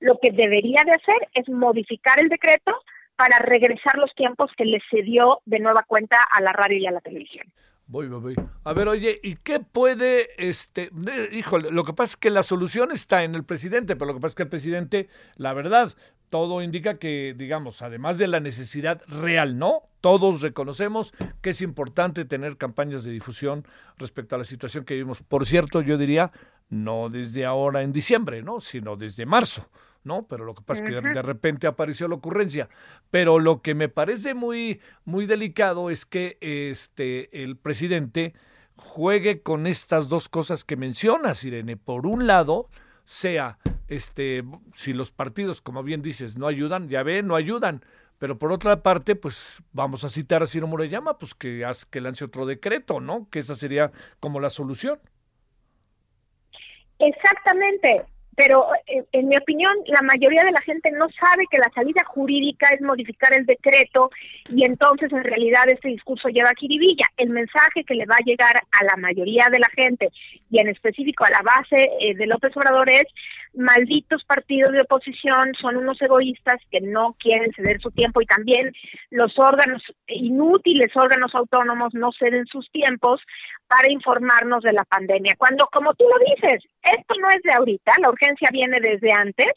[0.00, 2.72] lo que debería de hacer es modificar el decreto
[3.16, 6.90] para regresar los tiempos que le cedió de nueva cuenta a la radio y a
[6.90, 7.46] la televisión.
[7.86, 8.34] Voy, voy,
[8.64, 10.90] A ver, oye, ¿y qué puede, este,
[11.32, 14.20] híjole, lo que pasa es que la solución está en el presidente, pero lo que
[14.20, 15.92] pasa es que el presidente, la verdad,
[16.30, 19.82] todo indica que, digamos, además de la necesidad real, ¿no?
[20.00, 23.64] Todos reconocemos que es importante tener campañas de difusión
[23.96, 25.22] respecto a la situación que vivimos.
[25.22, 26.32] Por cierto, yo diría,
[26.68, 28.60] no desde ahora en diciembre, ¿no?
[28.60, 29.68] Sino desde marzo.
[30.04, 30.26] ¿no?
[30.28, 32.68] Pero lo que pasa es que de repente apareció la ocurrencia.
[33.10, 38.34] Pero lo que me parece muy, muy delicado es que este, el presidente
[38.76, 41.76] juegue con estas dos cosas que mencionas, Irene.
[41.76, 42.68] Por un lado,
[43.04, 43.58] sea,
[43.88, 44.44] este,
[44.74, 47.84] si los partidos, como bien dices, no ayudan, ya ve, no ayudan.
[48.18, 52.24] Pero por otra parte, pues vamos a citar a Ciro Murayama, pues que, que lance
[52.24, 53.28] otro decreto, ¿no?
[53.30, 54.98] Que esa sería como la solución.
[56.98, 58.06] Exactamente
[58.36, 62.04] pero eh, en mi opinión la mayoría de la gente no sabe que la salida
[62.06, 64.10] jurídica es modificar el decreto
[64.48, 67.06] y entonces en realidad este discurso lleva a Kiribilla.
[67.16, 70.10] El mensaje que le va a llegar a la mayoría de la gente
[70.50, 73.04] y en específico a la base eh, de López Obrador es
[73.56, 78.72] malditos partidos de oposición son unos egoístas que no quieren ceder su tiempo y también
[79.10, 83.20] los órganos inútiles órganos autónomos no ceden sus tiempos
[83.66, 85.34] para informarnos de la pandemia.
[85.38, 89.52] Cuando, como tú lo dices, esto no es de ahorita, la urgencia viene desde antes.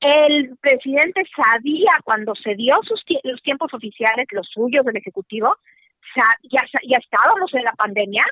[0.00, 5.56] El presidente sabía cuando se dio sus los tiempos oficiales, los suyos del Ejecutivo,
[6.14, 8.24] ya, ya estábamos en la pandemia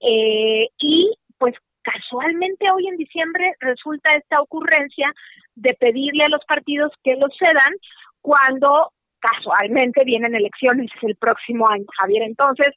[0.00, 1.54] eh, y pues
[1.92, 5.12] casualmente hoy en diciembre resulta esta ocurrencia
[5.54, 7.74] de pedirle a los partidos que los cedan
[8.20, 12.22] cuando casualmente vienen elecciones el próximo año, Javier.
[12.22, 12.68] Entonces,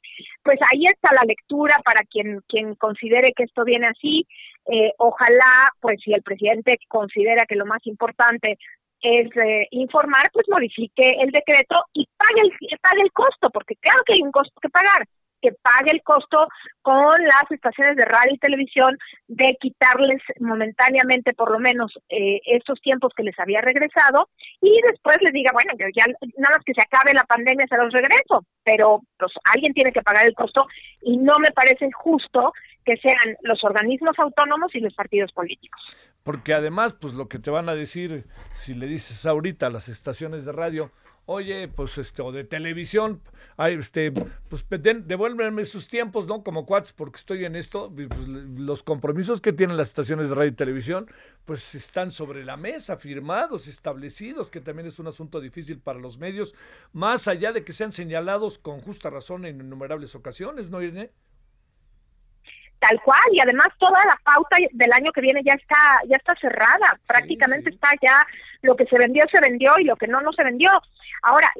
[0.42, 4.26] pues ahí está la lectura para quien, quien considere que esto viene así.
[4.66, 8.58] Eh, ojalá, pues si el presidente considera que lo más importante
[9.00, 14.02] es eh, informar, pues modifique el decreto y pague el, pague el costo, porque claro
[14.04, 15.06] que hay un costo que pagar
[15.42, 16.46] que pague el costo
[16.80, 18.96] con las estaciones de radio y televisión
[19.26, 24.28] de quitarles momentáneamente por lo menos eh, estos tiempos que les había regresado
[24.60, 26.06] y después les diga, bueno, ya
[26.36, 30.02] nada más que se acabe la pandemia se los regreso, pero pues alguien tiene que
[30.02, 30.66] pagar el costo
[31.02, 32.52] y no me parece justo
[32.84, 35.80] que sean los organismos autónomos y los partidos políticos.
[36.22, 39.88] Porque además, pues lo que te van a decir, si le dices ahorita a las
[39.88, 40.90] estaciones de radio,
[41.26, 43.22] oye, pues este, o de televisión,
[43.56, 46.42] ay, este, pues devuélvenme sus tiempos, ¿no?
[46.42, 50.50] Como cuates, porque estoy en esto, pues, los compromisos que tienen las estaciones de radio
[50.50, 51.06] y televisión,
[51.44, 56.18] pues están sobre la mesa, firmados, establecidos, que también es un asunto difícil para los
[56.18, 56.54] medios,
[56.92, 61.10] más allá de que sean señalados con justa razón en innumerables ocasiones, ¿no, Irene?
[62.82, 66.34] tal cual y además toda la pauta del año que viene ya está ya está
[66.40, 68.26] cerrada prácticamente está ya
[68.62, 70.68] lo que se vendió se vendió y lo que no no se vendió
[71.22, 71.50] ahora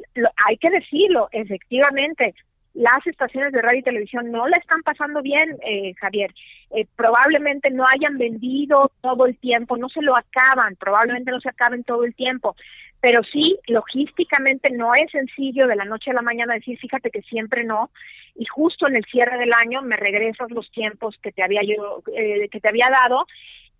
[0.47, 2.35] hay que decirlo efectivamente
[2.73, 6.33] las estaciones de radio y televisión no la están pasando bien, eh, Javier.
[6.71, 11.49] Eh, probablemente no hayan vendido todo el tiempo, no se lo acaban, probablemente no se
[11.49, 12.55] acaben todo el tiempo,
[12.99, 17.21] pero sí, logísticamente no es sencillo de la noche a la mañana decir, fíjate que
[17.21, 17.91] siempre no,
[18.35, 22.01] y justo en el cierre del año me regresas los tiempos que te había yo,
[22.15, 23.27] eh, que te había dado,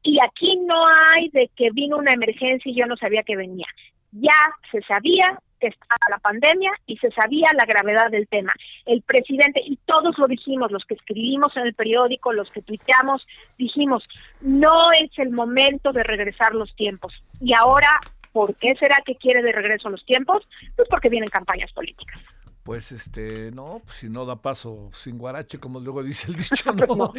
[0.03, 3.65] y aquí no hay de que vino una emergencia y yo no sabía que venía.
[4.11, 4.35] Ya
[4.71, 8.51] se sabía, que estaba la pandemia y se sabía la gravedad del tema.
[8.85, 13.25] El presidente, y todos lo dijimos, los que escribimos en el periódico, los que tuiteamos,
[13.57, 14.03] dijimos,
[14.41, 17.13] no es el momento de regresar los tiempos.
[17.39, 17.89] Y ahora,
[18.33, 20.45] ¿por qué será que quiere de regreso los tiempos?
[20.75, 22.19] Pues porque vienen campañas políticas
[22.63, 26.71] pues este, no, pues si no da paso sin guarache, como luego dice el dicho,
[26.71, 27.11] ¿no?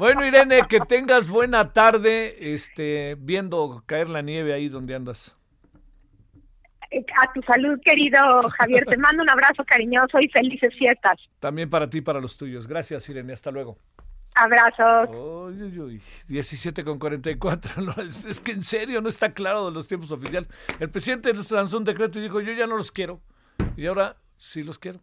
[0.00, 5.36] bueno, Irene, que tengas buena tarde, este, viendo caer la nieve ahí donde andas
[6.98, 8.18] a tu salud, querido
[8.58, 8.84] Javier.
[8.86, 11.18] Te mando un abrazo cariñoso y felices fiestas.
[11.40, 12.66] También para ti y para los tuyos.
[12.66, 13.32] Gracias, Irene.
[13.32, 13.78] Hasta luego.
[14.34, 15.08] Abrazos.
[15.10, 16.02] Uy, uy, uy.
[16.28, 17.82] 17 con 44.
[17.82, 20.48] No, es, es, que en serio no está claro de los tiempos oficiales.
[20.80, 23.20] El presidente lanzó un decreto y dijo, yo ya no los quiero.
[23.76, 25.00] Y ahora sí los quiero.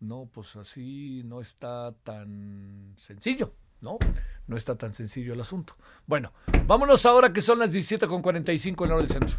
[0.00, 3.98] No, pues así no está tan sencillo, ¿no?
[4.48, 5.76] No está tan sencillo el asunto.
[6.06, 6.32] Bueno,
[6.66, 9.38] vámonos ahora que son las 17 con 45 en hora del centro.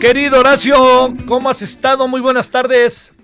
[0.00, 0.74] Querido Horacio,
[1.26, 2.08] ¿cómo has estado?
[2.08, 3.14] Muy buenas tardes.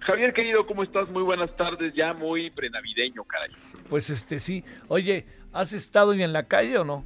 [0.00, 1.10] Javier, querido, ¿cómo estás?
[1.10, 3.50] Muy buenas tardes, ya muy prenavideño, caray.
[3.90, 4.64] Pues este sí.
[4.88, 7.04] Oye, ¿has estado en la calle o no?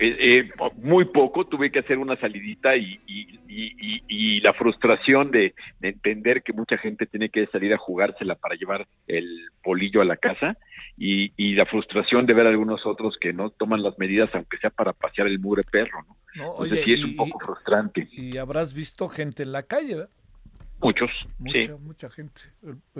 [0.00, 6.42] Eh, eh, muy poco, tuve que hacer una salidita y, y, la frustración de, entender
[6.42, 10.56] que mucha gente tiene que salir a jugársela para llevar el polillo a la casa
[10.96, 14.70] y, la frustración de ver a algunos otros que no toman las medidas aunque sea
[14.70, 16.16] para pasear el mugre perro, ¿no?
[16.36, 18.08] No, sí es un poco frustrante.
[18.12, 20.10] Y habrás visto gente en la calle, ¿verdad?
[20.80, 21.72] Muchos, mucha, sí.
[21.80, 22.42] Mucha gente.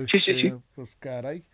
[0.07, 0.47] sí, sí, sí.
[0.47, 1.45] Este, pues caray.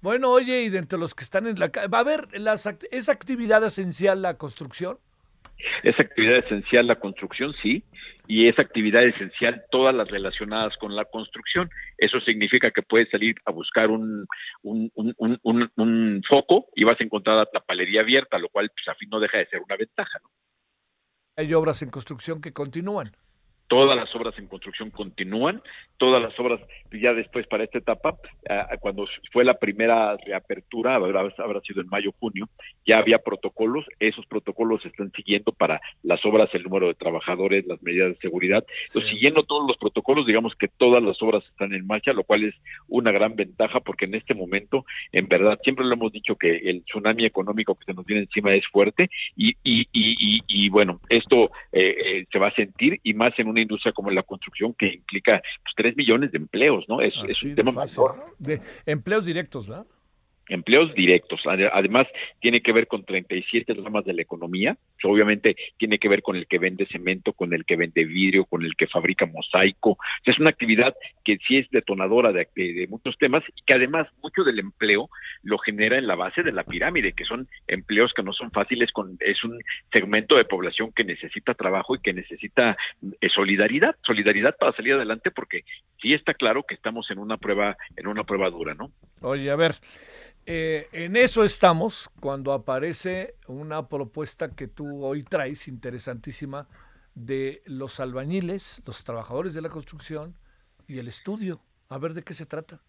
[0.00, 2.66] Bueno, oye, y de entre los que están en la calle, ¿va a haber las,
[2.90, 4.98] esa actividad esencial la construcción?
[5.82, 7.82] Es actividad esencial la construcción, sí,
[8.26, 11.70] y es actividad esencial todas las relacionadas con la construcción.
[11.98, 14.26] Eso significa que puedes salir a buscar un,
[14.62, 19.20] un, foco y vas a encontrar la palería abierta, lo cual pues, a fin no
[19.20, 20.18] deja de ser una ventaja.
[20.22, 20.30] ¿no?
[21.36, 23.12] Hay obras en construcción que continúan.
[23.68, 25.62] Todas las obras en construcción continúan,
[25.96, 26.60] todas las obras
[26.92, 28.16] ya después para esta etapa,
[28.48, 32.48] ah, cuando fue la primera reapertura, habrá, habrá sido en mayo, junio,
[32.86, 37.66] ya había protocolos, esos protocolos se están siguiendo para las obras, el número de trabajadores,
[37.66, 41.74] las medidas de seguridad, entonces siguiendo todos los protocolos, digamos que todas las obras están
[41.74, 42.54] en marcha, lo cual es
[42.88, 46.84] una gran ventaja porque en este momento, en verdad, siempre lo hemos dicho que el
[46.84, 51.50] tsunami económico que se nos viene encima es fuerte y, y, y, y, bueno, esto
[51.72, 54.74] eh, eh, se va a sentir y más en un una industria como la construcción
[54.74, 57.00] que implica pues, 3 millones de empleos, ¿no?
[57.00, 58.14] Es, es un tema mayor.
[58.38, 59.86] De empleos directos, ¿verdad?
[60.48, 61.40] Empleos directos.
[61.46, 62.06] Además,
[62.40, 64.76] tiene que ver con 37 ramas de la economía.
[65.04, 68.64] Obviamente, tiene que ver con el que vende cemento, con el que vende vidrio, con
[68.64, 69.98] el que fabrica mosaico.
[70.24, 70.94] Es una actividad
[71.24, 72.46] que sí es detonadora de,
[72.88, 75.08] muchos temas y que además mucho del empleo
[75.42, 78.92] lo genera en la base de la pirámide, que son empleos que no son fáciles.
[78.92, 79.58] Con, es un
[79.92, 82.76] segmento de población que necesita trabajo y que necesita
[83.20, 85.62] eh, solidaridad, solidaridad para salir adelante, porque
[86.00, 88.90] sí está claro que estamos en una prueba, en una prueba dura, ¿no?
[89.22, 89.74] Oye, a ver.
[90.48, 96.68] Eh, en eso estamos cuando aparece una propuesta que tú hoy traes, interesantísima,
[97.16, 100.36] de los albañiles, los trabajadores de la construcción
[100.86, 101.60] y el estudio.
[101.88, 102.80] A ver de qué se trata.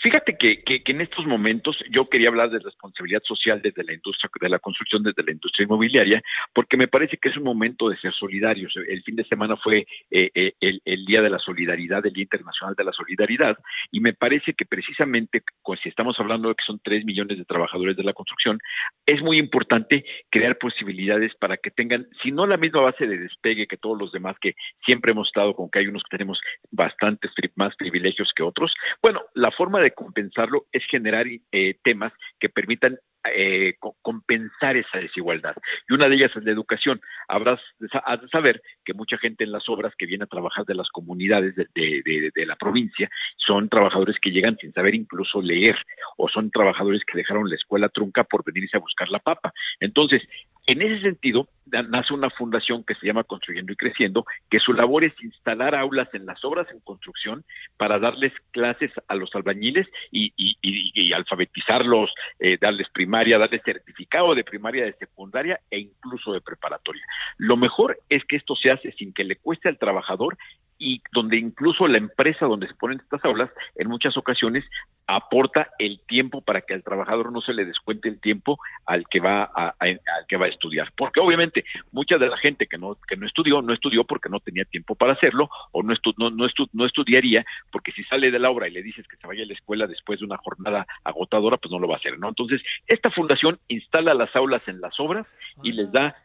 [0.00, 4.48] Fíjate que, en estos momentos yo quería hablar de responsabilidad social desde la industria de
[4.48, 6.22] la construcción, desde la industria inmobiliaria,
[6.54, 8.72] porque me parece que es un momento de ser solidarios.
[8.88, 12.74] El fin de semana fue eh, eh, el, Día de la Solidaridad, el Día Internacional
[12.76, 13.58] de la Solidaridad,
[13.90, 17.44] y me parece que precisamente, pues, si estamos hablando de que son tres millones de
[17.44, 18.58] trabajadores de la construcción,
[19.04, 23.66] es muy importante crear posibilidades para que tengan, si no la misma base de despegue
[23.66, 24.54] que todos los demás, que
[24.86, 26.38] siempre hemos estado con que hay unos que tenemos
[26.70, 28.72] bastantes más privilegios que otros,
[29.02, 32.98] bueno, la forma de compensarlo es generar eh, temas que permitan
[33.34, 35.54] eh, compensar esa desigualdad.
[35.88, 37.00] Y una de ellas es la educación.
[37.28, 37.88] Habrás de
[38.30, 41.66] saber que mucha gente en las obras que viene a trabajar de las comunidades de,
[41.74, 45.76] de, la provincia son trabajadores que llegan sin saber incluso leer
[46.16, 49.52] o son trabajadores que dejaron la escuela trunca por venirse a buscar la papa.
[49.80, 50.22] Entonces,
[50.68, 55.02] en ese sentido, nace una fundación que se llama Construyendo y Creciendo, que su labor
[55.02, 57.42] es instalar aulas en las obras en construcción
[57.78, 64.84] para darles clases a los albañiles y, alfabetizarlos, eh, darles primaria, darles certificado de primaria,
[64.84, 67.04] de secundaria e incluso de preparatoria.
[67.36, 70.36] Lo mejor es que esto se hace sin que le cueste al trabajador
[70.78, 74.64] y donde incluso la empresa donde se ponen estas aulas en muchas ocasiones
[75.06, 79.20] aporta el tiempo para que al trabajador no se le descuente el tiempo al que
[79.20, 80.92] va a, al que va a estudiar.
[80.96, 84.40] Porque obviamente mucha de la gente que no que no estudió no estudió porque no
[84.40, 88.50] tenía tiempo para hacerlo o no no, no, no estudiaría porque si sale de la
[88.50, 91.56] obra y le dices que se vaya a la escuela después de una jornada agotadora
[91.56, 94.98] pues no lo va a hacer no entonces esta fundación instala las aulas en las
[95.00, 95.26] obras
[95.62, 96.16] y les da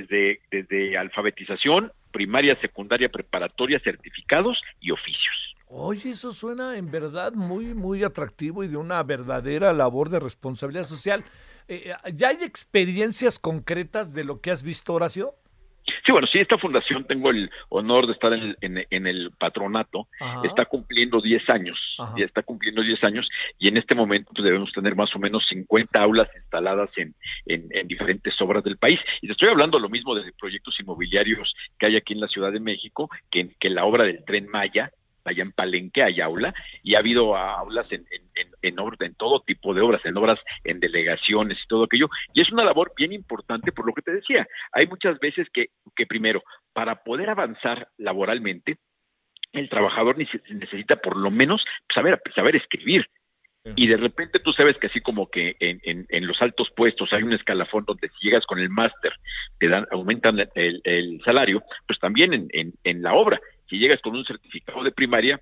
[0.00, 5.56] desde, desde alfabetización, primaria, secundaria, preparatoria, certificados y oficios.
[5.68, 10.84] Oye, eso suena en verdad muy, muy atractivo y de una verdadera labor de responsabilidad
[10.84, 11.24] social.
[11.68, 15.34] Eh, ¿Ya hay experiencias concretas de lo que has visto, Horacio?
[16.04, 20.08] Sí, bueno, sí, esta fundación, tengo el honor de estar en, el patronato,
[20.42, 21.78] está cumpliendo 10 años,
[22.16, 25.46] ya está cumpliendo 10 años, y en este momento pues, debemos tener más o menos
[25.48, 27.14] 50 aulas instaladas en,
[27.46, 28.98] en, diferentes obras del país.
[29.20, 32.50] Y te estoy hablando lo mismo de proyectos inmobiliarios que hay aquí en la Ciudad
[32.50, 34.90] de México, que, que la obra del Tren Maya,
[35.24, 39.74] allá en Palenque hay aula y ha habido aulas en, en, en, en, todo tipo
[39.74, 42.08] de obras, en obras, en delegaciones y todo aquello.
[42.34, 44.46] Y es una labor bien importante por lo que te decía.
[44.72, 46.42] Hay muchas veces que, que primero,
[46.72, 48.78] para poder avanzar laboralmente,
[49.52, 53.06] el trabajador necesita por lo menos saber, saber escribir.
[53.76, 57.12] Y de repente tú sabes que así como que en, en, en, los altos puestos
[57.12, 59.12] hay un escalafón donde si llegas con el máster
[59.60, 63.40] te dan, aumentan el, el, salario, pues también en, en, en la obra
[63.72, 65.40] si llegas con un certificado de primaria,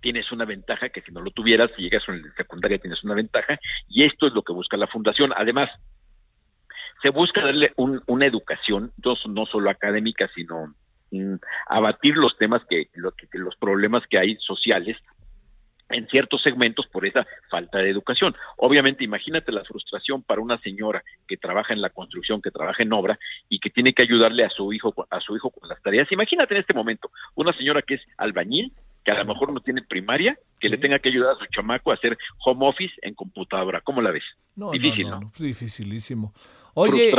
[0.00, 3.12] tienes una ventaja que si no lo tuvieras, si llegas el de secundaria tienes una
[3.12, 3.58] ventaja,
[3.90, 5.34] y esto es lo que busca la fundación.
[5.36, 5.68] Además,
[7.02, 10.74] se busca darle una educación, no, no solo académica, sino
[11.10, 11.34] mm,
[11.66, 14.96] abatir los temas que, que los problemas que hay sociales
[15.92, 18.34] en ciertos segmentos por esa falta de educación.
[18.56, 22.92] Obviamente, imagínate la frustración para una señora que trabaja en la construcción, que trabaja en
[22.92, 26.10] obra y que tiene que ayudarle a su hijo a su hijo con las tareas.
[26.10, 28.72] Imagínate en este momento una señora que es albañil,
[29.04, 31.90] que a lo mejor no tiene primaria, que le tenga que ayudar a su chamaco
[31.90, 33.80] a hacer home office en computadora.
[33.80, 34.24] ¿Cómo la ves?
[34.72, 35.20] Difícil, ¿no?
[35.20, 36.32] no Dificilísimo.
[36.74, 37.12] Oye,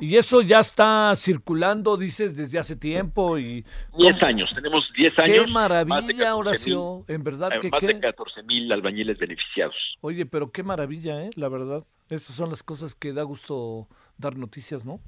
[0.00, 3.64] y, eso ya está circulando, dices, desde hace tiempo y...
[3.96, 5.44] Diez años, tenemos diez años.
[5.44, 7.70] Qué maravilla, Horacio, en verdad eh, que...
[7.70, 9.76] Más de 14 mil albañiles beneficiados.
[10.00, 11.30] Oye, pero qué maravilla, ¿eh?
[11.36, 11.84] La verdad.
[12.08, 15.00] Esas son las cosas que da gusto dar noticias, ¿no?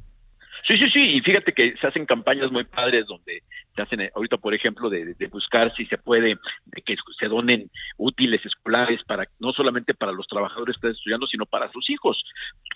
[0.69, 3.43] Sí, sí, sí, y fíjate que se hacen campañas muy padres donde
[3.75, 7.71] se hacen eh, ahorita, por ejemplo, de, buscar si se puede de que se donen
[7.97, 12.23] útiles escolares para no solamente para los trabajadores que están estudiando, sino para sus hijos.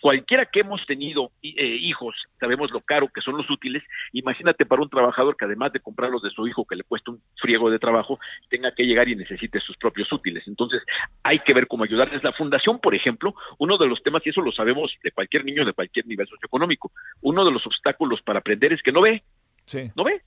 [0.00, 3.82] Cualquiera que hemos tenido eh, hijos, sabemos lo caro que son los útiles.
[4.12, 7.20] Imagínate para un trabajador que además de comprarlos de su hijo, que le cuesta un
[7.36, 10.44] friego de trabajo, tenga que llegar y necesite sus propios útiles.
[10.46, 10.82] Entonces,
[11.22, 12.22] hay que ver cómo ayudarles.
[12.22, 15.64] La fundación, por ejemplo, uno de los temas, y eso lo sabemos de cualquier niño
[15.64, 16.92] de cualquier nivel socioeconómico,
[17.22, 19.22] uno de los obstáculos para aprender es que no ve.
[19.66, 19.90] Sí.
[19.96, 20.22] ¿No ve?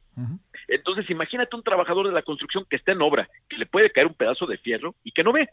[0.68, 4.08] Entonces, imagínate un trabajador de la construcción que está en obra, que le puede caer
[4.08, 5.48] un pedazo de fierro y que no ve.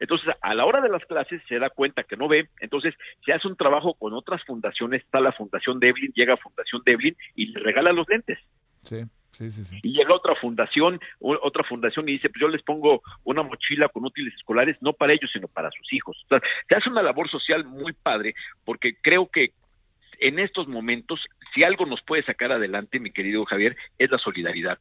[0.00, 2.94] Entonces, a la hora de las clases se da cuenta que no ve, entonces
[3.24, 7.16] se hace un trabajo con otras fundaciones, está la Fundación Devlin, llega a Fundación Devlin
[7.34, 8.38] y le regala los lentes.
[8.84, 9.04] Sí.
[9.32, 9.78] Sí, sí, sí.
[9.84, 14.04] Y llega otra fundación, otra fundación y dice, pues yo les pongo una mochila con
[14.04, 16.20] útiles escolares, no para ellos, sino para sus hijos.
[16.24, 18.34] O sea, se hace una labor social muy padre,
[18.64, 19.52] porque creo que
[20.18, 21.20] en estos momentos,
[21.54, 24.78] si algo nos puede sacar adelante, mi querido Javier, es la solidaridad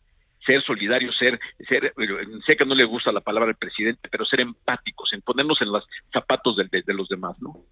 [0.48, 1.94] ser solidario, ser, ser,
[2.46, 5.72] sé que no le gusta la palabra del presidente, pero ser empáticos, en ponernos en
[5.72, 7.66] los zapatos de, de, los demás, ¿no?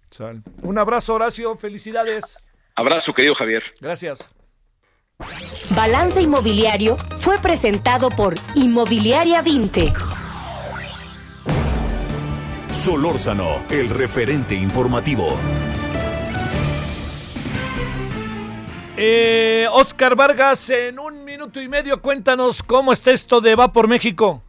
[0.62, 2.36] Un abrazo, Horacio, felicidades.
[2.74, 3.62] Abrazo, querido Javier.
[3.80, 4.30] Gracias.
[5.74, 9.92] Balance Inmobiliario fue presentado por Inmobiliaria 20.
[12.68, 15.38] Solórzano, el referente informativo.
[18.98, 23.88] Eh, Oscar Vargas, en un minuto y medio, cuéntanos cómo está esto de Va por
[23.88, 24.40] México.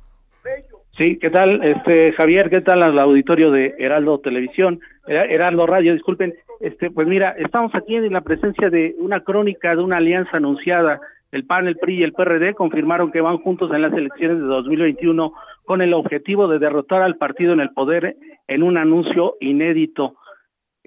[0.97, 2.49] Sí, ¿qué tal, este Javier?
[2.49, 5.93] ¿Qué tal al auditorio de Heraldo Televisión, Heraldo Radio?
[5.93, 10.37] Disculpen, este, pues mira, estamos aquí en la presencia de una crónica de una alianza
[10.37, 11.01] anunciada.
[11.33, 14.45] El PAN, el PRI y el PRD confirmaron que van juntos en las elecciones de
[14.45, 15.33] 2021
[15.65, 18.15] con el objetivo de derrotar al partido en el poder
[18.47, 20.15] en un anuncio inédito.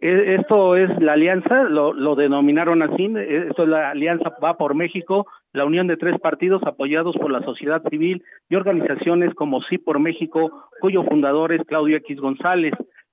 [0.00, 4.56] E, esto es la alianza, lo, lo denominaron así, e, esto es la alianza Va
[4.56, 9.62] por México, la unión de tres partidos apoyados por la sociedad civil y organizaciones como
[9.62, 12.72] Sí por México, cuyo fundador es Claudio X González.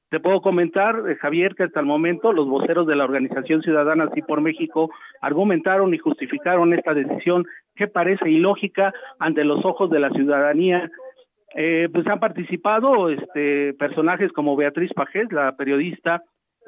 [0.09, 4.09] Te puedo comentar, eh, Javier, que hasta el momento los voceros de la Organización Ciudadana
[4.14, 4.89] Sí por México
[5.22, 7.45] argumentaron y justificaron esta decisión
[7.76, 10.89] que parece ilógica ante los ojos de la ciudadanía.
[11.55, 16.22] Eh, pues han participado este, personajes como Beatriz Pajés, la periodista,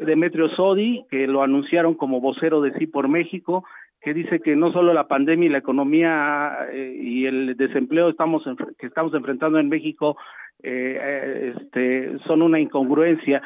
[0.06, 3.64] Demetrio Sodi, que lo anunciaron como vocero de Sí por México,
[4.02, 8.44] que dice que no solo la pandemia y la economía eh, y el desempleo estamos
[8.78, 10.18] que estamos enfrentando en México
[10.64, 13.42] eh, este, son una incongruencia.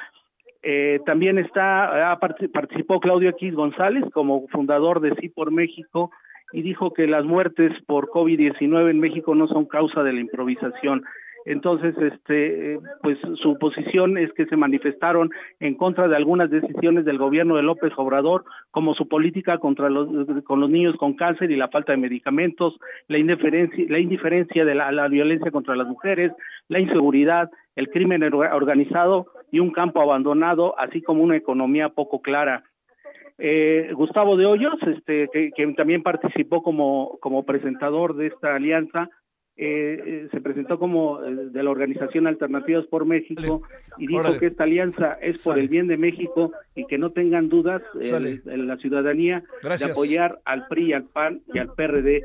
[0.62, 2.18] Eh, también está
[2.54, 6.12] participó Claudio X González como fundador de Sí por México
[6.54, 11.04] y dijo que las muertes por COVID-19 en México no son causa de la improvisación.
[11.46, 15.30] Entonces, este, pues su posición es que se manifestaron
[15.60, 20.08] en contra de algunas decisiones del gobierno de López Obrador, como su política contra los,
[20.44, 24.76] con los niños con cáncer y la falta de medicamentos, la indiferencia, la indiferencia de
[24.76, 26.32] la, la violencia contra las mujeres,
[26.70, 32.64] la inseguridad, el crimen organizado y un campo abandonado, así como una economía poco clara.
[33.38, 39.10] Eh, Gustavo de Hoyos, este, que, que, también participó como, como presentador de esta alianza,
[39.56, 43.62] eh, se presentó como eh, de la organización Alternativas por México
[43.98, 47.50] y dijo que esta alianza es por el bien de México y que no tengan
[47.50, 52.24] dudas en la ciudadanía de apoyar al PRI, al PAN y al PRD.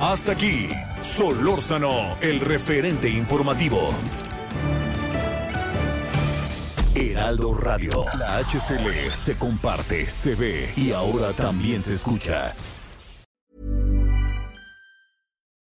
[0.00, 0.68] Hasta aquí,
[1.00, 3.78] Solórzano, el referente informativo.
[6.94, 12.52] Heraldo Radio, la HCL se comparte, se ve y ahora también se escucha.